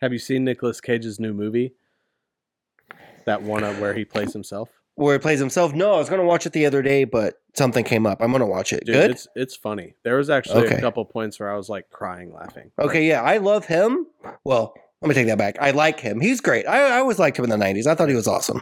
Have 0.00 0.12
you 0.12 0.18
seen 0.18 0.44
Nicolas 0.44 0.80
Cage's 0.80 1.18
new 1.20 1.32
movie? 1.32 1.74
That 3.26 3.42
one 3.42 3.64
of 3.64 3.80
where 3.80 3.94
he 3.94 4.04
plays 4.04 4.32
himself. 4.32 4.68
Where 4.96 5.14
he 5.14 5.18
plays 5.18 5.40
himself? 5.40 5.72
No, 5.74 5.94
I 5.94 5.98
was 5.98 6.08
gonna 6.10 6.24
watch 6.24 6.46
it 6.46 6.52
the 6.52 6.66
other 6.66 6.82
day, 6.82 7.04
but 7.04 7.40
something 7.54 7.84
came 7.84 8.06
up. 8.06 8.18
I'm 8.20 8.30
gonna 8.32 8.46
watch 8.46 8.72
it. 8.72 8.84
Dude, 8.84 8.94
Good. 8.94 9.10
it's 9.12 9.26
it's 9.34 9.56
funny. 9.56 9.94
There 10.04 10.16
was 10.16 10.30
actually 10.30 10.66
Okay. 10.66 10.76
a 10.76 10.80
couple 10.80 11.04
points 11.04 11.40
where 11.40 11.50
I 11.50 11.56
was 11.56 11.68
like 11.68 11.88
crying 11.90 12.32
laughing. 12.32 12.70
Okay, 12.78 13.06
yeah, 13.08 13.22
I 13.22 13.38
love 13.38 13.64
him. 13.66 14.06
Well, 14.44 14.74
let 15.00 15.08
me 15.08 15.14
take 15.14 15.26
that 15.26 15.38
back. 15.38 15.56
I 15.60 15.70
like 15.72 15.98
him. 16.00 16.20
He's 16.20 16.40
great. 16.40 16.66
I, 16.66 16.96
I 16.96 16.98
always 16.98 17.18
liked 17.18 17.38
him 17.38 17.44
in 17.44 17.50
the 17.50 17.56
'90s. 17.56 17.86
I 17.86 17.94
thought 17.94 18.08
he 18.08 18.14
was 18.14 18.28
awesome. 18.28 18.60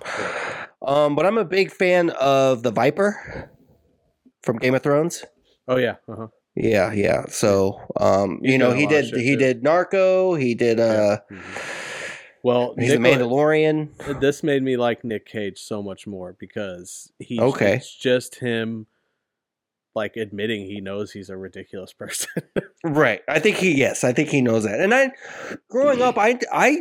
Um, 0.80 1.14
but 1.16 1.26
I'm 1.26 1.38
a 1.38 1.44
big 1.44 1.70
fan 1.70 2.10
of 2.10 2.62
the 2.62 2.70
Viper 2.70 3.50
from 4.42 4.58
Game 4.58 4.74
of 4.74 4.82
Thrones. 4.82 5.24
Oh 5.68 5.76
yeah. 5.76 5.96
Uh-huh. 6.08 6.28
Yeah, 6.54 6.92
yeah. 6.92 7.24
So, 7.28 7.80
um, 7.98 8.38
you 8.42 8.58
know, 8.58 8.72
he 8.72 8.86
did 8.86 9.06
he 9.06 9.32
too. 9.32 9.36
did 9.36 9.62
Narco. 9.62 10.34
He 10.34 10.54
did. 10.54 10.78
uh 10.80 11.20
Mhm. 11.30 11.40
Well, 12.44 12.74
He's 12.76 12.90
the 12.90 12.98
Nicola- 12.98 13.24
Mandalorian. 13.28 14.20
this 14.20 14.42
made 14.42 14.64
me 14.64 14.76
like 14.76 15.04
Nick 15.04 15.26
Cage 15.26 15.58
so 15.60 15.80
much 15.80 16.08
more 16.08 16.34
because 16.38 17.12
he's 17.20 17.38
Okay. 17.38 17.76
it's 17.76 17.94
just 17.94 18.36
him 18.40 18.86
like 19.94 20.16
admitting 20.16 20.66
he 20.66 20.80
knows 20.80 21.12
he's 21.12 21.30
a 21.30 21.36
ridiculous 21.36 21.92
person. 22.02 22.42
Right. 22.82 23.22
I 23.28 23.38
think 23.38 23.58
he. 23.58 23.72
Yes, 23.76 24.02
I 24.04 24.12
think 24.12 24.30
he 24.30 24.40
knows 24.42 24.64
that. 24.64 24.80
And 24.80 24.92
I, 24.92 25.12
growing 25.70 26.02
up, 26.02 26.18
I, 26.18 26.38
I, 26.52 26.80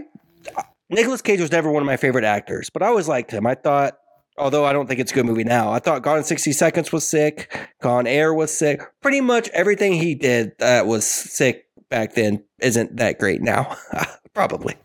Nicolas 0.90 1.22
Cage 1.22 1.40
was 1.40 1.52
never 1.52 1.72
one 1.72 1.84
of 1.84 1.88
my 1.88 1.98
favorite 1.98 2.26
actors, 2.26 2.70
but 2.72 2.82
I 2.82 2.88
always 2.88 3.08
liked 3.08 3.30
him. 3.32 3.46
I 3.46 3.54
thought, 3.56 4.00
although 4.38 4.66
I 4.66 4.74
don't 4.74 4.88
think 4.88 5.00
it's 5.00 5.12
a 5.12 5.16
good 5.16 5.26
movie 5.26 5.44
now, 5.44 5.72
I 5.72 5.80
thought 5.80 6.02
Gone 6.02 6.18
in 6.20 6.24
sixty 6.24 6.52
seconds 6.52 6.92
was 6.92 7.08
sick. 7.08 7.56
Con 7.82 8.08
Air 8.08 8.34
was 8.34 8.56
sick. 8.56 8.82
Pretty 9.02 9.22
much 9.22 9.50
everything 9.50 9.94
he 9.94 10.16
did 10.16 10.54
that 10.60 10.88
was 10.88 11.06
sick 11.06 11.68
back 11.90 12.14
then 12.14 12.44
isn't 12.60 12.98
that 12.98 13.20
great 13.20 13.42
now. 13.42 13.76
Probably. 14.34 14.76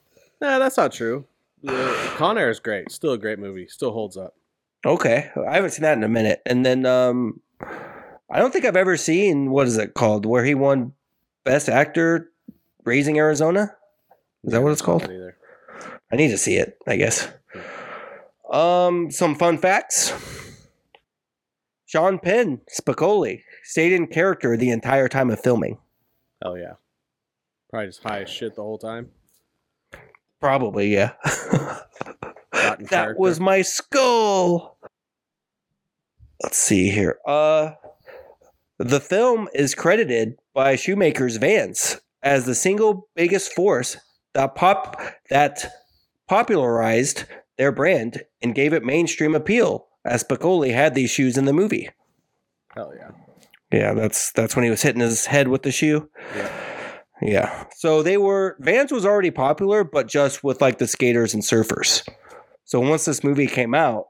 nah, 0.41 0.59
that's 0.59 0.77
not 0.77 0.93
true. 0.93 1.25
Uh, 1.67 1.95
Con 2.17 2.37
Air 2.39 2.51
is 2.51 2.61
great. 2.61 2.91
Still 2.91 3.13
a 3.13 3.19
great 3.19 3.39
movie. 3.39 3.67
Still 3.69 3.93
holds 3.93 4.17
up. 4.17 4.35
Okay, 4.85 5.31
I 5.49 5.55
haven't 5.55 5.71
seen 5.71 5.83
that 5.83 5.97
in 5.97 6.05
a 6.05 6.09
minute. 6.09 6.43
And 6.47 6.65
then, 6.65 6.87
um, 6.87 7.41
I 8.31 8.39
don't 8.39 8.53
think 8.53 8.65
I've 8.65 8.77
ever 8.77 8.97
seen 8.97 9.51
what 9.51 9.67
is 9.67 9.79
it 9.79 9.95
called, 9.95 10.27
where 10.27 10.45
he 10.45 10.55
won 10.55 10.93
Best 11.45 11.69
Actor, 11.69 12.31
Raising 12.85 13.19
Arizona. 13.19 13.75
Is 14.45 14.53
that 14.53 14.63
what 14.63 14.73
it's 14.73 14.83
called? 14.83 15.05
Either. 15.05 15.37
I 16.13 16.17
need 16.17 16.29
to 16.29 16.39
see 16.39 16.57
it, 16.57 16.79
I 16.87 16.97
guess. 16.97 17.29
Um, 18.51 19.11
some 19.11 19.35
fun 19.35 19.59
facts. 19.59 20.13
Sean 21.87 22.19
Penn, 22.19 22.61
Spicoli, 22.71 23.43
stayed 23.63 23.93
in 23.93 24.07
character 24.09 24.57
the 24.57 24.71
entire 24.71 25.09
time 25.09 25.31
of 25.31 25.41
filming. 25.41 25.79
Hell 26.43 26.59
yeah. 26.59 26.75
Probably 27.71 27.87
just 27.87 28.03
high 28.03 28.23
as 28.23 28.31
shit 28.31 28.55
the 28.57 28.63
whole 28.63 28.79
time. 28.79 29.11
Probably, 30.41 30.93
yeah. 30.93 31.13
That 32.53 32.89
character. 32.89 33.21
was 33.21 33.39
my 33.39 33.63
skull. 33.63 34.79
Let's 36.43 36.57
see 36.57 36.91
here. 36.91 37.19
Uh 37.27 37.73
the 38.79 39.01
film 39.01 39.49
is 39.55 39.75
credited 39.75 40.37
by 40.53 40.77
Shoemaker's 40.77 41.37
Vans 41.37 42.01
as 42.23 42.45
the 42.45 42.55
single 42.55 43.09
biggest 43.15 43.53
force 43.53 43.97
that 44.35 44.55
pop 44.55 45.01
that 45.31 45.71
popularized 46.29 47.25
their 47.57 47.73
brand 47.73 48.23
and 48.47 48.55
gave 48.55 48.73
it 48.73 48.85
mainstream 48.85 49.35
appeal 49.35 49.87
as 50.05 50.23
Spicoli 50.25 50.73
had 50.73 50.95
these 50.95 51.11
shoes 51.11 51.37
in 51.37 51.45
the 51.45 51.53
movie. 51.53 51.91
Hell 52.75 52.93
yeah. 52.97 53.11
Yeah, 53.73 53.95
that's 53.95 54.31
that's 54.33 54.55
when 54.55 54.65
he 54.65 54.71
was 54.71 54.83
hitting 54.83 55.01
his 55.01 55.27
head 55.27 55.49
with 55.49 55.63
the 55.63 55.73
shoe. 55.73 56.09
Yeah. 56.35 56.51
Yeah. 57.23 57.65
So 57.77 58.03
they 58.03 58.17
were 58.17 58.57
Vans 58.61 58.93
was 58.93 59.05
already 59.05 59.31
popular, 59.31 59.83
but 59.85 60.07
just 60.07 60.45
with 60.45 60.61
like 60.61 60.79
the 60.79 60.87
skaters 60.87 61.35
and 61.35 61.43
surfers. 61.43 62.07
So 62.65 62.81
once 62.81 63.05
this 63.05 63.25
movie 63.25 63.47
came 63.47 63.75
out, 63.75 64.07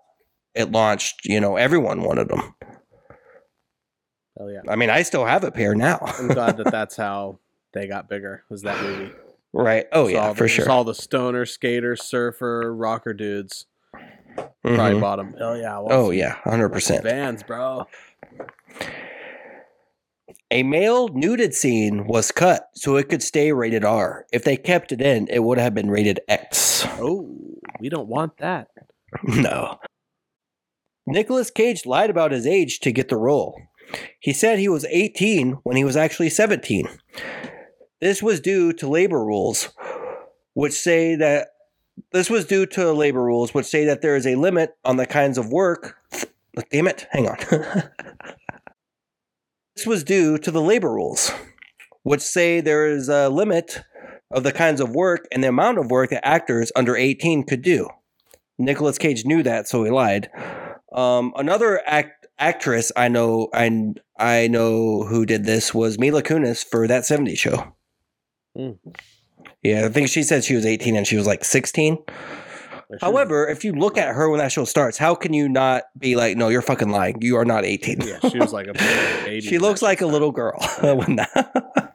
it 0.54 0.70
launched, 0.72 1.24
you 1.24 1.40
know, 1.40 1.56
everyone 1.56 2.02
wanted 2.02 2.28
them. 2.28 2.54
Hell 4.38 4.50
yeah. 4.50 4.60
I 4.68 4.76
mean, 4.76 4.90
I 4.90 5.02
still 5.02 5.24
have 5.24 5.44
a 5.44 5.50
pair 5.50 5.74
now. 5.74 5.98
I'm 6.02 6.28
glad 6.28 6.56
that 6.58 6.70
that's 6.70 6.96
how 6.96 7.38
they 7.72 7.86
got 7.86 8.08
bigger. 8.08 8.44
Was 8.50 8.62
that 8.62 8.82
movie? 8.82 9.12
right. 9.52 9.86
Oh 9.92 10.08
yeah, 10.08 10.30
the- 10.30 10.34
for 10.34 10.48
sure. 10.48 10.68
All 10.70 10.84
the 10.84 10.94
stoner, 10.94 11.46
skater, 11.46 11.96
surfer, 11.96 12.74
rocker 12.74 13.14
dudes. 13.14 13.66
Mhm. 14.64 14.74
Probably 14.76 15.00
bought 15.00 15.16
them. 15.16 15.34
Hell 15.38 15.56
yeah. 15.56 15.78
Want 15.78 15.92
Oh 15.92 16.10
yeah, 16.10 16.36
100%. 16.44 17.02
Vans, 17.02 17.42
bro. 17.42 17.86
A 20.50 20.62
male 20.62 21.08
nuded 21.08 21.54
scene 21.54 22.06
was 22.06 22.30
cut 22.30 22.68
so 22.74 22.96
it 22.96 23.08
could 23.08 23.22
stay 23.22 23.52
rated 23.52 23.84
R. 23.84 24.26
If 24.32 24.44
they 24.44 24.56
kept 24.56 24.92
it 24.92 25.00
in, 25.00 25.26
it 25.28 25.40
would 25.40 25.58
have 25.58 25.74
been 25.74 25.90
rated 25.90 26.20
X. 26.28 26.84
Oh, 26.98 27.28
we 27.80 27.88
don't 27.88 28.08
want 28.08 28.38
that. 28.38 28.68
No. 29.24 29.78
Nicolas 31.06 31.50
Cage 31.50 31.86
lied 31.86 32.10
about 32.10 32.32
his 32.32 32.46
age 32.46 32.80
to 32.80 32.90
get 32.92 33.08
the 33.08 33.16
role. 33.16 33.56
He 34.18 34.32
said 34.32 34.58
he 34.58 34.68
was 34.68 34.84
18 34.86 35.58
when 35.62 35.76
he 35.76 35.84
was 35.84 35.96
actually 35.96 36.28
17. 36.28 36.88
This 38.00 38.22
was 38.22 38.40
due 38.40 38.72
to 38.74 38.88
labor 38.88 39.24
rules, 39.24 39.70
which 40.54 40.72
say 40.72 41.14
that 41.14 41.48
this 42.12 42.30
was 42.30 42.44
due 42.44 42.66
to 42.66 42.92
labor 42.92 43.22
rules 43.22 43.54
which 43.54 43.66
say 43.66 43.84
that 43.84 44.02
there 44.02 44.16
is 44.16 44.26
a 44.26 44.34
limit 44.34 44.76
on 44.84 44.96
the 44.96 45.06
kinds 45.06 45.38
of 45.38 45.50
work. 45.50 45.96
Damn 46.70 46.88
it, 46.88 47.06
hang 47.10 47.28
on. 47.28 47.36
this 49.76 49.86
was 49.86 50.04
due 50.04 50.38
to 50.38 50.50
the 50.50 50.62
labor 50.62 50.92
rules, 50.92 51.30
which 52.02 52.22
say 52.22 52.60
there 52.60 52.86
is 52.86 53.08
a 53.08 53.28
limit 53.28 53.82
of 54.30 54.42
the 54.42 54.52
kinds 54.52 54.80
of 54.80 54.94
work 54.94 55.26
and 55.30 55.44
the 55.44 55.48
amount 55.48 55.78
of 55.78 55.90
work 55.90 56.10
that 56.10 56.26
actors 56.26 56.72
under 56.74 56.96
18 56.96 57.44
could 57.44 57.62
do. 57.62 57.88
Nicolas 58.58 58.98
Cage 58.98 59.24
knew 59.24 59.42
that, 59.42 59.68
so 59.68 59.84
he 59.84 59.90
lied. 59.90 60.30
Um, 60.92 61.32
another 61.36 61.82
act 61.86 62.26
actress 62.38 62.92
I 62.96 63.08
know 63.08 63.48
I 63.52 63.94
I 64.18 64.48
know 64.48 65.04
who 65.04 65.26
did 65.26 65.44
this 65.44 65.74
was 65.74 65.98
Mila 65.98 66.22
Kunis 66.22 66.64
for 66.64 66.86
that 66.86 67.02
70s 67.02 67.38
show. 67.38 67.74
Hmm. 68.56 68.72
Yeah, 69.66 69.86
I 69.86 69.88
think 69.88 70.08
she 70.08 70.22
said 70.22 70.44
she 70.44 70.54
was 70.54 70.64
18 70.64 70.96
and 70.96 71.06
she 71.06 71.16
was 71.16 71.26
like 71.26 71.44
16. 71.44 71.98
I 72.08 72.82
However, 73.00 73.48
if 73.48 73.64
you 73.64 73.72
look 73.72 73.98
at 73.98 74.14
her 74.14 74.30
when 74.30 74.38
that 74.38 74.52
show 74.52 74.64
starts, 74.64 74.96
how 74.96 75.14
can 75.16 75.32
you 75.32 75.48
not 75.48 75.84
be 75.98 76.14
like, 76.14 76.36
no, 76.36 76.48
you're 76.48 76.62
fucking 76.62 76.90
lying. 76.90 77.20
You 77.20 77.36
are 77.36 77.44
not 77.44 77.64
18. 77.64 78.00
yeah, 78.02 78.20
she 78.30 78.38
was 78.38 78.52
like 78.52 78.68
a 78.68 79.40
she 79.40 79.58
looks 79.58 79.82
like 79.82 80.00
a 80.00 80.06
little 80.06 80.30
girl. 80.30 80.58
when 80.80 81.16
that- 81.16 81.62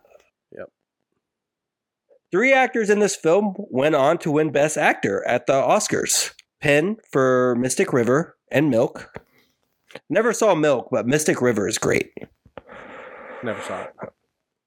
Yep. 0.57 0.67
Three 2.32 2.51
actors 2.51 2.89
in 2.89 2.99
this 2.99 3.15
film 3.15 3.53
went 3.57 3.95
on 3.95 4.17
to 4.19 4.32
win 4.32 4.51
Best 4.51 4.78
Actor 4.78 5.26
at 5.26 5.45
the 5.47 5.53
Oscars. 5.53 6.34
Penn 6.59 6.97
for 7.09 7.55
Mystic 7.57 7.93
River 7.93 8.38
and 8.51 8.69
Milk. 8.69 9.17
Never 10.09 10.34
saw 10.34 10.55
Milk, 10.55 10.89
but 10.91 11.07
Mystic 11.07 11.41
River 11.41 11.67
is 11.67 11.78
great. 11.78 12.11
Never 13.43 13.61
saw 13.61 13.84
it. 13.84 13.93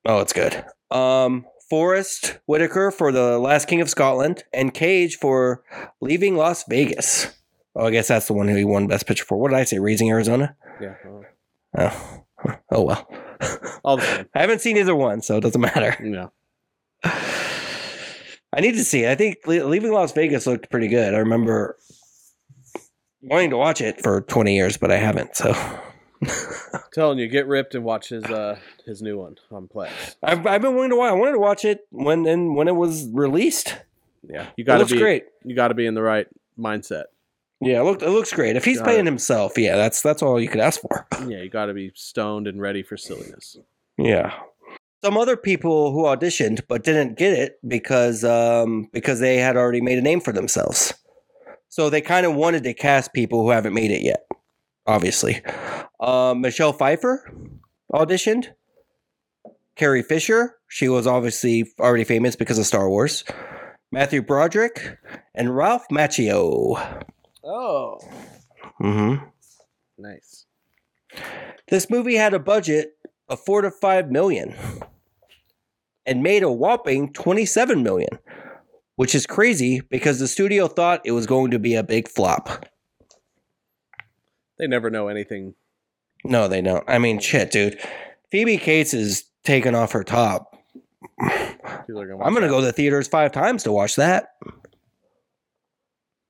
Oh, 0.06 0.20
it's 0.20 0.32
good. 0.32 0.64
Um, 0.90 1.44
Forest 1.68 2.38
Whitaker 2.46 2.90
for 2.90 3.12
The 3.12 3.38
Last 3.38 3.68
King 3.68 3.80
of 3.80 3.88
Scotland, 3.88 4.44
and 4.52 4.74
Cage 4.74 5.16
for 5.16 5.62
Leaving 6.00 6.36
Las 6.36 6.64
Vegas. 6.68 7.36
Oh, 7.76 7.86
I 7.86 7.90
guess 7.90 8.08
that's 8.08 8.26
the 8.26 8.34
one 8.34 8.48
who 8.48 8.56
he 8.56 8.64
won 8.64 8.86
Best 8.86 9.06
Picture 9.06 9.24
for. 9.24 9.38
What 9.38 9.50
did 9.50 9.58
I 9.58 9.64
say? 9.64 9.78
Raising 9.78 10.10
Arizona? 10.10 10.56
Yeah. 10.80 10.94
Oh, 11.76 12.24
oh 12.70 12.82
well. 12.82 13.08
all 13.84 13.96
the 13.96 14.04
same. 14.04 14.26
I 14.34 14.40
haven't 14.40 14.60
seen 14.60 14.76
either 14.76 14.94
one, 14.94 15.22
so 15.22 15.38
it 15.38 15.40
doesn't 15.40 15.60
matter. 15.60 15.96
Yeah. 16.02 16.28
I 18.52 18.60
need 18.60 18.72
to 18.72 18.84
see 18.84 19.02
it. 19.02 19.10
I 19.10 19.16
think 19.16 19.38
Leaving 19.46 19.92
Las 19.92 20.12
Vegas 20.12 20.46
looked 20.46 20.70
pretty 20.70 20.86
good. 20.86 21.12
I 21.12 21.18
remember 21.18 21.76
wanting 23.20 23.50
to 23.50 23.56
watch 23.56 23.80
it 23.80 24.00
for 24.00 24.20
20 24.20 24.54
years, 24.54 24.76
but 24.76 24.92
I 24.92 24.96
haven't. 24.96 25.34
So 25.34 25.52
telling 26.92 27.18
you, 27.18 27.28
get 27.28 27.46
ripped 27.46 27.74
and 27.74 27.84
watch 27.84 28.08
his 28.08 28.24
uh 28.24 28.58
his 28.86 29.02
new 29.02 29.18
one 29.18 29.36
on 29.50 29.68
Plex. 29.68 29.90
I've, 30.22 30.46
I've 30.46 30.62
been 30.62 30.74
wanting 30.74 30.90
to 30.90 30.96
watch. 30.96 31.10
I 31.10 31.14
wanted 31.14 31.32
to 31.32 31.38
watch 31.38 31.64
it 31.64 31.86
when 31.90 32.26
and 32.26 32.54
when 32.56 32.68
it 32.68 32.76
was 32.76 33.08
released. 33.12 33.76
Yeah, 34.28 34.46
you 34.56 34.64
got 34.64 34.78
to 34.78 34.86
be 34.86 34.98
great. 34.98 35.24
you 35.44 35.54
got 35.54 35.68
to 35.68 35.74
be 35.74 35.86
in 35.86 35.94
the 35.94 36.02
right 36.02 36.26
mindset. 36.58 37.04
Yeah, 37.60 37.80
it 37.80 37.84
looked 37.84 38.02
it 38.02 38.10
looks 38.10 38.32
great. 38.32 38.56
If 38.56 38.64
he's 38.64 38.78
Got 38.78 38.84
playing 38.84 39.00
it. 39.00 39.06
himself, 39.06 39.56
yeah, 39.56 39.76
that's 39.76 40.02
that's 40.02 40.22
all 40.22 40.40
you 40.40 40.48
could 40.48 40.60
ask 40.60 40.80
for. 40.80 41.06
Yeah, 41.26 41.40
you 41.42 41.48
got 41.48 41.66
to 41.66 41.74
be 41.74 41.90
stoned 41.94 42.46
and 42.46 42.60
ready 42.60 42.82
for 42.82 42.96
silliness. 42.96 43.56
Yeah. 43.96 44.34
some 45.02 45.16
other 45.16 45.36
people 45.36 45.92
who 45.92 46.02
auditioned 46.04 46.62
but 46.68 46.82
didn't 46.84 47.16
get 47.16 47.32
it 47.32 47.58
because 47.66 48.24
um, 48.24 48.88
because 48.92 49.20
they 49.20 49.36
had 49.38 49.56
already 49.56 49.80
made 49.80 49.98
a 49.98 50.02
name 50.02 50.20
for 50.20 50.32
themselves. 50.32 50.92
So 51.68 51.88
they 51.90 52.00
kind 52.00 52.24
of 52.26 52.34
wanted 52.34 52.62
to 52.64 52.74
cast 52.74 53.12
people 53.14 53.42
who 53.42 53.50
haven't 53.50 53.74
made 53.74 53.90
it 53.90 54.02
yet. 54.02 54.26
Obviously, 54.86 55.40
um, 56.00 56.40
Michelle 56.40 56.72
Pfeiffer 56.72 57.32
auditioned. 57.92 58.48
Carrie 59.76 60.02
Fisher, 60.02 60.56
she 60.68 60.88
was 60.88 61.06
obviously 61.06 61.64
already 61.80 62.04
famous 62.04 62.36
because 62.36 62.58
of 62.58 62.66
Star 62.66 62.88
Wars. 62.88 63.24
Matthew 63.90 64.22
Broderick 64.22 64.98
and 65.34 65.56
Ralph 65.56 65.86
Macchio. 65.90 67.02
Oh, 67.42 67.98
Mm-hmm. 68.80 69.24
nice. 69.98 70.46
This 71.68 71.88
movie 71.88 72.16
had 72.16 72.34
a 72.34 72.38
budget 72.38 72.92
of 73.28 73.40
four 73.40 73.62
to 73.62 73.70
five 73.70 74.10
million 74.10 74.54
and 76.06 76.22
made 76.22 76.42
a 76.42 76.50
whopping 76.52 77.12
27 77.12 77.82
million, 77.82 78.18
which 78.96 79.14
is 79.14 79.26
crazy 79.26 79.80
because 79.90 80.18
the 80.18 80.28
studio 80.28 80.66
thought 80.68 81.00
it 81.04 81.12
was 81.12 81.26
going 81.26 81.50
to 81.52 81.58
be 81.58 81.74
a 81.74 81.82
big 81.84 82.08
flop. 82.08 82.66
They 84.64 84.68
never 84.68 84.88
know 84.88 85.08
anything. 85.08 85.54
No, 86.24 86.48
they 86.48 86.62
don't. 86.62 86.88
I 86.88 86.96
mean, 86.96 87.18
shit, 87.18 87.50
dude. 87.50 87.78
Phoebe 88.30 88.56
Cates 88.56 88.94
is 88.94 89.24
taking 89.44 89.74
off 89.74 89.92
her 89.92 90.02
top. 90.02 90.56
Gonna. 91.20 92.18
I'm 92.24 92.32
going 92.32 92.44
to 92.44 92.48
go 92.48 92.60
to 92.60 92.66
the 92.66 92.72
theaters 92.72 93.06
five 93.06 93.30
times 93.30 93.64
to 93.64 93.72
watch 93.72 93.96
that. 93.96 94.30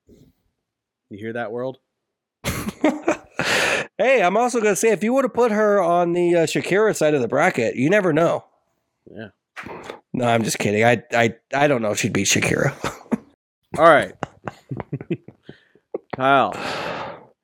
You 0.08 1.16
hear 1.16 1.32
that, 1.34 1.52
world? 1.52 1.78
hey, 2.44 4.20
I'm 4.20 4.36
also 4.36 4.60
going 4.60 4.72
to 4.72 4.76
say 4.76 4.88
if 4.88 5.04
you 5.04 5.12
would 5.12 5.24
have 5.24 5.32
put 5.32 5.52
her 5.52 5.80
on 5.80 6.12
the 6.12 6.34
uh, 6.34 6.46
Shakira 6.46 6.96
side 6.96 7.14
of 7.14 7.20
the 7.20 7.28
bracket, 7.28 7.76
you 7.76 7.88
never 7.88 8.12
know. 8.12 8.46
Yeah. 9.06 9.28
No, 10.12 10.26
I'm 10.26 10.42
just 10.42 10.58
kidding. 10.58 10.82
I 10.82 11.04
I 11.12 11.36
I 11.54 11.68
don't 11.68 11.82
know 11.82 11.92
if 11.92 12.00
she'd 12.00 12.12
beat 12.12 12.26
Shakira. 12.26 12.74
All 13.78 13.84
right. 13.84 14.16
Kyle, 16.16 16.52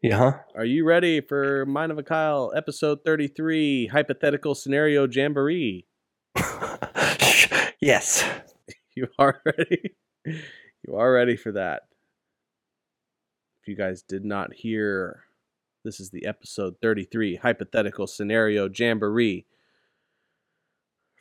yeah, 0.03 0.39
are 0.55 0.65
you 0.65 0.85
ready 0.87 1.21
for 1.21 1.67
Mind 1.67 1.93
of 1.93 1.99
a 1.99 2.03
Kyle 2.03 2.53
episode 2.57 3.01
33 3.05 3.89
hypothetical 3.89 4.55
scenario 4.55 5.07
jamboree? 5.07 5.87
yes. 7.81 8.25
You 8.97 9.07
are 9.21 9.41
ready? 9.47 9.95
You 10.27 10.97
are 10.97 11.13
ready 11.13 11.37
for 11.37 11.53
that. 11.53 11.83
If 13.63 13.69
you 13.69 13.77
guys 13.77 14.03
did 14.03 14.25
not 14.25 14.53
hear, 14.53 15.23
this 15.85 16.01
is 16.01 16.11
the 16.11 16.27
episode 16.27 16.75
33 16.83 17.37
hypothetical 17.37 18.09
scenario 18.09 18.69
jamboree. 18.69 19.47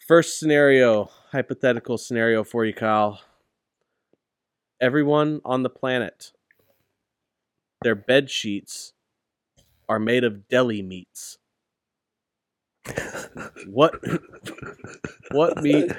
First 0.08 0.40
scenario, 0.40 1.12
hypothetical 1.32 1.98
scenario 2.00 2.44
for 2.44 2.66
you, 2.66 2.74
Kyle. 2.74 3.22
Everyone 4.82 5.40
on 5.46 5.62
the 5.62 5.70
planet, 5.70 6.32
their 7.82 7.96
bed 7.96 8.30
sheets 8.30 8.94
are 9.88 10.00
made 10.00 10.24
of 10.24 10.48
deli 10.48 10.82
meats. 10.82 11.38
What 13.68 14.00
what 15.32 15.62
meat 15.62 15.92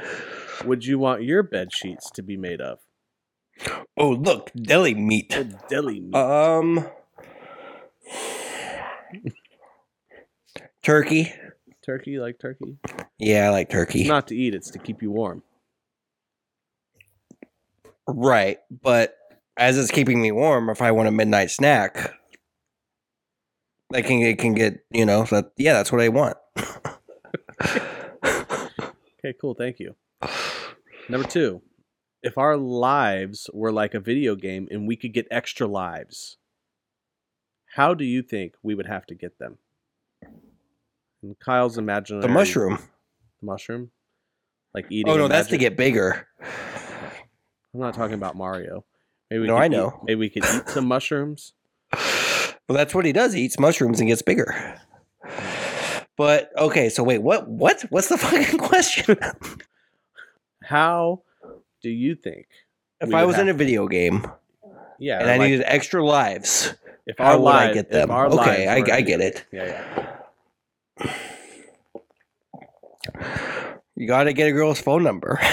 would 0.64 0.84
you 0.84 0.98
want 0.98 1.22
your 1.22 1.42
bed 1.42 1.72
sheets 1.72 2.10
to 2.12 2.22
be 2.22 2.36
made 2.36 2.60
of? 2.60 2.78
Oh, 3.96 4.10
look, 4.10 4.50
deli 4.54 4.94
meat. 4.94 5.34
A 5.36 5.44
deli 5.44 6.00
meat. 6.00 6.14
Um, 6.14 6.86
turkey. 10.82 11.32
turkey, 11.84 12.18
like 12.18 12.38
turkey. 12.38 12.78
Yeah, 13.18 13.46
I 13.46 13.50
like 13.50 13.70
turkey. 13.70 14.00
It's 14.00 14.08
not 14.08 14.28
to 14.28 14.36
eat; 14.36 14.54
it's 14.54 14.70
to 14.70 14.78
keep 14.78 15.02
you 15.02 15.10
warm. 15.10 15.42
right, 18.08 18.58
but 18.70 19.14
as 19.61 19.78
it's 19.78 19.92
keeping 19.92 20.20
me 20.20 20.32
warm, 20.32 20.68
if 20.70 20.82
I 20.82 20.90
want 20.90 21.08
a 21.08 21.12
midnight 21.12 21.50
snack, 21.50 22.14
I 23.94 24.02
can 24.02 24.20
it 24.20 24.38
can 24.38 24.54
get 24.54 24.84
you 24.90 25.04
know. 25.04 25.24
That, 25.24 25.52
yeah, 25.56 25.74
that's 25.74 25.92
what 25.92 26.00
I 26.00 26.08
want. 26.08 26.36
Okay, 29.22 29.36
cool. 29.38 29.52
Thank 29.52 29.78
you. 29.78 29.96
Number 31.11 31.28
two, 31.28 31.61
if 32.22 32.38
our 32.38 32.56
lives 32.56 33.50
were 33.52 33.70
like 33.70 33.92
a 33.92 34.00
video 34.00 34.34
game 34.34 34.66
and 34.70 34.88
we 34.88 34.96
could 34.96 35.12
get 35.12 35.26
extra 35.30 35.66
lives, 35.66 36.38
how 37.74 37.92
do 37.92 38.04
you 38.04 38.22
think 38.22 38.54
we 38.62 38.74
would 38.74 38.86
have 38.86 39.04
to 39.06 39.14
get 39.14 39.38
them? 39.38 39.58
And 41.22 41.38
Kyle's 41.38 41.76
imaginary 41.76 42.22
the 42.22 42.28
mushroom. 42.28 42.78
The 43.40 43.46
mushroom, 43.46 43.90
like 44.72 44.86
oh, 44.86 44.92
eating. 44.94 45.12
Oh 45.12 45.18
no, 45.18 45.28
that's 45.28 45.48
to 45.48 45.58
get 45.58 45.76
bigger. 45.76 46.26
I'm 46.40 47.80
not 47.80 47.92
talking 47.92 48.14
about 48.14 48.36
Mario. 48.36 48.86
Maybe 49.30 49.40
we 49.42 49.46
No, 49.46 49.54
could 49.54 49.60
I 49.62 49.66
eat- 49.66 49.70
know. 49.70 50.00
maybe 50.04 50.18
we 50.18 50.28
could 50.28 50.44
eat 50.44 50.68
some 50.68 50.86
mushrooms. 50.86 51.52
Well, 52.68 52.76
that's 52.76 52.94
what 52.94 53.04
he 53.04 53.10
does. 53.12 53.32
He 53.32 53.40
eats 53.42 53.58
mushrooms 53.58 53.98
and 53.98 54.08
gets 54.08 54.22
bigger. 54.22 54.80
But 56.16 56.52
okay, 56.56 56.88
so 56.88 57.02
wait, 57.02 57.18
what? 57.20 57.48
What? 57.48 57.82
What's 57.90 58.06
the 58.08 58.16
fucking 58.24 58.58
question? 58.60 59.18
How 60.62 61.22
do 61.82 61.90
you 61.90 62.14
think? 62.14 62.46
if 63.00 63.12
I 63.12 63.24
was 63.24 63.38
in 63.40 63.48
a 63.48 63.54
video 63.54 63.88
game 63.88 64.24
Yeah, 65.00 65.18
and 65.18 65.28
I 65.28 65.36
like, 65.38 65.50
needed 65.50 65.64
extra 65.66 66.04
lives, 66.06 66.72
if 67.08 67.18
how 67.18 67.40
would 67.40 67.48
I 67.48 67.64
lives- 67.64 67.74
get 67.74 67.90
them? 67.90 68.12
Okay, 68.12 68.68
I, 68.68 68.76
I 68.76 69.00
get 69.00 69.20
it. 69.20 69.44
Yeah, 69.50 70.14
yeah. 71.02 71.10
You 73.96 74.06
got 74.06 74.24
to 74.24 74.32
get 74.32 74.46
a 74.48 74.52
girl's 74.52 74.80
phone 74.80 75.02
number. 75.02 75.40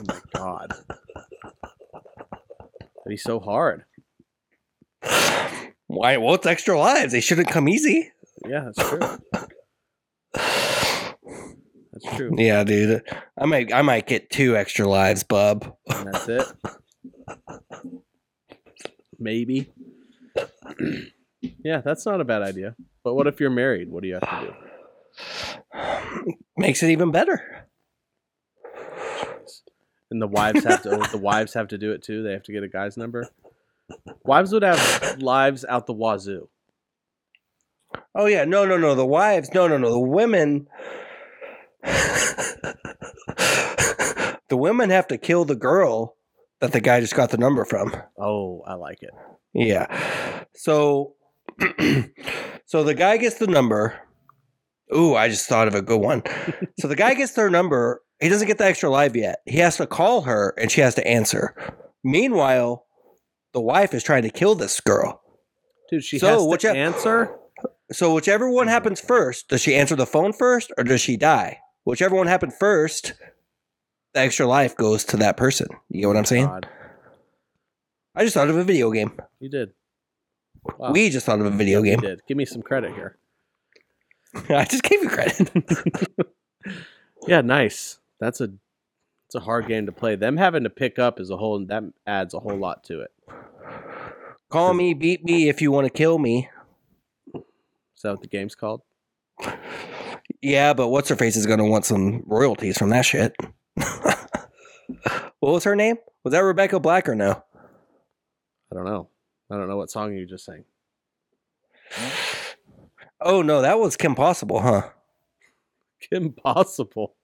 Oh 0.00 0.04
my 0.06 0.20
god. 0.34 0.72
That'd 3.08 3.16
be 3.16 3.22
so 3.22 3.40
hard. 3.40 3.84
Why? 5.86 6.18
Well, 6.18 6.34
it's 6.34 6.44
extra 6.44 6.78
lives. 6.78 7.12
They 7.12 7.22
shouldn't 7.22 7.48
come 7.48 7.66
easy. 7.66 8.12
Yeah, 8.46 8.66
that's 8.66 8.90
true. 8.90 9.00
That's 10.34 11.14
true. 12.16 12.34
Yeah, 12.36 12.64
dude. 12.64 13.02
I 13.38 13.46
might, 13.46 13.72
I 13.72 13.80
might 13.80 14.06
get 14.06 14.28
two 14.28 14.58
extra 14.58 14.86
lives, 14.86 15.22
bub. 15.22 15.74
And 15.88 16.12
that's 16.12 16.28
it. 16.28 16.44
Maybe. 19.18 19.72
yeah, 21.64 21.80
that's 21.80 22.04
not 22.04 22.20
a 22.20 22.26
bad 22.26 22.42
idea. 22.42 22.76
But 23.04 23.14
what 23.14 23.26
if 23.26 23.40
you're 23.40 23.48
married? 23.48 23.90
What 23.90 24.02
do 24.02 24.08
you 24.08 24.18
have 24.20 24.28
to 24.28 24.54
do? 25.74 26.36
Makes 26.58 26.82
it 26.82 26.90
even 26.90 27.10
better. 27.10 27.67
And 30.10 30.22
the 30.22 30.26
wives 30.26 30.64
have 30.64 30.82
to. 30.82 31.08
the 31.10 31.18
wives 31.18 31.54
have 31.54 31.68
to 31.68 31.78
do 31.78 31.92
it 31.92 32.02
too. 32.02 32.22
They 32.22 32.32
have 32.32 32.44
to 32.44 32.52
get 32.52 32.62
a 32.62 32.68
guy's 32.68 32.96
number. 32.96 33.28
Wives 34.24 34.52
would 34.52 34.62
have 34.62 35.18
lives 35.20 35.64
out 35.68 35.86
the 35.86 35.94
wazoo. 35.94 36.48
Oh 38.14 38.26
yeah, 38.26 38.44
no, 38.44 38.66
no, 38.66 38.76
no. 38.76 38.94
The 38.94 39.06
wives, 39.06 39.50
no, 39.54 39.68
no, 39.68 39.78
no. 39.78 39.90
The 39.90 39.98
women, 39.98 40.66
the 44.48 44.56
women 44.56 44.90
have 44.90 45.06
to 45.08 45.18
kill 45.18 45.44
the 45.44 45.56
girl 45.56 46.16
that 46.60 46.72
the 46.72 46.80
guy 46.80 47.00
just 47.00 47.14
got 47.14 47.30
the 47.30 47.38
number 47.38 47.64
from. 47.64 47.94
Oh, 48.18 48.62
I 48.66 48.74
like 48.74 48.98
it. 49.02 49.10
Yeah. 49.54 50.44
So, 50.54 51.14
so 52.66 52.84
the 52.84 52.94
guy 52.94 53.16
gets 53.16 53.36
the 53.36 53.46
number. 53.46 53.98
Ooh, 54.94 55.14
I 55.14 55.28
just 55.28 55.48
thought 55.48 55.68
of 55.68 55.74
a 55.74 55.82
good 55.82 56.00
one. 56.00 56.22
so 56.80 56.88
the 56.88 56.96
guy 56.96 57.14
gets 57.14 57.32
their 57.32 57.50
number. 57.50 58.02
He 58.20 58.28
doesn't 58.28 58.48
get 58.48 58.58
the 58.58 58.64
extra 58.64 58.90
live 58.90 59.14
yet. 59.16 59.40
He 59.46 59.58
has 59.58 59.76
to 59.76 59.86
call 59.86 60.22
her, 60.22 60.54
and 60.58 60.70
she 60.70 60.80
has 60.80 60.94
to 60.96 61.06
answer. 61.06 61.54
Meanwhile, 62.02 62.84
the 63.52 63.60
wife 63.60 63.94
is 63.94 64.02
trying 64.02 64.22
to 64.22 64.30
kill 64.30 64.54
this 64.54 64.80
girl. 64.80 65.22
Dude, 65.90 66.02
she 66.04 66.18
So, 66.18 66.26
has 66.26 66.42
to 66.42 66.48
which 66.48 66.64
answer. 66.64 67.36
So 67.92 68.12
whichever 68.14 68.50
one 68.50 68.68
happens 68.68 69.00
first, 69.00 69.48
does 69.48 69.60
she 69.62 69.74
answer 69.74 69.96
the 69.96 70.06
phone 70.06 70.32
first, 70.32 70.72
or 70.76 70.84
does 70.84 71.00
she 71.00 71.16
die? 71.16 71.60
Whichever 71.84 72.14
one 72.16 72.26
happened 72.26 72.52
first, 72.54 73.14
the 74.14 74.20
extra 74.20 74.46
life 74.46 74.76
goes 74.76 75.04
to 75.04 75.16
that 75.18 75.36
person. 75.36 75.68
You 75.88 76.02
get 76.02 76.06
what 76.08 76.16
I'm 76.16 76.24
saying? 76.26 76.46
God, 76.46 76.68
I 78.14 78.24
just 78.24 78.34
thought 78.34 78.50
of 78.50 78.56
a 78.56 78.64
video 78.64 78.90
game. 78.90 79.12
you 79.40 79.48
did. 79.48 79.70
Wow. 80.76 80.92
We 80.92 81.08
just 81.08 81.24
thought 81.24 81.40
of 81.40 81.46
a 81.46 81.50
video 81.50 81.82
You 81.82 81.92
game. 81.92 82.00
did. 82.00 82.20
Give 82.26 82.36
me 82.36 82.44
some 82.44 82.60
credit 82.62 82.92
here. 82.94 83.16
I 84.50 84.64
just 84.64 84.82
gave 84.82 85.02
you 85.02 85.08
credit. 85.08 85.50
Yeah, 87.26 87.40
nice. 87.40 87.98
That's 88.20 88.40
a 88.40 88.50
it's 89.26 89.34
a 89.34 89.40
hard 89.40 89.68
game 89.68 89.86
to 89.86 89.92
play. 89.92 90.16
Them 90.16 90.38
having 90.38 90.64
to 90.64 90.70
pick 90.70 90.98
up 90.98 91.20
is 91.20 91.30
a 91.30 91.36
whole 91.36 91.64
that 91.66 91.82
adds 92.06 92.32
a 92.32 92.40
whole 92.40 92.56
lot 92.56 92.82
to 92.84 93.00
it. 93.02 93.10
Call 94.48 94.72
me, 94.72 94.94
beat 94.94 95.22
me 95.24 95.50
if 95.50 95.60
you 95.60 95.70
want 95.70 95.86
to 95.86 95.92
kill 95.92 96.18
me. 96.18 96.48
Is 97.34 98.02
that 98.02 98.12
what 98.12 98.22
the 98.22 98.28
game's 98.28 98.54
called? 98.54 98.80
Yeah, 100.40 100.72
but 100.72 100.88
what's 100.88 101.10
her 101.10 101.16
face 101.16 101.36
is 101.36 101.46
going 101.46 101.58
to 101.58 101.66
want 101.66 101.84
some 101.84 102.22
royalties 102.26 102.78
from 102.78 102.88
that 102.90 103.04
shit. 103.04 103.36
what 103.74 104.32
was 105.40 105.64
her 105.64 105.76
name? 105.76 105.96
Was 106.24 106.32
that 106.32 106.40
Rebecca 106.40 106.80
Black 106.80 107.08
or 107.08 107.14
no? 107.14 107.42
I 108.70 108.74
don't 108.74 108.84
know. 108.84 109.08
I 109.50 109.56
don't 109.56 109.68
know 109.68 109.76
what 109.76 109.90
song 109.90 110.14
you 110.14 110.24
just 110.26 110.46
sang. 110.46 110.64
Oh 113.20 113.42
no, 113.42 113.60
that 113.62 113.78
was 113.78 113.96
Kim 113.96 114.14
Possible, 114.14 114.60
huh? 114.60 114.90
Kim 116.00 116.32
Possible. 116.32 117.14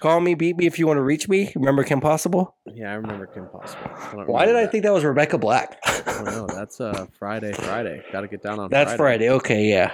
Call 0.00 0.20
me, 0.20 0.34
beat 0.34 0.56
me 0.56 0.66
if 0.66 0.78
you 0.78 0.86
want 0.86 0.96
to 0.96 1.02
reach 1.02 1.28
me. 1.28 1.52
Remember 1.54 1.84
Kim 1.84 2.00
Possible? 2.00 2.56
Yeah, 2.66 2.90
I 2.90 2.94
remember 2.94 3.26
Kim 3.26 3.46
Possible. 3.48 3.82
I 3.84 4.24
Why 4.24 4.46
did 4.46 4.52
remember 4.52 4.68
I 4.68 4.70
think 4.70 4.84
that 4.84 4.92
was 4.92 5.04
Rebecca 5.04 5.36
Black? 5.36 5.78
Oh, 5.86 6.22
no, 6.24 6.46
that's 6.46 6.80
uh 6.80 7.06
Friday, 7.18 7.52
Friday. 7.52 8.02
Got 8.10 8.22
to 8.22 8.28
get 8.28 8.42
down 8.42 8.58
on 8.58 8.70
That's 8.70 8.94
Friday. 8.94 9.28
Okay, 9.28 9.68
yeah. 9.68 9.92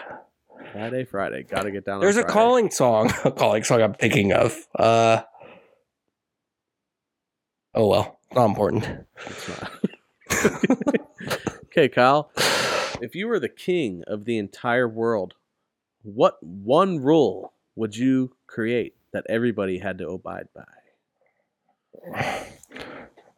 Friday, 0.72 1.04
Friday. 1.04 1.42
Got 1.42 1.62
to 1.62 1.72
get 1.72 1.84
down 1.84 2.00
There's 2.00 2.16
on 2.16 2.20
a 2.20 2.26
Friday. 2.26 2.32
calling 2.32 2.70
song. 2.70 3.12
A 3.24 3.32
calling 3.32 3.64
song 3.64 3.82
I'm 3.82 3.94
thinking 3.94 4.32
of. 4.32 4.56
Uh 4.78 5.22
Oh 7.74 7.88
well, 7.88 8.20
not 8.34 8.46
important. 8.46 8.86
It's 9.26 9.48
not. 9.48 11.00
okay, 11.66 11.88
Kyle. 11.88 12.30
If 13.02 13.14
you 13.14 13.26
were 13.26 13.38
the 13.38 13.50
king 13.50 14.02
of 14.06 14.24
the 14.24 14.38
entire 14.38 14.88
world, 14.88 15.34
what 16.02 16.42
one 16.42 17.02
rule 17.02 17.52
would 17.74 17.94
you 17.96 18.34
create 18.46 18.94
that 19.16 19.24
everybody 19.28 19.78
had 19.78 19.98
to 19.98 20.08
abide 20.10 20.48
by? 20.54 20.64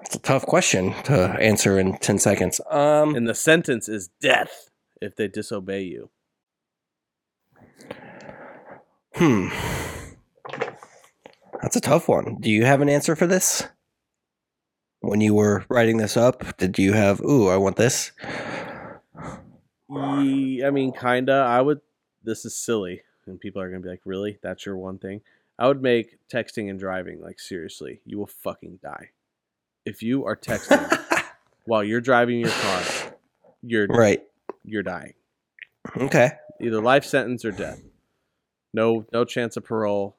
It's 0.01 0.17
a 0.17 0.19
tough 0.19 0.45
question 0.45 0.93
to 1.05 1.15
answer 1.41 1.79
in 1.79 1.97
10 1.99 2.19
seconds. 2.19 2.61
Um 2.71 3.15
And 3.15 3.29
the 3.29 3.35
sentence 3.35 3.89
is 3.89 4.11
death 4.21 4.71
if 5.01 5.15
they 5.15 5.29
disobey 5.29 5.83
you. 5.83 6.11
Hmm. 9.15 9.49
That's 11.63 11.77
a 11.77 11.81
tough 11.81 12.09
one. 12.09 12.37
Do 12.41 12.51
you 12.51 12.65
have 12.65 12.81
an 12.81 12.89
answer 12.89 13.15
for 13.17 13.27
this? 13.27 13.69
When 15.01 15.21
you 15.21 15.35
were 15.35 15.65
writing 15.69 15.99
this 15.99 16.17
up, 16.17 16.57
did 16.57 16.79
you 16.79 16.93
have, 16.93 17.21
ooh, 17.21 17.49
I 17.49 17.57
want 17.57 17.77
this? 17.77 18.13
I 19.91 20.71
mean, 20.71 20.93
kinda. 20.93 21.33
I 21.33 21.61
would. 21.61 21.81
This 22.23 22.45
is 22.45 22.57
silly, 22.57 23.03
and 23.27 23.41
people 23.41 23.63
are 23.63 23.71
gonna 23.71 23.83
be 23.83 23.89
like, 23.89 24.03
"Really? 24.05 24.39
That's 24.43 24.67
your 24.67 24.77
one 24.77 24.99
thing?" 24.99 25.23
I 25.59 25.67
would 25.67 25.83
make 25.83 26.19
texting 26.33 26.71
and 26.71 26.79
driving 26.79 27.21
like 27.21 27.41
seriously. 27.41 28.01
You 28.05 28.19
will 28.19 28.27
fucking 28.27 28.79
die 28.83 29.11
if 29.85 30.03
you 30.03 30.25
are 30.25 30.37
texting 30.37 31.25
while 31.65 31.83
you're 31.83 32.01
driving 32.01 32.39
your 32.39 32.51
car. 32.51 32.83
You're 33.63 33.87
right. 33.89 34.23
you're 34.65 34.85
dying. 34.85 35.15
Okay. 35.97 36.31
Either 36.61 36.81
life 36.81 37.05
sentence 37.05 37.45
or 37.45 37.51
death. 37.51 37.83
No, 38.73 39.07
no 39.13 39.25
chance 39.25 39.57
of 39.57 39.65
parole. 39.65 40.17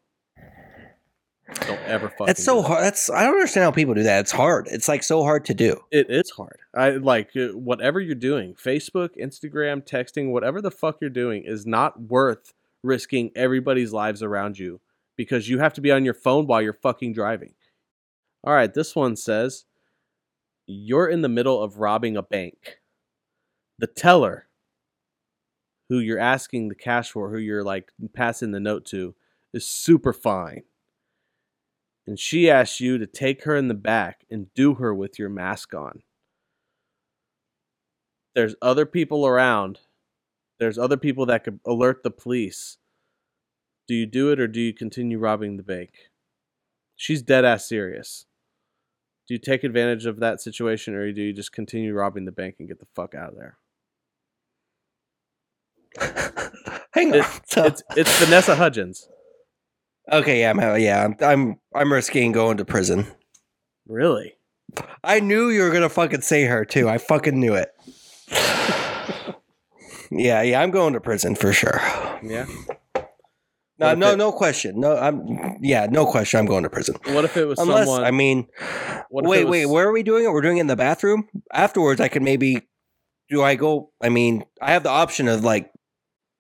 Don't 1.62 1.80
ever 1.86 2.10
fucking. 2.10 2.28
That's 2.28 2.44
so 2.44 2.62
that. 2.62 2.68
hard. 2.68 2.84
That's 2.84 3.10
I 3.10 3.24
don't 3.24 3.34
understand 3.34 3.64
how 3.64 3.72
people 3.72 3.94
do 3.94 4.04
that. 4.04 4.20
It's 4.20 4.32
hard. 4.32 4.68
It's 4.70 4.88
like 4.88 5.04
so 5.04 5.24
hard 5.24 5.46
to 5.46 5.54
do. 5.54 5.84
It 5.90 6.08
is 6.10 6.30
hard. 6.32 6.60
I 6.76 6.92
like 6.92 7.32
uh, 7.36 7.48
whatever 7.58 8.00
you're 8.00 8.14
doing. 8.14 8.54
Facebook, 8.54 9.12
Instagram, 9.20 9.88
texting, 9.88 10.32
whatever 10.32 10.62
the 10.62 10.70
fuck 10.70 10.98
you're 11.02 11.10
doing 11.10 11.44
is 11.46 11.66
not 11.66 12.02
worth 12.02 12.54
risking 12.84 13.32
everybody's 13.36 13.92
lives 13.92 14.22
around 14.22 14.60
you 14.60 14.80
because 15.20 15.50
you 15.50 15.60
have 15.60 15.74
to 15.74 15.82
be 15.82 15.92
on 15.92 16.06
your 16.06 16.14
phone 16.14 16.48
while 16.48 16.62
you're 16.62 16.72
fucking 16.72 17.12
driving. 17.12 17.54
All 18.46 18.54
right, 18.54 18.74
this 18.74 18.96
one 18.96 19.18
says 19.18 19.66
you're 20.66 21.10
in 21.10 21.22
the 21.22 21.28
middle 21.28 21.62
of 21.62 21.80
robbing 21.80 22.16
a 22.16 22.24
bank. 22.24 22.80
The 23.80 23.88
teller 23.88 24.48
who 25.90 26.00
you're 26.00 26.20
asking 26.20 26.70
the 26.70 26.76
cash 26.76 27.12
for, 27.12 27.30
who 27.30 27.38
you're 27.38 27.66
like 27.66 27.92
passing 28.14 28.52
the 28.52 28.62
note 28.62 28.86
to, 28.86 29.14
is 29.54 29.68
super 29.68 30.14
fine. 30.14 30.64
And 32.08 32.18
she 32.18 32.50
asks 32.50 32.80
you 32.80 32.98
to 32.98 33.06
take 33.06 33.44
her 33.44 33.58
in 33.58 33.68
the 33.68 33.74
back 33.74 34.24
and 34.32 34.54
do 34.54 34.76
her 34.76 34.96
with 34.96 35.20
your 35.20 35.28
mask 35.28 35.74
on. 35.74 36.02
There's 38.36 38.56
other 38.62 38.86
people 38.86 39.28
around. 39.28 39.80
There's 40.60 40.78
other 40.78 40.96
people 40.96 41.26
that 41.26 41.44
could 41.44 41.60
alert 41.66 42.04
the 42.04 42.12
police. 42.12 42.79
Do 43.90 43.96
you 43.96 44.06
do 44.06 44.32
it 44.32 44.40
or 44.40 44.48
do 44.48 44.62
you 44.62 44.72
continue 44.74 45.18
robbing 45.18 45.58
the 45.58 45.64
bank? 45.64 45.90
She's 46.96 47.24
dead 47.24 47.44
ass 47.44 47.68
serious. 47.68 48.26
Do 49.28 49.34
you 49.34 49.40
take 49.40 49.64
advantage 49.64 50.06
of 50.06 50.20
that 50.20 50.40
situation 50.42 50.94
or 50.94 51.12
do 51.12 51.22
you 51.24 51.34
just 51.34 51.52
continue 51.52 51.94
robbing 51.94 52.26
the 52.26 52.32
bank 52.32 52.56
and 52.60 52.68
get 52.68 52.80
the 52.80 52.86
fuck 52.96 53.16
out 53.16 53.34
of 53.34 53.36
there? 53.36 53.58
Hang 56.94 57.10
on. 57.14 57.20
It- 57.20 57.26
So- 57.46 57.66
It's 57.66 57.82
it's 57.98 58.20
Vanessa 58.24 58.56
Hudgens. 58.56 59.08
okay, 60.12 60.40
yeah, 60.42 60.52
I'm, 60.52 60.80
yeah, 60.80 61.04
I'm, 61.06 61.16
I'm, 61.22 61.60
I'm 61.76 61.92
risking 61.94 62.32
going 62.32 62.58
to 62.58 62.66
prison. 62.66 63.08
Really? 63.88 64.36
I 65.04 65.20
knew 65.20 65.50
you 65.50 65.62
were 65.64 65.72
gonna 65.72 65.90
fucking 65.90 66.22
say 66.22 66.44
her 66.46 66.64
too. 66.64 66.88
I 66.88 67.00
fucking 67.00 67.40
knew 67.40 67.56
it. 67.56 67.70
yeah, 70.12 70.44
yeah, 70.44 70.62
I'm 70.62 70.70
going 70.70 70.94
to 70.94 71.00
prison 71.02 71.34
for 71.34 71.52
sure. 71.54 71.82
Yeah. 72.22 72.46
No, 73.80 73.94
no, 73.96 74.12
it- 74.12 74.18
no 74.18 74.32
question. 74.32 74.80
No, 74.80 74.98
I'm. 74.98 75.58
Yeah, 75.62 75.88
no 75.90 76.06
question. 76.06 76.40
I'm 76.40 76.46
going 76.46 76.64
to 76.64 76.70
prison. 76.70 76.96
What 77.08 77.24
if 77.26 77.38
it 77.38 77.46
was 77.46 77.60
Unless 77.60 77.86
someone? 77.88 78.04
I 78.04 78.12
mean, 78.12 78.48
what 79.10 79.24
if 79.26 79.30
wait, 79.30 79.46
was- 79.46 79.52
wait. 79.52 79.66
Where 79.68 79.88
are 79.88 79.92
we 79.94 80.04
doing 80.04 80.26
it? 80.26 80.32
We're 80.32 80.42
doing 80.42 80.58
it 80.58 80.62
in 80.62 80.68
the 80.68 80.76
bathroom. 80.76 81.28
Afterwards, 81.54 82.02
I 82.02 82.08
could 82.10 82.22
maybe. 82.22 82.68
Do 83.30 83.44
I 83.44 83.56
go? 83.56 83.92
I 84.02 84.10
mean, 84.10 84.44
I 84.62 84.72
have 84.74 84.84
the 84.84 84.90
option 84.90 85.28
of 85.28 85.44
like. 85.44 85.72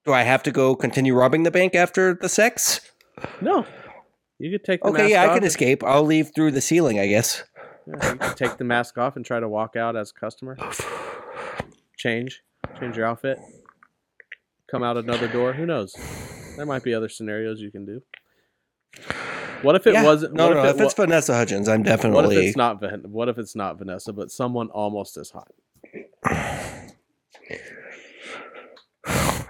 Do 0.05 0.13
I 0.13 0.23
have 0.23 0.43
to 0.43 0.51
go 0.51 0.75
continue 0.75 1.13
robbing 1.13 1.43
the 1.43 1.51
bank 1.51 1.75
after 1.75 2.13
the 2.13 2.29
sex? 2.29 2.81
No. 3.41 3.65
You 4.39 4.49
could 4.57 4.63
take 4.63 4.81
the 4.81 4.87
Okay, 4.89 5.01
mask 5.03 5.11
yeah, 5.11 5.23
I 5.23 5.27
can 5.27 5.37
and- 5.37 5.45
escape. 5.45 5.83
I'll 5.83 6.03
leave 6.05 6.31
through 6.33 6.51
the 6.51 6.61
ceiling, 6.61 6.99
I 6.99 7.07
guess. 7.07 7.43
Yeah, 7.85 8.13
you 8.13 8.17
could 8.19 8.37
take 8.37 8.57
the 8.57 8.63
mask 8.63 8.97
off 8.97 9.15
and 9.17 9.25
try 9.25 9.39
to 9.39 9.47
walk 9.49 9.75
out 9.75 9.95
as 9.97 10.11
a 10.15 10.19
customer. 10.19 10.57
Change, 11.97 12.41
change 12.79 12.95
your 12.95 13.05
outfit, 13.05 13.37
come 14.71 14.83
out 14.83 14.95
another 14.95 15.27
door. 15.27 15.53
Who 15.53 15.65
knows? 15.65 15.93
There 16.59 16.65
might 16.65 16.83
be 16.83 16.93
other 16.93 17.07
scenarios 17.07 17.61
you 17.61 17.71
can 17.71 17.85
do. 17.85 18.01
What 19.61 19.75
if 19.77 19.87
it 19.87 19.93
Yeah. 19.93 20.03
wasn't? 20.03 20.33
No, 20.33 20.49
what 20.49 20.53
no. 20.55 20.63
if, 20.65 20.75
If, 20.75 20.81
it 20.81 20.83
it's 20.83 20.93
Vanessa 20.93 21.33
Hudgens, 21.33 21.69
I'm 21.69 21.83
definitely. 21.83 22.21
what 22.21 22.33
if 22.33 22.43
it's 22.43 22.57
not? 22.57 23.07
What 23.07 23.29
if 23.29 23.37
it's 23.37 23.55
not 23.55 23.77
Vanessa, 23.77 24.11
but 24.11 24.29
someone 24.29 24.67
almost 24.71 25.15
as 25.15 25.31
hot? 25.31 25.53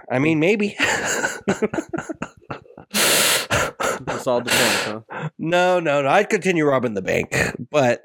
I 0.08 0.20
mean, 0.20 0.38
maybe. 0.38 0.76
This 4.06 4.26
all 4.26 4.40
depends, 4.40 5.04
huh? 5.10 5.28
no, 5.38 5.78
no, 5.80 6.00
no. 6.02 6.08
I'd 6.08 6.30
continue 6.30 6.64
robbing 6.64 6.94
the 6.94 7.02
bank, 7.02 7.34
but 7.70 8.04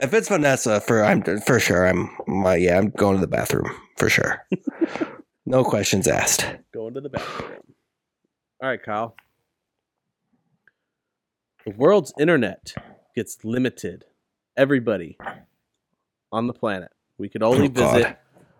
if 0.00 0.12
it's 0.12 0.28
Vanessa, 0.28 0.80
for 0.80 1.04
I'm 1.04 1.22
for 1.42 1.60
sure, 1.60 1.86
I'm 1.86 2.10
my 2.26 2.56
yeah, 2.56 2.78
I'm 2.78 2.88
going 2.90 3.14
to 3.16 3.20
the 3.20 3.28
bathroom 3.28 3.70
for 3.96 4.08
sure. 4.08 4.44
no 5.46 5.62
questions 5.62 6.08
asked. 6.08 6.44
Going 6.74 6.94
to 6.94 7.00
the 7.00 7.10
bathroom. 7.10 7.60
All 8.62 8.68
right, 8.68 8.82
Kyle. 8.82 9.14
The 11.64 11.72
world's 11.72 12.12
internet 12.18 12.74
gets 13.14 13.38
limited. 13.44 14.04
Everybody 14.56 15.16
on 16.32 16.46
the 16.46 16.52
planet. 16.52 16.90
We 17.18 17.28
could 17.28 17.42
only 17.42 17.66
Oh, 17.66 17.68
God. 17.68 17.94
visit 17.96 18.16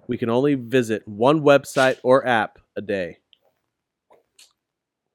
we 0.07 0.19
can 0.19 0.29
only 0.29 0.55
visit 0.55 1.07
one 1.07 1.41
website 1.43 1.99
or 2.03 2.27
app 2.27 2.59
a 2.77 2.81
day. 2.83 3.19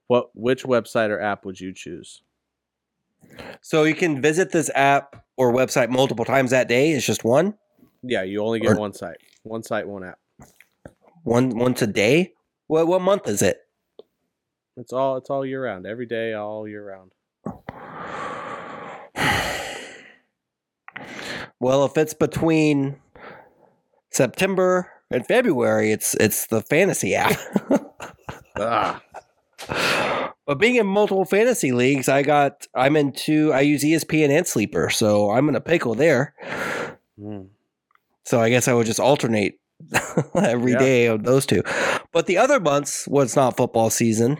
What 0.08 0.30
which 0.36 0.64
website 0.64 1.10
or 1.10 1.20
app 1.20 1.46
would 1.46 1.60
you 1.60 1.74
choose? 1.74 2.22
So 3.62 3.84
you 3.84 3.94
can 3.96 4.22
visit 4.22 4.52
this 4.52 4.70
app 4.74 5.26
or 5.36 5.52
website 5.52 5.90
multiple 5.90 6.24
times 6.26 6.52
that 6.52 6.68
day. 6.70 6.92
It's 6.92 7.06
just 7.06 7.24
one, 7.24 7.56
Yeah, 8.04 8.22
you 8.24 8.42
only 8.44 8.60
get 8.60 8.74
Or- 8.74 8.80
one 8.80 8.94
site. 8.94 9.18
One 9.44 9.64
site, 9.64 9.88
one 9.88 10.04
app. 10.04 10.20
one 11.24 11.50
once 11.58 11.82
a 11.82 11.88
day. 11.88 12.34
What 12.68 12.88
what 12.88 13.02
month 13.02 13.28
is 13.28 13.42
it? 13.42 13.64
It's 14.78 14.91
all 14.93 15.17
it's 15.17 15.30
all 15.30 15.45
year 15.45 15.63
round. 15.63 15.86
Every 15.86 16.05
day, 16.05 16.34
all 16.34 16.67
year 16.67 16.86
round. 16.86 17.11
Well, 21.59 21.86
if 21.86 21.97
it's 21.97 22.13
between 22.13 22.97
September 24.11 24.91
and 25.09 25.26
February, 25.26 25.91
it's 25.91 26.13
it's 26.15 26.47
the 26.47 26.61
fantasy 26.61 27.15
app. 27.15 27.38
Ah, 28.57 29.01
but 30.47 30.59
being 30.59 30.76
in 30.78 30.88
multiple 30.88 31.26
fantasy 31.26 31.73
leagues, 31.73 32.07
I 32.07 32.21
got 32.21 32.65
I'm 32.73 32.95
into 32.95 33.51
I 33.51 33.59
use 33.61 33.84
ESPN 33.84 34.30
and 34.30 34.47
Sleeper, 34.47 34.89
so 34.89 35.32
I'm 35.32 35.49
in 35.49 35.55
a 35.55 35.59
pickle 35.61 35.93
there. 35.93 36.34
mm. 37.19 37.47
So 38.23 38.39
I 38.39 38.47
guess 38.49 38.69
I 38.69 38.73
would 38.73 38.86
just 38.86 39.01
alternate 39.01 39.59
every 40.36 40.71
Yeah. 40.71 40.78
day 40.80 41.05
of 41.07 41.23
those 41.26 41.45
two. 41.45 41.63
But 42.13 42.28
the 42.28 42.38
other 42.38 42.61
months 42.61 43.09
was 43.09 43.36
not 43.36 43.57
football 43.57 43.89
season. 43.89 44.38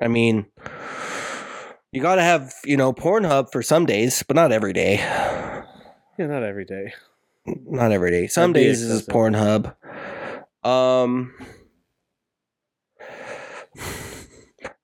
I 0.00 0.08
mean, 0.08 0.46
you 1.92 2.00
got 2.00 2.16
to 2.16 2.22
have, 2.22 2.54
you 2.64 2.76
know, 2.76 2.92
Pornhub 2.92 3.50
for 3.50 3.62
some 3.62 3.86
days, 3.86 4.22
but 4.22 4.36
not 4.36 4.52
every 4.52 4.72
day. 4.72 4.96
Yeah, 4.96 6.26
not 6.26 6.42
every 6.42 6.64
day. 6.64 6.92
Not 7.46 7.92
every 7.92 8.10
day. 8.10 8.26
Some 8.26 8.52
That'd 8.52 8.66
days 8.66 8.82
is. 8.82 9.06
Pornhub. 9.06 9.74
Um 10.64 11.32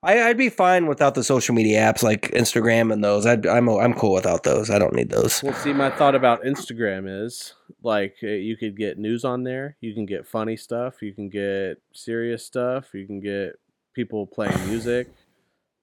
I, 0.05 0.21
I'd 0.21 0.37
be 0.37 0.49
fine 0.49 0.85
without 0.85 1.15
the 1.15 1.23
social 1.23 1.55
media 1.55 1.79
apps 1.81 2.03
like 2.03 2.29
Instagram 2.31 2.93
and 2.93 3.03
those. 3.03 3.25
I'd, 3.25 3.47
I'm 3.47 3.67
I'm 3.67 3.93
cool 3.95 4.13
without 4.13 4.43
those. 4.43 4.69
I 4.69 4.77
don't 4.77 4.93
need 4.93 5.09
those. 5.09 5.41
Well, 5.41 5.53
see, 5.55 5.73
my 5.73 5.89
thought 5.89 6.13
about 6.13 6.43
Instagram 6.43 7.05
is 7.25 7.55
like 7.85 8.17
uh, 8.23 8.27
you 8.27 8.57
could 8.57 8.75
get 8.75 8.97
news 8.97 9.23
on 9.23 9.43
there. 9.43 9.77
You 9.79 9.93
can 9.93 10.05
get 10.05 10.27
funny 10.27 10.57
stuff. 10.57 11.01
You 11.01 11.13
can 11.13 11.29
get 11.29 11.81
serious 11.93 12.43
stuff. 12.43 12.93
You 12.93 13.05
can 13.05 13.21
get 13.21 13.59
people 13.93 14.25
playing 14.25 14.67
music. 14.67 15.07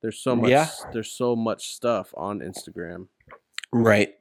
There's 0.02 0.18
so 0.18 0.34
much. 0.34 0.50
Yeah. 0.50 0.68
There's 0.92 1.12
so 1.12 1.36
much 1.36 1.72
stuff 1.72 2.12
on 2.16 2.40
Instagram. 2.40 3.06
Right. 3.72 4.14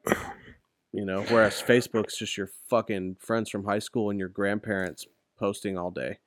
You 0.93 1.05
know, 1.05 1.23
whereas 1.23 1.61
Facebook's 1.61 2.17
just 2.17 2.38
your 2.38 2.49
fucking 2.69 3.17
friends 3.19 3.49
from 3.49 3.65
high 3.65 3.79
school 3.79 4.09
and 4.09 4.19
your 4.19 4.29
grandparents 4.29 5.07
posting 5.39 5.77
all 5.77 5.89
day. 5.89 6.19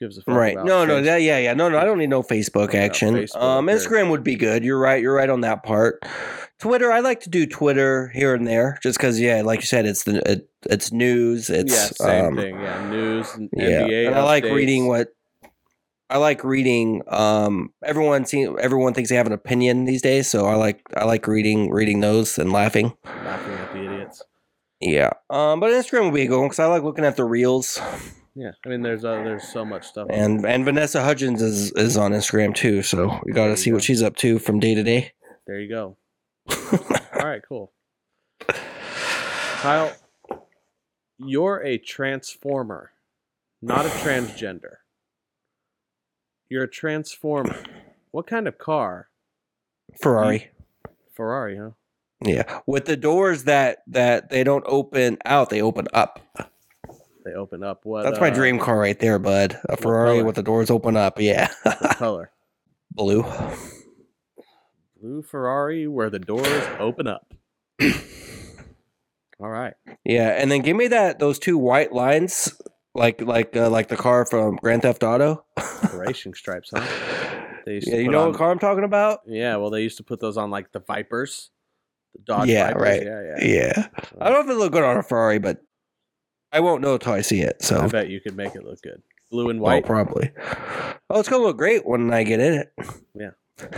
Gives 0.00 0.16
a 0.18 0.22
fuck 0.22 0.34
Right. 0.34 0.56
No, 0.56 0.84
no, 0.84 1.02
that, 1.02 1.22
yeah, 1.22 1.38
yeah. 1.38 1.54
No, 1.54 1.68
no, 1.68 1.78
I 1.78 1.84
don't 1.84 1.98
need 1.98 2.08
no 2.10 2.22
Facebook 2.22 2.72
Yeah, 2.72 2.80
action. 2.80 3.14
Facebook 3.14 3.42
um, 3.42 3.68
or- 3.68 3.72
Instagram 3.72 4.10
would 4.10 4.22
be 4.22 4.36
good. 4.36 4.64
You're 4.64 4.78
right. 4.78 5.02
You're 5.02 5.14
right 5.14 5.28
on 5.28 5.40
that 5.40 5.62
part. 5.64 6.04
Twitter, 6.60 6.90
I 6.92 7.00
like 7.00 7.20
to 7.20 7.30
do 7.30 7.46
Twitter 7.46 8.08
here 8.14 8.34
and 8.34 8.46
there, 8.46 8.78
just 8.82 8.98
because, 8.98 9.20
yeah, 9.20 9.42
like 9.42 9.60
you 9.60 9.66
said, 9.66 9.86
it's 9.86 10.02
the 10.04 10.22
it, 10.30 10.48
it's 10.68 10.90
news. 10.92 11.50
It's 11.50 11.72
yeah, 11.72 12.06
same 12.06 12.24
um, 12.26 12.36
thing. 12.36 12.60
Yeah, 12.60 12.90
news 12.90 13.32
and 13.34 13.48
Yeah, 13.52 13.82
NBA. 13.82 14.06
and 14.08 14.16
I 14.16 14.22
like 14.24 14.44
reading 14.44 14.88
what 14.88 15.08
I 16.10 16.18
like 16.18 16.42
reading. 16.42 17.02
Um, 17.06 17.72
everyone 17.84 18.24
see, 18.24 18.48
everyone 18.60 18.92
thinks 18.94 19.08
they 19.10 19.16
have 19.16 19.26
an 19.26 19.32
opinion 19.32 19.84
these 19.84 20.02
days, 20.02 20.26
so 20.28 20.46
I 20.46 20.54
like 20.56 20.82
I 20.96 21.04
like 21.04 21.26
reading 21.28 21.70
reading 21.70 22.00
those 22.00 22.38
and 22.38 22.52
laughing. 22.52 22.92
laughing 23.04 23.54
at 23.54 23.72
the 23.72 23.84
idiots. 23.84 24.22
Yeah. 24.80 25.10
Um, 25.30 25.60
but 25.60 25.70
Instagram 25.70 26.06
would 26.06 26.14
be 26.14 26.22
a 26.22 26.26
good 26.26 26.38
one 26.38 26.46
because 26.48 26.58
I 26.60 26.66
like 26.66 26.82
looking 26.82 27.04
at 27.04 27.16
the 27.16 27.24
reels. 27.24 27.80
Yeah, 28.38 28.52
I 28.64 28.68
mean, 28.68 28.82
there's 28.82 29.04
uh, 29.04 29.16
there's 29.24 29.48
so 29.48 29.64
much 29.64 29.84
stuff. 29.84 30.06
And 30.10 30.46
and 30.46 30.64
Vanessa 30.64 31.02
Hudgens 31.02 31.42
is 31.42 31.72
is 31.72 31.96
on 31.96 32.12
Instagram 32.12 32.54
too, 32.54 32.82
so 32.82 33.20
we 33.24 33.32
got 33.32 33.48
to 33.48 33.56
see 33.56 33.70
go. 33.70 33.74
what 33.74 33.82
she's 33.82 34.00
up 34.00 34.14
to 34.18 34.38
from 34.38 34.60
day 34.60 34.76
to 34.76 34.84
day. 34.84 35.10
there 35.48 35.58
you 35.58 35.68
go. 35.68 35.96
All 36.72 37.24
right, 37.24 37.42
cool. 37.48 37.72
Kyle, 39.56 39.92
you're 41.18 41.60
a 41.64 41.78
transformer, 41.78 42.92
not 43.60 43.86
a 43.86 43.88
transgender. 43.88 44.76
You're 46.48 46.64
a 46.64 46.70
transformer. 46.70 47.64
What 48.12 48.28
kind 48.28 48.46
of 48.46 48.56
car? 48.56 49.08
Ferrari. 50.00 50.52
Ferrari, 51.12 51.56
huh? 51.56 51.70
Yeah, 52.24 52.60
with 52.68 52.84
the 52.84 52.96
doors 52.96 53.44
that 53.44 53.78
that 53.88 54.30
they 54.30 54.44
don't 54.44 54.64
open 54.68 55.18
out, 55.24 55.50
they 55.50 55.60
open 55.60 55.88
up. 55.92 56.20
They 57.28 57.34
open 57.34 57.62
up. 57.62 57.84
What? 57.84 58.04
That's 58.04 58.20
my 58.20 58.30
uh, 58.30 58.34
dream 58.34 58.58
car 58.58 58.78
right 58.78 58.98
there, 58.98 59.18
bud. 59.18 59.58
A 59.68 59.76
Ferrari 59.76 60.22
with 60.22 60.36
the 60.36 60.42
doors 60.42 60.70
open 60.70 60.96
up. 60.96 61.20
Yeah, 61.20 61.48
What 61.62 61.78
color? 61.98 62.30
blue. 62.90 63.22
Blue 65.00 65.22
Ferrari, 65.22 65.86
where 65.86 66.08
the 66.08 66.18
doors 66.18 66.64
open 66.80 67.06
up. 67.06 67.32
All 69.40 69.50
right. 69.50 69.74
Yeah, 70.04 70.30
and 70.30 70.50
then 70.50 70.62
give 70.62 70.74
me 70.76 70.88
that 70.88 71.18
those 71.18 71.38
two 71.38 71.58
white 71.58 71.92
lines, 71.92 72.52
like 72.94 73.20
like 73.20 73.54
uh, 73.54 73.68
like 73.68 73.88
the 73.88 73.96
car 73.96 74.24
from 74.24 74.56
Grand 74.56 74.82
Theft 74.82 75.02
Auto. 75.04 75.44
Racing 75.94 76.32
stripes, 76.34 76.70
huh? 76.74 76.84
They 77.66 77.80
Yeah, 77.84 77.96
you 77.96 78.08
know 78.10 78.22
on- 78.22 78.28
what 78.30 78.38
car 78.38 78.50
I'm 78.50 78.58
talking 78.58 78.84
about? 78.84 79.20
Yeah, 79.26 79.56
well, 79.56 79.68
they 79.70 79.82
used 79.82 79.98
to 79.98 80.02
put 80.02 80.18
those 80.18 80.36
on 80.38 80.50
like 80.50 80.72
the 80.72 80.80
Vipers, 80.80 81.50
the 82.14 82.22
Dodge 82.22 82.48
Yeah, 82.48 82.68
Vipers. 82.68 82.82
right. 82.82 83.02
Yeah, 83.04 83.22
yeah. 83.38 83.44
Yeah, 83.44 83.88
I 84.18 84.30
don't 84.30 84.46
know 84.46 84.52
if 84.52 84.56
it 84.56 84.58
look 84.58 84.72
good 84.72 84.82
on 84.82 84.96
a 84.96 85.02
Ferrari, 85.02 85.38
but 85.38 85.58
I 86.52 86.60
won't 86.60 86.80
know 86.82 86.94
until 86.94 87.12
I 87.12 87.20
see 87.20 87.40
it. 87.40 87.62
So 87.62 87.80
I 87.80 87.86
bet 87.88 88.08
you 88.08 88.20
could 88.20 88.36
make 88.36 88.54
it 88.54 88.64
look 88.64 88.80
good. 88.82 89.02
Blue 89.30 89.50
and 89.50 89.60
Well, 89.60 89.74
white. 89.76 89.84
probably. 89.86 90.30
Oh, 91.10 91.20
it's 91.20 91.28
gonna 91.28 91.42
look 91.44 91.58
great 91.58 91.86
when 91.86 92.12
I 92.12 92.22
get 92.22 92.40
in 92.40 92.54
it. 92.54 92.72
Yeah. 93.14 93.30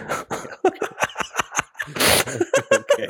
okay. 2.72 3.08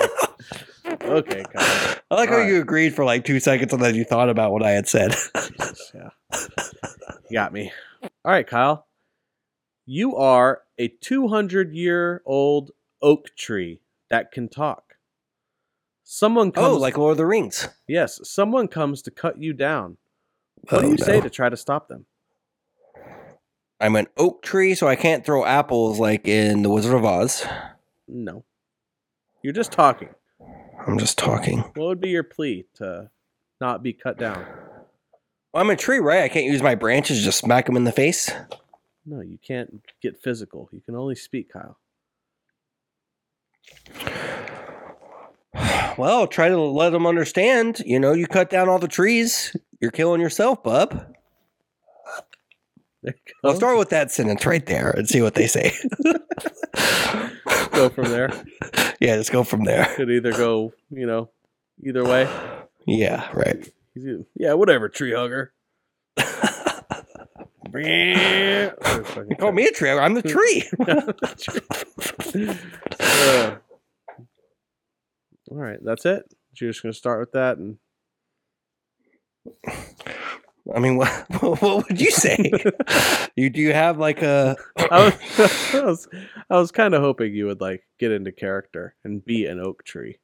Okay, 1.04 1.42
Kyle. 1.52 1.96
I 2.10 2.14
like 2.14 2.28
how 2.28 2.34
All 2.36 2.40
right. 2.40 2.48
you 2.48 2.60
agreed 2.60 2.94
for 2.94 3.04
like 3.04 3.24
two 3.24 3.40
seconds 3.40 3.72
and 3.72 3.82
then 3.82 3.94
you 3.94 4.04
thought 4.04 4.28
about 4.28 4.52
what 4.52 4.62
I 4.62 4.70
had 4.70 4.88
said. 4.88 5.10
Jesus, 5.12 5.92
yeah. 5.94 6.10
You 7.28 7.34
got 7.34 7.52
me. 7.52 7.72
All 8.02 8.32
right, 8.32 8.46
Kyle. 8.46 8.86
You 9.86 10.16
are 10.16 10.62
a 10.78 10.88
200 10.88 11.74
year 11.74 12.22
old 12.24 12.70
oak 13.02 13.34
tree 13.36 13.80
that 14.08 14.32
can 14.32 14.48
talk. 14.48 14.89
Someone 16.12 16.48
oh, 16.48 16.50
comes. 16.50 16.66
oh, 16.66 16.76
like 16.76 16.98
Lord 16.98 17.12
of 17.12 17.18
the 17.18 17.24
Rings. 17.26 17.68
yes, 17.86 18.18
someone 18.28 18.66
comes 18.66 19.00
to 19.02 19.12
cut 19.12 19.40
you 19.40 19.52
down. 19.52 19.96
What 20.68 20.78
Oh, 20.78 20.82
do 20.82 20.88
you 20.90 20.98
say 20.98 21.20
to 21.20 21.30
try 21.30 21.48
to 21.48 21.56
stop 21.56 21.86
them? 21.86 22.06
I'm 23.80 23.94
an 23.94 24.08
oak 24.16 24.42
tree, 24.42 24.74
so 24.74 24.88
I 24.88 24.96
can't 24.96 25.24
throw 25.24 25.44
apples 25.44 26.00
like 26.00 26.26
in 26.26 26.62
The 26.62 26.68
Wizard 26.68 26.96
of 26.96 27.04
Oz. 27.04 27.46
No. 28.08 28.42
You're 29.44 29.52
just 29.52 29.70
talking. 29.70 30.08
I'm 30.84 30.98
just 30.98 31.16
talking. 31.16 31.60
What 31.60 31.86
would 31.86 32.00
be 32.00 32.10
your 32.10 32.24
plea 32.24 32.66
to 32.74 33.10
not 33.60 33.84
be 33.84 33.92
cut 33.92 34.18
down? 34.18 34.44
I'm 35.54 35.70
a 35.70 35.76
tree, 35.76 36.00
right? 36.00 36.24
I 36.24 36.28
can't 36.28 36.46
use 36.46 36.60
my 36.60 36.74
branches 36.74 37.18
to 37.18 37.24
just 37.24 37.38
smack 37.38 37.66
them 37.66 37.76
in 37.76 37.84
the 37.84 37.92
face. 37.92 38.32
No, 39.06 39.20
you 39.20 39.38
can't 39.46 39.80
get 40.02 40.20
physical. 40.20 40.68
You 40.72 40.80
can 40.80 40.96
only 40.96 41.14
speak, 41.14 41.52
Kyle. 41.52 41.78
Well, 45.98 46.26
try 46.26 46.48
to 46.48 46.58
let 46.58 46.90
them 46.90 47.06
understand. 47.06 47.82
You 47.84 48.00
know, 48.00 48.14
you 48.14 48.26
cut 48.26 48.48
down 48.48 48.70
all 48.70 48.78
the 48.78 48.88
trees, 48.88 49.54
you're 49.80 49.90
killing 49.90 50.20
yourself, 50.20 50.62
bub. 50.62 51.14
I'll 53.44 53.54
start 53.54 53.78
with 53.78 53.90
that 53.90 54.10
sentence 54.10 54.46
right 54.46 54.64
there 54.64 54.90
and 54.90 55.08
see 55.08 55.20
what 55.20 55.34
they 55.34 55.46
say. 55.46 55.72
go 57.72 57.88
from 57.90 58.04
there. 58.10 58.30
yeah, 59.00 59.16
just 59.16 59.32
go 59.32 59.42
from 59.42 59.64
there. 59.64 59.86
Could 59.96 60.10
either 60.10 60.32
go, 60.32 60.72
you 60.90 61.06
know, 61.06 61.30
either 61.82 62.04
way. 62.04 62.28
Yeah, 62.86 63.28
right. 63.34 63.68
Yeah, 64.34 64.54
whatever, 64.54 64.88
tree 64.88 65.12
hugger. 65.12 65.52
You 67.72 69.36
call 69.38 69.52
me 69.52 69.64
a 69.66 69.70
tree. 69.70 69.90
I'm 69.90 70.14
the 70.14 70.22
tree. 70.22 70.64
Uh, 73.00 73.56
all 75.50 75.56
right, 75.56 75.78
that's 75.82 76.06
it. 76.06 76.24
You're 76.60 76.70
just 76.70 76.82
gonna 76.82 76.92
start 76.92 77.20
with 77.20 77.32
that, 77.32 77.58
and 77.58 77.78
I 80.74 80.78
mean, 80.78 80.96
what, 80.96 81.10
what 81.40 81.88
would 81.88 82.00
you 82.00 82.10
say? 82.10 82.50
you 83.36 83.50
do 83.50 83.60
you 83.60 83.72
have 83.72 83.98
like 83.98 84.22
a? 84.22 84.56
I 84.90 85.04
was, 85.04 85.74
I 85.74 85.84
was, 85.84 86.08
I 86.50 86.56
was 86.56 86.70
kind 86.72 86.94
of 86.94 87.02
hoping 87.02 87.34
you 87.34 87.46
would 87.46 87.60
like 87.60 87.86
get 87.98 88.12
into 88.12 88.32
character 88.32 88.94
and 89.04 89.24
be 89.24 89.46
an 89.46 89.60
oak 89.60 89.84
tree. 89.84 90.18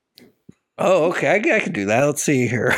Oh, 0.79 1.05
okay. 1.07 1.29
I, 1.29 1.57
I 1.57 1.61
can 1.61 1.72
do 1.72 1.87
that. 1.87 2.05
Let's 2.05 2.22
see 2.22 2.47
here. 2.47 2.74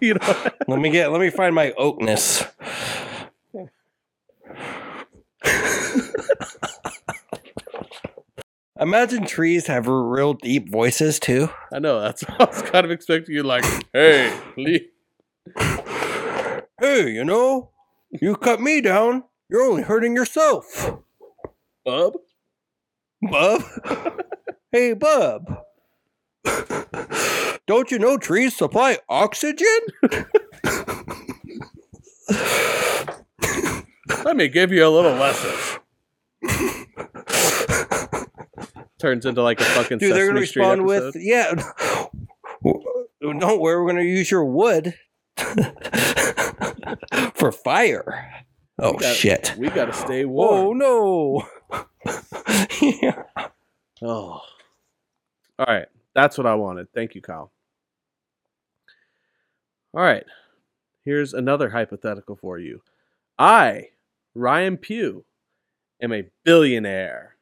You 0.00 0.14
know, 0.14 0.50
let 0.68 0.78
me 0.78 0.90
get. 0.90 1.10
Let 1.10 1.20
me 1.20 1.30
find 1.30 1.54
my 1.54 1.72
oakness. 1.72 2.46
Imagine 8.80 9.24
trees 9.24 9.68
have 9.68 9.86
real 9.86 10.34
deep 10.34 10.68
voices 10.70 11.20
too. 11.20 11.48
I 11.72 11.78
know 11.78 12.00
that's. 12.00 12.22
What 12.22 12.40
I 12.40 12.44
was 12.46 12.62
kind 12.62 12.84
of 12.84 12.90
expecting 12.90 13.34
you 13.34 13.44
like, 13.44 13.64
hey, 13.92 14.36
Lee. 14.56 14.88
Hey, 16.80 17.10
you 17.10 17.24
know, 17.24 17.70
you 18.10 18.34
cut 18.34 18.60
me 18.60 18.80
down. 18.80 19.24
You're 19.48 19.62
only 19.62 19.82
hurting 19.82 20.16
yourself, 20.16 20.92
Bub. 21.84 22.14
bub. 23.30 23.62
hey, 24.72 24.94
bub. 24.94 25.60
Don't 27.66 27.90
you 27.90 27.98
know 27.98 28.18
trees 28.18 28.56
supply 28.56 28.98
oxygen? 29.08 29.78
Let 34.24 34.36
me 34.36 34.48
give 34.48 34.72
you 34.72 34.86
a 34.86 34.88
little 34.90 35.12
lesson. 35.12 35.80
Turns 39.04 39.26
into 39.26 39.42
like 39.42 39.60
a 39.60 39.64
fucking 39.64 39.98
Dude, 40.00 40.14
they're 40.14 40.28
gonna 40.28 40.46
Street 40.46 40.62
respond 40.62 40.90
episode. 40.90 41.14
with, 41.14 41.22
yeah. 41.22 41.52
Don't 43.38 43.60
worry, 43.60 43.82
we're 43.82 43.86
gonna 43.86 44.00
use 44.02 44.30
your 44.30 44.46
wood 44.46 44.94
for 47.34 47.52
fire. 47.52 48.46
Oh 48.78 48.92
We 48.92 48.98
got- 48.98 49.14
shit! 49.14 49.54
We 49.58 49.68
gotta 49.68 49.92
stay 49.92 50.24
oh, 50.24 50.28
warm. 50.28 50.82
Oh 50.82 51.44
no! 51.74 51.82
yeah. 52.80 53.24
Oh. 54.00 54.40
All 55.58 55.66
right. 55.68 55.88
That's 56.14 56.38
what 56.38 56.46
I 56.46 56.54
wanted. 56.54 56.90
Thank 56.94 57.14
you, 57.14 57.20
Kyle. 57.20 57.52
All 59.92 60.00
right. 60.00 60.24
Here's 61.04 61.34
another 61.34 61.68
hypothetical 61.68 62.36
for 62.36 62.58
you. 62.58 62.80
I, 63.38 63.90
Ryan 64.34 64.78
Pugh, 64.78 65.26
am 66.00 66.14
a 66.14 66.24
billionaire. 66.42 67.33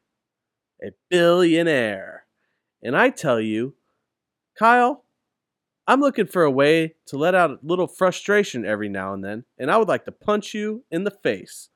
A 0.83 0.89
billionaire. 1.09 2.25
And 2.81 2.95
I 2.97 3.09
tell 3.09 3.39
you, 3.39 3.75
Kyle, 4.57 5.05
I'm 5.87 6.01
looking 6.01 6.27
for 6.27 6.43
a 6.43 6.51
way 6.51 6.95
to 7.07 7.17
let 7.17 7.35
out 7.35 7.51
a 7.51 7.59
little 7.61 7.87
frustration 7.87 8.65
every 8.65 8.89
now 8.89 9.13
and 9.13 9.23
then, 9.23 9.45
and 9.57 9.71
I 9.71 9.77
would 9.77 9.87
like 9.87 10.05
to 10.05 10.11
punch 10.11 10.53
you 10.53 10.83
in 10.91 11.03
the 11.03 11.11
face. 11.11 11.69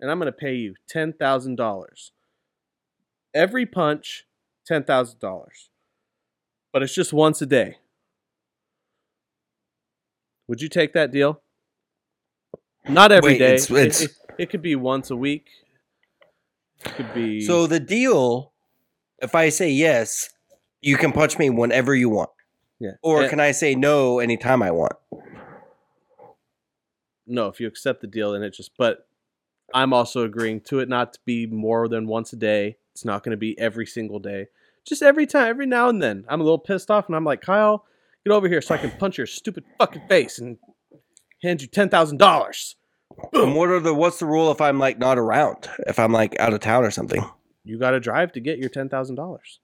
And 0.00 0.10
I'm 0.10 0.18
going 0.18 0.26
to 0.26 0.32
pay 0.32 0.54
you 0.54 0.74
$10,000 0.92 2.10
every 3.34 3.64
punch 3.66 4.26
ten 4.66 4.84
thousand 4.84 5.18
dollars, 5.18 5.70
but 6.72 6.82
it's 6.82 6.94
just 6.94 7.12
once 7.12 7.40
a 7.42 7.46
day. 7.46 7.78
Would 10.48 10.60
you 10.60 10.68
take 10.68 10.92
that 10.92 11.10
deal? 11.10 11.40
Not 12.88 13.12
every 13.12 13.32
Wait, 13.34 13.38
day. 13.38 13.54
it's- 13.54 14.00
It- 14.02 14.10
It, 14.10 14.16
it 14.38 14.50
could 14.50 14.62
be 14.62 14.76
once 14.76 15.10
a 15.10 15.16
week. 15.16 15.48
Could 16.82 17.12
be 17.14 17.40
So 17.40 17.66
the 17.66 17.80
deal, 17.80 18.52
if 19.20 19.34
I 19.34 19.48
say 19.50 19.70
yes, 19.70 20.30
you 20.80 20.96
can 20.96 21.12
punch 21.12 21.38
me 21.38 21.48
whenever 21.50 21.94
you 21.94 22.08
want. 22.08 22.30
yeah. 22.80 22.92
Or 23.02 23.22
And- 23.22 23.30
can 23.30 23.40
I 23.40 23.52
say 23.52 23.74
no 23.74 24.18
anytime 24.18 24.62
I 24.62 24.70
want? 24.70 24.94
no, 27.26 27.46
if 27.48 27.60
you 27.60 27.66
accept 27.66 28.00
the 28.00 28.06
deal, 28.06 28.32
then 28.32 28.42
it 28.42 28.50
just. 28.54 28.72
But 28.76 29.06
I'm 29.72 29.92
also 29.92 30.24
agreeing 30.24 30.60
to 30.62 30.80
it 30.80 30.88
not 30.88 31.12
to 31.14 31.18
be 31.24 31.46
more 31.46 31.88
than 31.88 32.06
once 32.06 32.32
a 32.32 32.36
day. 32.36 32.76
It's 32.92 33.04
not 33.04 33.22
going 33.22 33.30
to 33.30 33.36
be 33.38 33.58
every 33.58 33.86
single 33.86 34.18
day. 34.18 34.48
Just 34.84 35.02
every 35.02 35.26
time, 35.26 35.46
every 35.48 35.66
now 35.66 35.88
and 35.88 36.02
then. 36.02 36.24
I'm 36.28 36.40
a 36.40 36.44
little 36.44 36.58
pissed 36.58 36.90
off, 36.90 37.06
and 37.06 37.14
I'm 37.16 37.24
like, 37.24 37.40
Kyle, 37.40 37.86
get 38.26 38.32
over 38.32 38.48
here 38.48 38.60
so 38.60 38.74
I 38.74 38.78
can 38.78 38.90
punch 38.90 39.16
your 39.16 39.26
stupid 39.26 39.64
fucking 39.78 40.02
face 40.08 40.38
and 40.38 40.58
hand 41.42 41.62
you 41.62 41.68
ten 41.68 41.88
thousand 41.88 42.18
dollars. 42.18 42.76
And 43.32 43.54
what 43.54 43.68
are 43.70 43.80
the 43.80 43.94
what's 43.94 44.18
the 44.18 44.26
rule 44.26 44.50
if 44.50 44.60
I'm 44.60 44.78
like 44.78 44.98
not 44.98 45.18
around? 45.18 45.68
If 45.86 45.98
I'm 45.98 46.12
like 46.12 46.38
out 46.38 46.52
of 46.54 46.60
town 46.60 46.84
or 46.84 46.90
something? 46.90 47.24
You 47.64 47.78
got 47.78 47.92
to 47.92 48.00
drive 48.00 48.32
to 48.32 48.40
get 48.40 48.58
your 48.58 48.68
ten 48.68 48.88
thousand 48.88 49.16
dollars. 49.16 49.60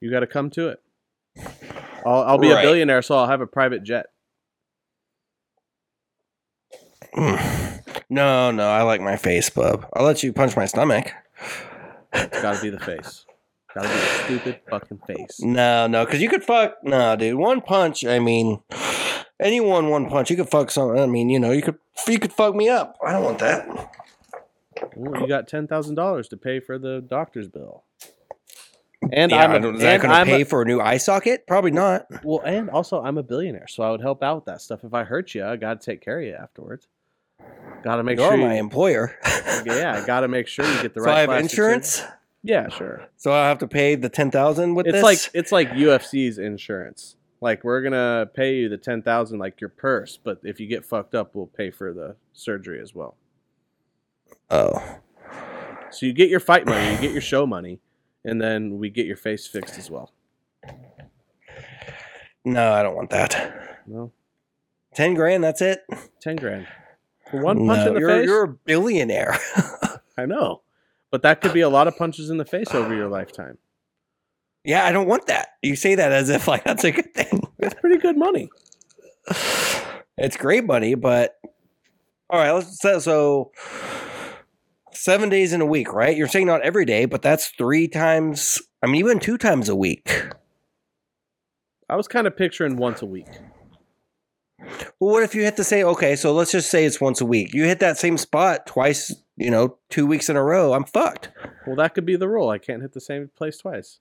You 0.00 0.10
got 0.10 0.20
to 0.20 0.26
come 0.26 0.50
to 0.50 0.68
it. 0.68 0.78
I'll, 2.04 2.22
I'll 2.22 2.38
be 2.38 2.50
Right. 2.50 2.64
a 2.64 2.66
billionaire, 2.66 3.02
so 3.02 3.16
I'll 3.16 3.28
have 3.28 3.40
a 3.40 3.46
private 3.46 3.82
jet. 3.82 4.06
No, 8.10 8.50
no, 8.50 8.70
I 8.70 8.82
like 8.82 9.02
my 9.02 9.16
face, 9.16 9.50
bub. 9.50 9.86
I'll 9.92 10.06
let 10.06 10.22
you 10.22 10.32
punch 10.32 10.56
my 10.56 10.64
stomach. 10.64 11.12
It's 12.14 12.40
got 12.40 12.56
to 12.56 12.62
be 12.62 12.70
the 12.70 12.78
face. 12.80 13.26
Got 13.74 13.82
to 13.82 13.88
be 13.88 13.94
the 13.94 14.24
stupid 14.24 14.60
fucking 14.70 15.00
face. 15.06 15.40
No, 15.42 15.86
no, 15.86 16.06
because 16.06 16.22
you 16.22 16.30
could 16.30 16.42
fuck. 16.42 16.76
No, 16.82 17.16
dude, 17.16 17.34
one 17.34 17.60
punch. 17.60 18.06
I 18.06 18.18
mean, 18.18 18.62
anyone 19.40 19.90
one 19.90 20.08
punch, 20.08 20.30
you 20.30 20.36
could 20.36 20.48
fuck 20.48 20.70
some. 20.70 20.96
I 20.96 21.04
mean, 21.04 21.28
you 21.28 21.38
know, 21.38 21.50
you 21.52 21.60
could 21.60 21.76
you 22.06 22.18
could 22.18 22.32
fuck 22.32 22.54
me 22.54 22.68
up. 22.68 22.96
I 23.04 23.12
don't 23.12 23.24
want 23.24 23.38
that. 23.40 23.66
Well, 24.94 25.20
you 25.20 25.26
got 25.28 25.48
ten 25.48 25.66
thousand 25.66 25.96
dollars 25.96 26.28
to 26.28 26.36
pay 26.36 26.60
for 26.60 26.78
the 26.78 27.00
doctor's 27.00 27.48
bill. 27.48 27.84
And 29.12 29.30
Yeah, 29.30 29.38
I'm 29.44 29.50
I 29.52 29.56
a, 29.56 29.60
don't- 29.60 29.74
is 29.76 29.80
that 29.82 29.94
and 29.94 30.02
going 30.02 30.12
to 30.14 30.20
I'm 30.20 30.26
pay 30.26 30.42
a, 30.42 30.44
for 30.44 30.62
a 30.62 30.64
new 30.64 30.80
eye 30.80 30.96
socket? 30.98 31.46
Probably 31.46 31.70
not. 31.70 32.06
well, 32.24 32.40
and 32.44 32.68
also 32.70 33.00
I'm 33.02 33.16
a 33.18 33.22
billionaire, 33.22 33.66
so 33.68 33.82
I 33.82 33.90
would 33.90 34.00
help 34.00 34.22
out 34.22 34.36
with 34.36 34.44
that 34.46 34.60
stuff. 34.60 34.84
If 34.84 34.92
I 34.94 35.04
hurt 35.04 35.34
you, 35.34 35.44
I 35.44 35.56
got 35.56 35.80
to 35.80 35.84
take 35.92 36.00
care 36.00 36.18
of 36.20 36.26
you 36.26 36.34
afterwards. 36.34 36.86
Got 37.82 37.96
to 37.96 38.02
make 38.02 38.18
You're 38.18 38.28
sure. 38.30 38.36
my 38.38 38.54
You, 38.54 38.60
employer. 38.60 39.16
yeah, 39.64 40.00
I 40.02 40.06
got 40.06 40.20
to 40.20 40.28
make 40.28 40.48
sure 40.48 40.64
you 40.66 40.82
get 40.82 40.94
the 40.94 41.00
so 41.02 41.06
right. 41.06 41.28
I 41.28 41.32
have 41.32 41.40
insurance. 41.42 41.96
surgery. 41.96 42.12
Yeah, 42.42 42.68
sure. 42.68 43.06
So 43.16 43.32
I 43.32 43.48
have 43.48 43.58
to 43.58 43.68
pay 43.68 43.94
the 43.94 44.08
ten 44.08 44.30
thousand 44.30 44.74
with 44.74 44.86
It's 44.86 44.94
this. 44.94 45.02
like 45.02 45.18
it's 45.34 45.52
like 45.52 45.70
UFC's 45.70 46.38
insurance. 46.38 47.16
Like 47.40 47.62
we're 47.64 47.82
gonna 47.82 48.26
pay 48.34 48.56
you 48.56 48.68
the 48.68 48.76
ten 48.78 49.02
thousand, 49.02 49.38
like 49.38 49.60
your 49.60 49.70
purse, 49.70 50.18
but 50.22 50.40
if 50.42 50.58
you 50.58 50.66
get 50.66 50.84
fucked 50.84 51.14
up, 51.14 51.34
we'll 51.34 51.46
pay 51.46 51.70
for 51.70 51.92
the 51.92 52.16
surgery 52.32 52.80
as 52.80 52.94
well. 52.94 53.16
oh, 54.50 54.98
So 55.90 56.06
you 56.06 56.12
get 56.12 56.30
your 56.30 56.40
fight 56.40 56.66
money, 56.66 56.92
you 56.94 57.00
get 57.00 57.12
your 57.12 57.20
show 57.20 57.46
money, 57.46 57.78
and 58.24 58.40
then 58.40 58.78
we 58.78 58.90
get 58.90 59.06
your 59.06 59.16
face 59.16 59.46
fixed 59.46 59.78
as 59.78 59.88
well. 59.90 60.12
no, 62.44 62.72
I 62.72 62.82
don't 62.82 62.96
want 62.96 63.10
that. 63.10 63.82
No, 63.86 64.12
Ten 64.94 65.14
grand. 65.14 65.44
That's 65.44 65.62
it. 65.62 65.84
ten 66.20 66.36
grand 66.36 66.66
for 67.30 67.40
one 67.42 67.58
punch 67.66 67.78
No, 67.84 67.88
in 67.88 67.94
the 67.94 68.00
you're, 68.00 68.08
face. 68.08 68.26
You're 68.26 68.44
a 68.44 68.48
billionaire. 68.48 69.38
I 70.18 70.26
know, 70.26 70.62
but 71.10 71.22
that 71.22 71.40
could 71.40 71.52
be 71.52 71.60
a 71.60 71.68
lot 71.68 71.86
of 71.86 71.96
punches 71.96 72.30
in 72.30 72.36
the 72.38 72.44
face 72.44 72.74
over 72.74 72.94
your 72.94 73.08
lifetime. 73.08 73.58
Yeah, 74.68 74.84
I 74.84 74.92
don't 74.92 75.08
want 75.08 75.28
that. 75.28 75.54
You 75.62 75.76
say 75.76 75.94
that 75.94 76.12
as 76.12 76.28
if 76.28 76.46
like 76.46 76.62
that's 76.62 76.84
a 76.84 76.90
good 76.90 77.14
thing. 77.14 77.42
That's 77.58 77.74
pretty 77.80 77.96
good 77.96 78.16
money. 78.16 78.50
It's 80.16 80.36
great 80.36 80.64
money, 80.64 80.94
but 80.94 81.34
all 82.30 82.38
right. 82.38 82.52
Let's 82.52 82.78
so, 82.80 83.00
so 83.00 83.50
seven 84.92 85.28
days 85.28 85.52
in 85.52 85.60
a 85.60 85.66
week, 85.66 85.92
right? 85.92 86.16
You're 86.16 86.28
saying 86.28 86.46
not 86.46 86.62
every 86.62 86.84
day, 86.84 87.06
but 87.06 87.20
that's 87.20 87.48
three 87.48 87.88
times. 87.88 88.62
I 88.80 88.86
mean, 88.86 88.96
even 88.96 89.18
two 89.18 89.38
times 89.38 89.68
a 89.68 89.74
week. 89.74 90.28
I 91.90 91.96
was 91.96 92.06
kind 92.06 92.28
of 92.28 92.36
picturing 92.36 92.76
once 92.76 93.02
a 93.02 93.06
week. 93.06 93.26
Well, 95.00 95.12
what 95.12 95.24
if 95.24 95.34
you 95.34 95.42
hit 95.42 95.56
to 95.56 95.64
say, 95.64 95.82
okay, 95.82 96.14
so 96.14 96.32
let's 96.32 96.52
just 96.52 96.70
say 96.70 96.84
it's 96.84 97.00
once 97.00 97.20
a 97.20 97.26
week. 97.26 97.54
You 97.54 97.64
hit 97.64 97.80
that 97.80 97.98
same 97.98 98.18
spot 98.18 98.66
twice, 98.66 99.14
you 99.36 99.50
know, 99.50 99.78
two 99.90 100.06
weeks 100.06 100.28
in 100.28 100.36
a 100.36 100.44
row. 100.44 100.74
I'm 100.74 100.84
fucked. 100.84 101.30
Well, 101.66 101.76
that 101.76 101.94
could 101.94 102.06
be 102.06 102.16
the 102.16 102.28
rule. 102.28 102.50
I 102.50 102.58
can't 102.58 102.82
hit 102.82 102.92
the 102.92 103.00
same 103.00 103.30
place 103.36 103.58
twice. 103.58 103.98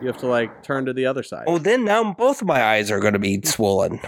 You 0.00 0.06
have 0.08 0.18
to 0.18 0.26
like 0.26 0.62
turn 0.62 0.86
to 0.86 0.92
the 0.92 1.06
other 1.06 1.22
side. 1.22 1.44
Oh, 1.46 1.58
then 1.58 1.84
now 1.84 2.12
both 2.14 2.40
of 2.40 2.48
my 2.48 2.62
eyes 2.62 2.90
are 2.90 3.00
going 3.00 3.12
to 3.12 3.18
be 3.18 3.40
swollen. 3.44 4.00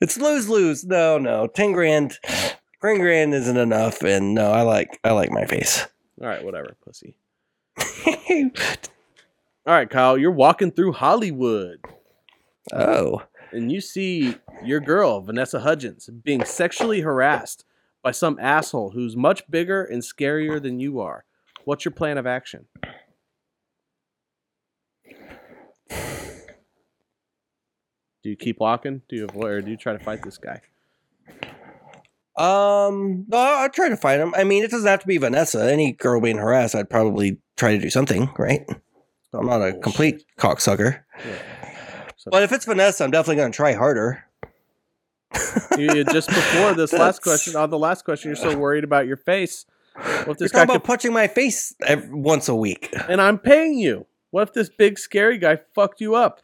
it's 0.00 0.16
lose 0.18 0.48
lose. 0.48 0.84
No, 0.84 1.18
no, 1.18 1.46
ten 1.46 1.72
grand, 1.72 2.18
ten 2.24 2.98
grand 2.98 3.34
isn't 3.34 3.56
enough. 3.56 4.02
And 4.02 4.34
no, 4.34 4.52
I 4.52 4.62
like 4.62 5.00
I 5.02 5.12
like 5.12 5.30
my 5.30 5.44
face. 5.46 5.86
All 6.20 6.28
right, 6.28 6.44
whatever, 6.44 6.76
pussy. 6.84 7.16
All 9.66 9.74
right, 9.74 9.88
Kyle, 9.88 10.18
you're 10.18 10.30
walking 10.30 10.70
through 10.70 10.92
Hollywood 10.92 11.80
oh, 12.72 13.22
and 13.52 13.70
you 13.70 13.80
see 13.80 14.36
your 14.64 14.80
girl, 14.80 15.20
Vanessa 15.20 15.60
Hudgens, 15.60 16.08
being 16.08 16.44
sexually 16.44 17.00
harassed 17.00 17.64
by 18.02 18.10
some 18.10 18.38
asshole 18.40 18.90
who's 18.90 19.16
much 19.16 19.48
bigger 19.50 19.84
and 19.84 20.02
scarier 20.02 20.62
than 20.62 20.80
you 20.80 21.00
are. 21.00 21.24
What's 21.64 21.84
your 21.84 21.92
plan 21.92 22.18
of 22.18 22.26
action? 22.26 22.66
Do 28.22 28.30
you 28.30 28.36
keep 28.36 28.60
walking? 28.60 29.02
Do 29.08 29.16
you 29.16 29.24
avoid 29.24 29.50
or 29.50 29.60
do 29.62 29.70
you 29.70 29.76
try 29.76 29.92
to 29.92 29.98
fight 29.98 30.22
this 30.22 30.38
guy? 30.38 30.60
um, 32.36 33.24
no, 33.28 33.38
I 33.38 33.68
try 33.72 33.88
to 33.88 33.96
find 33.96 34.20
him. 34.20 34.34
I 34.36 34.44
mean, 34.44 34.62
it 34.64 34.70
doesn't 34.70 34.86
have 34.88 35.00
to 35.00 35.06
be 35.06 35.18
Vanessa. 35.18 35.70
Any 35.70 35.92
girl 35.92 36.20
being 36.20 36.38
harassed, 36.38 36.74
I'd 36.74 36.88
probably 36.90 37.38
try 37.56 37.72
to 37.76 37.78
do 37.82 37.90
something, 37.90 38.30
right? 38.38 38.62
I'm 39.32 39.46
not 39.46 39.56
a 39.60 39.72
Bullshit. 39.72 39.82
complete 39.82 40.24
cocksucker. 40.38 41.02
Yeah. 41.24 41.32
So- 42.16 42.30
But 42.30 42.42
if 42.42 42.52
it's 42.52 42.64
Vanessa, 42.64 43.04
I'm 43.04 43.10
definitely 43.10 43.36
going 43.36 43.52
to 43.52 43.56
try 43.56 43.72
harder. 43.74 44.24
You- 45.78 45.94
you- 45.94 46.04
just 46.04 46.28
before 46.30 46.74
this 46.74 46.92
last 46.92 47.22
question, 47.22 47.56
on 47.56 47.70
the 47.70 47.78
last 47.78 48.04
question, 48.04 48.28
you're 48.30 48.36
so 48.36 48.56
worried 48.56 48.84
about 48.84 49.06
your 49.06 49.16
face. 49.16 49.66
What 49.94 50.04
if 50.04 50.26
You're 50.26 50.34
this 50.34 50.52
guy 50.52 50.60
talking 50.66 50.74
could 50.80 50.84
punching 50.84 51.12
my 51.12 51.26
face 51.26 51.74
ev 51.86 52.08
once 52.10 52.48
a 52.48 52.54
week. 52.54 52.92
and 53.08 53.20
I'm 53.20 53.38
paying 53.38 53.78
you. 53.78 54.06
What 54.30 54.48
if 54.48 54.54
this 54.54 54.68
big 54.68 54.98
scary 54.98 55.36
guy 55.38 55.58
fucked 55.74 56.00
you 56.00 56.14
up? 56.14 56.40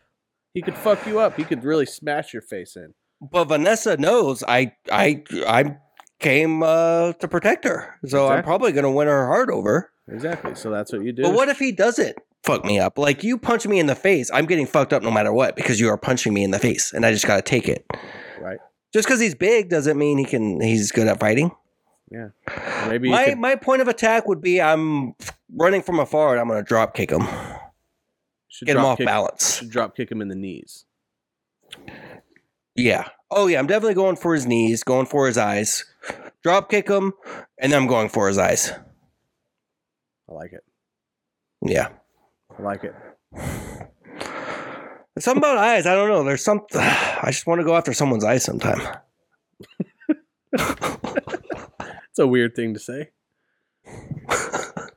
He 0.56 0.62
could 0.62 0.74
fuck 0.74 1.06
you 1.06 1.18
up. 1.18 1.36
He 1.36 1.44
could 1.44 1.64
really 1.64 1.84
smash 1.84 2.32
your 2.32 2.40
face 2.40 2.76
in. 2.76 2.94
But 3.20 3.44
Vanessa 3.44 3.98
knows 3.98 4.42
I 4.42 4.72
I 4.90 5.22
I 5.46 5.76
came 6.18 6.62
uh, 6.62 7.12
to 7.12 7.28
protect 7.28 7.64
her, 7.66 7.98
so 8.06 8.28
I'm 8.28 8.42
probably 8.42 8.72
going 8.72 8.84
to 8.84 8.90
win 8.90 9.06
her 9.06 9.26
heart 9.26 9.50
over. 9.50 9.92
Exactly. 10.08 10.54
So 10.54 10.70
that's 10.70 10.92
what 10.92 11.04
you 11.04 11.12
do. 11.12 11.24
But 11.24 11.34
what 11.34 11.50
if 11.50 11.58
he 11.58 11.72
doesn't 11.72 12.16
fuck 12.42 12.64
me 12.64 12.80
up? 12.80 12.96
Like 12.96 13.22
you 13.22 13.36
punch 13.36 13.66
me 13.66 13.78
in 13.78 13.86
the 13.86 13.94
face, 13.94 14.30
I'm 14.32 14.46
getting 14.46 14.66
fucked 14.66 14.94
up 14.94 15.02
no 15.02 15.10
matter 15.10 15.30
what 15.30 15.56
because 15.56 15.78
you 15.78 15.90
are 15.90 15.98
punching 15.98 16.32
me 16.32 16.42
in 16.42 16.52
the 16.52 16.58
face, 16.58 16.90
and 16.90 17.04
I 17.04 17.12
just 17.12 17.26
got 17.26 17.36
to 17.36 17.42
take 17.42 17.68
it. 17.68 17.84
Right. 18.40 18.58
Just 18.94 19.06
because 19.06 19.20
he's 19.20 19.34
big 19.34 19.68
doesn't 19.68 19.98
mean 19.98 20.16
he 20.16 20.24
can. 20.24 20.62
He's 20.62 20.90
good 20.90 21.06
at 21.06 21.20
fighting. 21.20 21.50
Yeah. 22.10 22.28
Maybe 22.88 23.10
My 23.10 23.26
could, 23.26 23.38
my 23.38 23.56
point 23.56 23.82
of 23.82 23.88
attack 23.88 24.26
would 24.26 24.40
be 24.40 24.62
I'm 24.62 25.12
running 25.52 25.82
from 25.82 25.98
afar 25.98 26.30
and 26.30 26.40
I'm 26.40 26.48
going 26.48 26.64
to 26.64 26.66
drop 26.66 26.94
kick 26.94 27.10
him, 27.10 27.26
should 28.56 28.66
get 28.66 28.76
him 28.76 28.84
off 28.84 28.96
kick, 28.96 29.06
balance. 29.06 29.58
Should 29.58 29.70
drop 29.70 29.94
kick 29.94 30.10
him 30.10 30.22
in 30.22 30.28
the 30.28 30.34
knees. 30.34 30.86
Yeah. 32.74 33.08
Oh 33.30 33.48
yeah, 33.48 33.58
I'm 33.58 33.66
definitely 33.66 33.94
going 33.94 34.16
for 34.16 34.34
his 34.34 34.46
knees, 34.46 34.82
going 34.82 35.06
for 35.06 35.26
his 35.26 35.36
eyes, 35.36 35.84
drop 36.42 36.70
kick 36.70 36.88
him, 36.88 37.12
and 37.58 37.70
then 37.70 37.82
I'm 37.82 37.88
going 37.88 38.08
for 38.08 38.28
his 38.28 38.38
eyes. 38.38 38.72
I 40.28 40.32
like 40.32 40.52
it. 40.52 40.64
Yeah. 41.62 41.88
I 42.58 42.62
like 42.62 42.84
it. 42.84 42.94
There's 43.34 45.18
something 45.24 45.42
about 45.42 45.58
eyes. 45.58 45.86
I 45.86 45.94
don't 45.94 46.08
know. 46.08 46.24
There's 46.24 46.42
something. 46.42 46.66
I 46.80 47.26
just 47.26 47.46
want 47.46 47.60
to 47.60 47.64
go 47.64 47.76
after 47.76 47.92
someone's 47.92 48.24
eyes 48.24 48.44
sometime. 48.44 48.80
It's 52.16 52.22
a 52.22 52.26
weird 52.26 52.56
thing 52.56 52.72
to 52.72 52.80
say. 52.80 53.10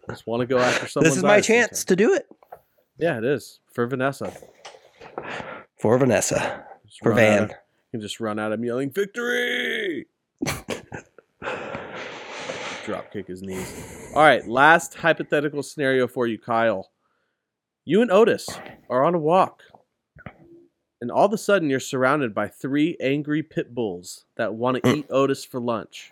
Just 0.10 0.26
want 0.26 0.40
to 0.40 0.46
go 0.46 0.58
after 0.58 0.88
someone. 0.88 1.10
this 1.10 1.18
is 1.18 1.24
my 1.24 1.42
chance 1.42 1.84
to 1.84 1.98
do 1.98 2.14
it 2.14 2.26
Yeah, 3.00 3.18
it 3.18 3.24
is 3.24 3.62
for 3.72 3.88
Vanessa. 3.88 4.34
for 5.80 5.98
Vanessa, 5.98 6.66
Just 6.86 7.00
for 7.02 7.14
Van. 7.14 7.44
of- 7.44 7.50
You 7.50 7.56
can 7.92 8.02
just 8.02 8.20
run 8.20 8.38
out 8.40 8.52
of 8.52 8.64
yelling 8.64 8.92
victory. 8.92 10.06
Drop 12.86 13.12
kick 13.12 13.28
his 13.28 13.42
knees. 13.42 14.12
All 14.16 14.22
right, 14.24 14.46
last 14.48 14.96
hypothetical 14.96 15.62
scenario 15.64 16.08
for 16.08 16.28
you, 16.28 16.38
Kyle. 16.40 16.90
You 17.86 18.02
and 18.02 18.12
Otis 18.12 18.48
are 18.90 19.04
on 19.04 19.16
a 19.16 19.20
walk, 19.20 19.62
and 21.02 21.10
all 21.12 21.26
of 21.26 21.34
a 21.34 21.38
sudden 21.38 21.70
you're 21.70 21.80
surrounded 21.80 22.34
by 22.36 22.48
three 22.48 22.98
angry 23.00 23.42
pit 23.44 23.74
bulls 23.74 24.26
that 24.38 24.54
want 24.56 24.84
to 24.84 24.96
eat 24.96 25.06
Otis 25.10 25.46
for 25.46 25.60
lunch. 25.62 26.12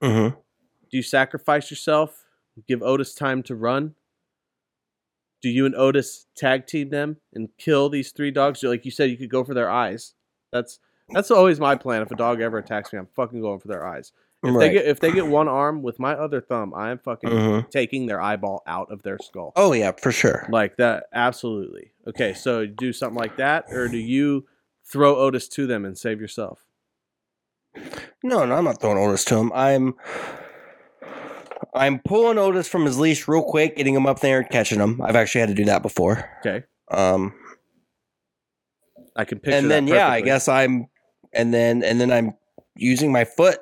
hmm 0.00 0.28
Do 0.28 0.96
you 0.96 1.02
sacrifice 1.02 1.70
yourself? 1.70 2.24
Give 2.66 2.82
Otis 2.82 3.14
time 3.14 3.42
to 3.44 3.54
run? 3.54 3.94
Do 5.46 5.52
you 5.52 5.64
and 5.64 5.76
Otis 5.76 6.26
tag 6.36 6.66
team 6.66 6.88
them 6.90 7.18
and 7.32 7.48
kill 7.56 7.88
these 7.88 8.10
three 8.10 8.32
dogs? 8.32 8.64
Like 8.64 8.84
you 8.84 8.90
said, 8.90 9.10
you 9.10 9.16
could 9.16 9.30
go 9.30 9.44
for 9.44 9.54
their 9.54 9.70
eyes. 9.70 10.12
That's 10.50 10.80
that's 11.10 11.30
always 11.30 11.60
my 11.60 11.76
plan. 11.76 12.02
If 12.02 12.10
a 12.10 12.16
dog 12.16 12.40
ever 12.40 12.58
attacks 12.58 12.92
me, 12.92 12.98
I'm 12.98 13.06
fucking 13.14 13.40
going 13.40 13.60
for 13.60 13.68
their 13.68 13.86
eyes. 13.86 14.10
If 14.42 14.52
Right. 14.52 14.58
they 14.66 14.72
get 14.72 14.86
if 14.86 14.98
they 14.98 15.12
get 15.12 15.28
one 15.28 15.46
arm 15.46 15.84
with 15.84 16.00
my 16.00 16.14
other 16.14 16.40
thumb, 16.40 16.74
I 16.74 16.90
am 16.90 16.98
fucking 16.98 17.30
Mhm. 17.30 17.70
taking 17.70 18.06
their 18.06 18.20
eyeball 18.20 18.64
out 18.66 18.90
of 18.90 19.04
their 19.04 19.18
skull. 19.22 19.52
Oh 19.54 19.72
yeah, 19.72 19.92
for 19.92 20.10
sure. 20.10 20.48
Like 20.50 20.78
that, 20.78 21.04
absolutely. 21.12 21.92
Okay, 22.08 22.34
so 22.34 22.66
do 22.66 22.92
something 22.92 23.16
like 23.16 23.36
that, 23.36 23.66
or 23.70 23.86
do 23.86 23.98
you 23.98 24.48
throw 24.84 25.14
Otis 25.14 25.46
to 25.50 25.68
them 25.68 25.84
and 25.84 25.96
save 25.96 26.20
yourself? 26.20 26.66
No, 28.24 28.44
no, 28.44 28.56
I'm 28.56 28.64
not 28.64 28.80
throwing 28.80 28.98
Otis 28.98 29.24
to 29.26 29.36
him. 29.36 29.52
I'm 29.54 29.94
I'm 31.74 31.98
pulling 32.00 32.38
Otis 32.38 32.68
from 32.68 32.84
his 32.84 32.98
leash 32.98 33.26
real 33.28 33.42
quick, 33.42 33.76
getting 33.76 33.94
him 33.94 34.06
up 34.06 34.20
there 34.20 34.40
and 34.40 34.48
catching 34.50 34.78
him. 34.80 35.00
I've 35.02 35.16
actually 35.16 35.40
had 35.40 35.48
to 35.48 35.54
do 35.54 35.64
that 35.66 35.82
before. 35.82 36.28
Okay, 36.44 36.64
Um, 36.90 37.34
I 39.14 39.24
can 39.24 39.38
picture. 39.38 39.56
and 39.58 39.70
then 39.70 39.86
yeah, 39.86 40.08
I 40.08 40.20
guess 40.20 40.48
I'm, 40.48 40.86
and 41.32 41.52
then 41.52 41.82
and 41.82 42.00
then 42.00 42.12
I'm 42.12 42.34
using 42.76 43.10
my 43.12 43.24
foot, 43.24 43.58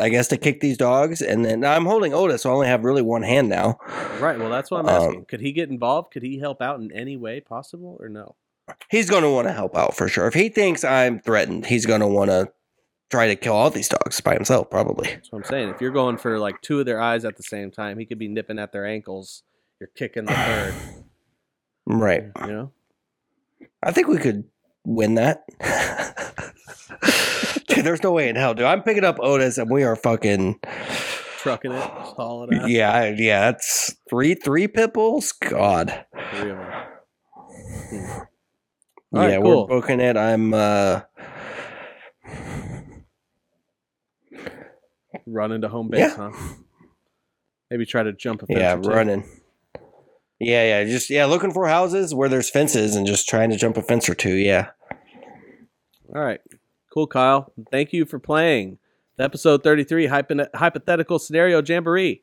I 0.00 0.08
guess, 0.10 0.28
to 0.28 0.36
kick 0.36 0.60
these 0.60 0.76
dogs. 0.76 1.22
And 1.22 1.44
then 1.44 1.60
now 1.60 1.72
I'm 1.74 1.86
holding 1.86 2.12
Otis, 2.12 2.42
so 2.42 2.50
I 2.50 2.52
only 2.54 2.66
have 2.66 2.84
really 2.84 3.02
one 3.02 3.22
hand 3.22 3.48
now. 3.48 3.78
Right. 4.20 4.38
Well, 4.38 4.50
that's 4.50 4.70
what 4.70 4.80
I'm 4.80 4.88
Um, 4.88 5.02
asking. 5.02 5.24
Could 5.26 5.40
he 5.40 5.52
get 5.52 5.70
involved? 5.70 6.12
Could 6.12 6.22
he 6.22 6.38
help 6.38 6.60
out 6.60 6.80
in 6.80 6.92
any 6.92 7.16
way 7.16 7.40
possible, 7.40 7.96
or 8.00 8.08
no? 8.08 8.36
He's 8.90 9.10
going 9.10 9.22
to 9.24 9.30
want 9.30 9.48
to 9.48 9.52
help 9.52 9.76
out 9.76 9.96
for 9.96 10.06
sure. 10.06 10.26
If 10.28 10.34
he 10.34 10.48
thinks 10.48 10.84
I'm 10.84 11.18
threatened, 11.20 11.66
he's 11.66 11.86
going 11.86 12.00
to 12.02 12.06
want 12.06 12.30
to 12.30 12.52
try 13.10 13.26
to 13.28 13.36
kill 13.36 13.54
all 13.54 13.70
these 13.70 13.88
dogs 13.88 14.20
by 14.20 14.34
himself, 14.34 14.70
probably. 14.70 15.08
That's 15.10 15.32
what 15.32 15.38
I'm 15.40 15.44
saying. 15.44 15.68
If 15.70 15.80
you're 15.80 15.90
going 15.90 16.16
for 16.16 16.38
like 16.38 16.60
two 16.62 16.80
of 16.80 16.86
their 16.86 17.00
eyes 17.00 17.24
at 17.24 17.36
the 17.36 17.42
same 17.42 17.70
time, 17.70 17.98
he 17.98 18.06
could 18.06 18.18
be 18.18 18.28
nipping 18.28 18.58
at 18.58 18.72
their 18.72 18.86
ankles. 18.86 19.42
You're 19.80 19.90
kicking 19.96 20.26
the 20.26 20.32
third. 20.34 20.74
Right. 21.86 22.24
You 22.42 22.46
know. 22.46 22.72
I 23.82 23.90
think 23.90 24.06
we 24.06 24.18
could 24.18 24.44
win 24.84 25.14
that. 25.16 25.42
dude, 27.68 27.84
there's 27.84 28.02
no 28.02 28.12
way 28.12 28.28
in 28.28 28.36
hell, 28.36 28.54
dude. 28.54 28.66
I'm 28.66 28.82
picking 28.82 29.02
up 29.02 29.18
Otis 29.18 29.58
and 29.58 29.68
we 29.70 29.82
are 29.82 29.96
fucking 29.96 30.60
Trucking 31.38 31.72
it, 31.72 31.82
hauling 31.82 32.54
ass. 32.54 32.68
Yeah, 32.68 32.92
I- 32.92 33.14
yeah, 33.16 33.50
that's 33.50 33.96
three 34.08 34.34
three 34.34 34.68
pit 34.68 34.92
bulls. 34.92 35.32
God. 35.32 36.04
Three 36.32 36.50
of 36.50 36.58
them. 36.58 36.72
yeah, 37.92 38.18
All 39.14 39.20
right, 39.26 39.42
we're 39.42 39.54
cool. 39.54 39.66
booking 39.66 40.00
it. 40.00 40.16
I'm 40.18 40.52
uh 40.54 41.00
Run 45.26 45.52
into 45.52 45.68
home 45.68 45.88
base, 45.88 46.00
Yeah. 46.00 46.16
huh? 46.16 46.30
Maybe 47.70 47.86
try 47.86 48.02
to 48.02 48.12
jump 48.12 48.42
a 48.42 48.46
fence. 48.46 48.58
yeah, 48.58 48.74
running. 48.82 49.24
Yeah, 50.40 50.64
yeah, 50.80 50.84
just 50.84 51.10
yeah, 51.10 51.26
looking 51.26 51.52
for 51.52 51.66
houses 51.68 52.14
where 52.14 52.28
there's 52.28 52.48
fences 52.50 52.96
and 52.96 53.06
just 53.06 53.28
trying 53.28 53.50
to 53.50 53.56
jump 53.56 53.76
a 53.76 53.82
fence 53.82 54.08
or 54.08 54.14
two. 54.14 54.34
Yeah. 54.34 54.70
All 56.14 56.22
right. 56.22 56.40
Cool, 56.92 57.06
Kyle. 57.06 57.52
Thank 57.70 57.92
you 57.92 58.04
for 58.06 58.18
playing 58.18 58.78
the 59.16 59.24
episode 59.24 59.62
33 59.62 60.06
hypo- 60.06 60.46
hypothetical 60.54 61.18
scenario 61.18 61.62
jamboree. 61.62 62.22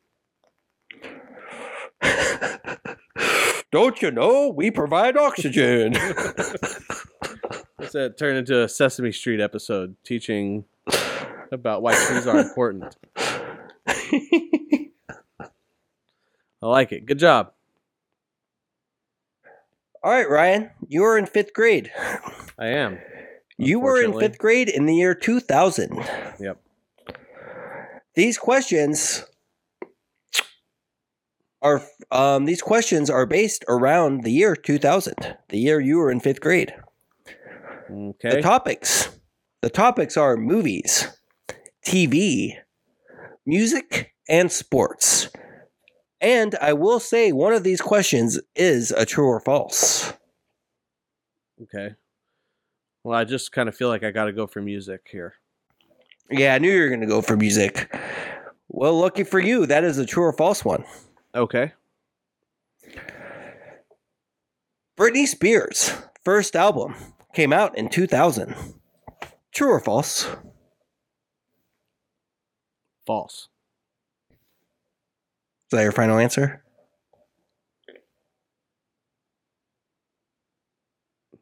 Don't 3.70 4.00
you 4.00 4.10
know 4.10 4.48
we 4.48 4.70
provide 4.70 5.16
oxygen? 5.16 5.92
Let's 7.78 7.94
uh, 7.94 8.08
turn 8.18 8.36
into 8.36 8.62
a 8.62 8.68
Sesame 8.68 9.12
Street 9.12 9.40
episode 9.40 9.94
teaching 10.04 10.64
about 11.52 11.82
why 11.82 11.94
trees 11.94 12.26
are 12.26 12.38
important. 12.38 12.96
I 16.60 16.66
like 16.66 16.92
it. 16.92 17.06
Good 17.06 17.18
job. 17.18 17.52
All 20.02 20.12
right, 20.12 20.28
Ryan, 20.28 20.70
you 20.86 21.02
were 21.02 21.18
in 21.18 21.26
fifth 21.26 21.52
grade. 21.52 21.90
I 22.58 22.66
am. 22.66 22.98
You 23.56 23.80
were 23.80 24.00
in 24.00 24.18
fifth 24.18 24.38
grade 24.38 24.68
in 24.68 24.86
the 24.86 24.94
year 24.94 25.14
2000. 25.14 25.92
Yep. 26.38 26.60
These 28.14 28.38
questions 28.38 29.24
are 31.60 31.82
um, 32.10 32.44
these 32.44 32.62
questions 32.62 33.10
are 33.10 33.26
based 33.26 33.64
around 33.68 34.22
the 34.22 34.30
year 34.30 34.54
2000, 34.54 35.14
the 35.48 35.58
year 35.58 35.80
you 35.80 35.98
were 35.98 36.10
in 36.10 36.20
fifth 36.20 36.40
grade. 36.40 36.72
Okay. 37.90 38.36
The 38.36 38.42
topics, 38.42 39.08
the 39.62 39.70
topics 39.70 40.16
are 40.16 40.36
movies, 40.36 41.08
TV, 41.88 42.52
music, 43.46 44.12
and 44.28 44.52
sports. 44.52 45.30
And 46.20 46.54
I 46.60 46.74
will 46.74 47.00
say 47.00 47.32
one 47.32 47.54
of 47.54 47.64
these 47.64 47.80
questions 47.80 48.38
is 48.54 48.90
a 48.90 49.06
true 49.06 49.26
or 49.26 49.40
false. 49.40 50.12
okay. 51.62 51.94
Well, 53.02 53.18
I 53.18 53.24
just 53.24 53.52
kind 53.52 53.70
of 53.70 53.74
feel 53.74 53.88
like 53.88 54.04
I 54.04 54.10
got 54.10 54.26
to 54.26 54.32
go 54.32 54.46
for 54.46 54.60
music 54.60 55.08
here. 55.10 55.36
Yeah, 56.30 56.54
I 56.54 56.58
knew 56.58 56.70
you 56.70 56.82
were 56.82 56.88
going 56.88 57.00
to 57.00 57.06
go 57.06 57.22
for 57.22 57.38
music. 57.38 57.90
Well, 58.68 58.92
lucky 58.98 59.24
for 59.24 59.40
you, 59.40 59.64
that 59.64 59.82
is 59.82 59.96
a 59.96 60.04
true 60.04 60.24
or 60.24 60.34
false 60.34 60.62
one. 60.62 60.84
Okay. 61.34 61.72
Britney 64.98 65.26
Spears' 65.26 65.94
first 66.22 66.54
album 66.54 66.96
came 67.32 67.50
out 67.54 67.78
in 67.78 67.88
2000. 67.88 68.54
True 69.52 69.70
or 69.70 69.80
false? 69.80 70.28
False. 73.08 73.48
Is 74.28 75.70
that 75.70 75.82
your 75.82 75.92
final 75.92 76.18
answer? 76.18 76.62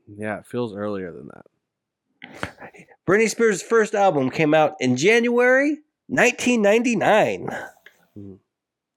Yeah, 0.07 0.39
it 0.39 0.47
feels 0.47 0.77
earlier 0.77 1.11
than 1.11 1.29
that. 1.35 2.81
Britney 3.05 3.29
Spears' 3.29 3.63
first 3.63 3.97
album 3.97 4.31
came 4.31 4.55
out 4.55 4.77
in 4.79 4.97
January 4.97 5.79
1999. 6.07 7.49
Yeah, 7.51 7.67
hmm. 8.15 8.37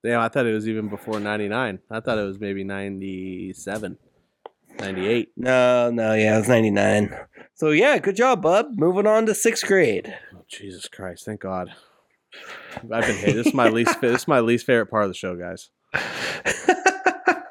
I 0.06 0.28
thought 0.28 0.46
it 0.46 0.54
was 0.54 0.70
even 0.70 0.90
before 0.90 1.20
99. 1.20 1.80
I 1.90 2.00
thought 2.02 2.20
it 2.20 2.24
was 2.24 2.40
maybe 2.40 2.64
97, 2.64 3.98
98. 4.80 5.32
No, 5.36 5.90
no, 5.90 6.14
yeah, 6.14 6.36
it 6.36 6.38
was 6.38 6.48
99. 6.48 7.18
So, 7.56 7.72
yeah, 7.72 7.98
good 7.98 8.16
job, 8.16 8.44
bub. 8.44 8.68
Moving 8.76 9.08
on 9.08 9.26
to 9.26 9.34
sixth 9.34 9.66
grade. 9.66 10.16
Oh, 10.36 10.44
Jesus 10.48 10.88
Christ. 10.88 11.26
Thank 11.26 11.42
God. 11.42 11.74
I've 12.92 13.06
been 13.06 13.16
hit. 13.16 13.36
This 13.36 13.48
is 13.48 13.54
my 13.54 13.70
least 13.70 14.00
this 14.02 14.22
is 14.22 14.28
my 14.28 14.40
least 14.40 14.66
favorite 14.66 14.88
part 14.88 15.04
of 15.04 15.10
the 15.10 15.16
show, 15.16 15.36
guys. 15.36 15.70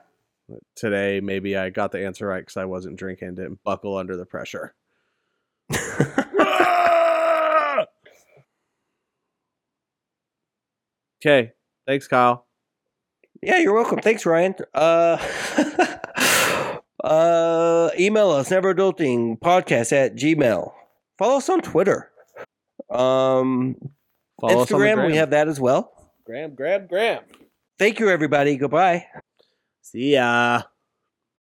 Today, 0.77 1.21
maybe 1.21 1.57
I 1.57 1.71
got 1.71 1.93
the 1.93 2.05
answer 2.07 2.27
right 2.27 2.41
because 2.41 2.57
I 2.57 2.65
wasn't 2.65 2.97
drinking, 2.97 3.29
and 3.29 3.37
didn't 3.37 3.63
buckle 3.65 3.97
under 3.97 4.17
the 4.17 4.25
pressure. 4.27 4.75
okay. 11.21 11.53
Thanks, 11.87 12.07
Kyle. 12.07 12.47
yeah, 13.43 13.59
you're 13.59 13.75
welcome. 13.75 13.99
Thanks, 13.99 14.25
Ryan. 14.25 14.55
Uh, 14.75 15.19
uh, 17.05 17.91
email 17.99 18.31
us, 18.31 18.51
neveradulting 18.51 19.41
podcast 19.41 19.93
at 19.93 20.15
gmail. 20.15 20.73
Follow 21.19 21.39
us 21.39 21.49
on 21.49 21.61
Twitter. 21.61 22.11
Um, 22.91 23.77
Follow 24.41 24.63
us 24.63 24.73
on 24.73 24.81
the 24.81 24.87
Instagram, 24.87 25.07
we 25.07 25.17
have 25.17 25.31
that 25.31 25.49
as 25.49 25.61
well. 25.61 25.93
Graham, 26.25 26.55
Graham, 26.55 26.87
Graham. 26.87 27.23
Thank 27.79 27.99
you, 28.01 28.09
everybody. 28.09 28.57
Goodbye. 28.57 29.07
See 29.83 30.15
ya. 30.15 30.63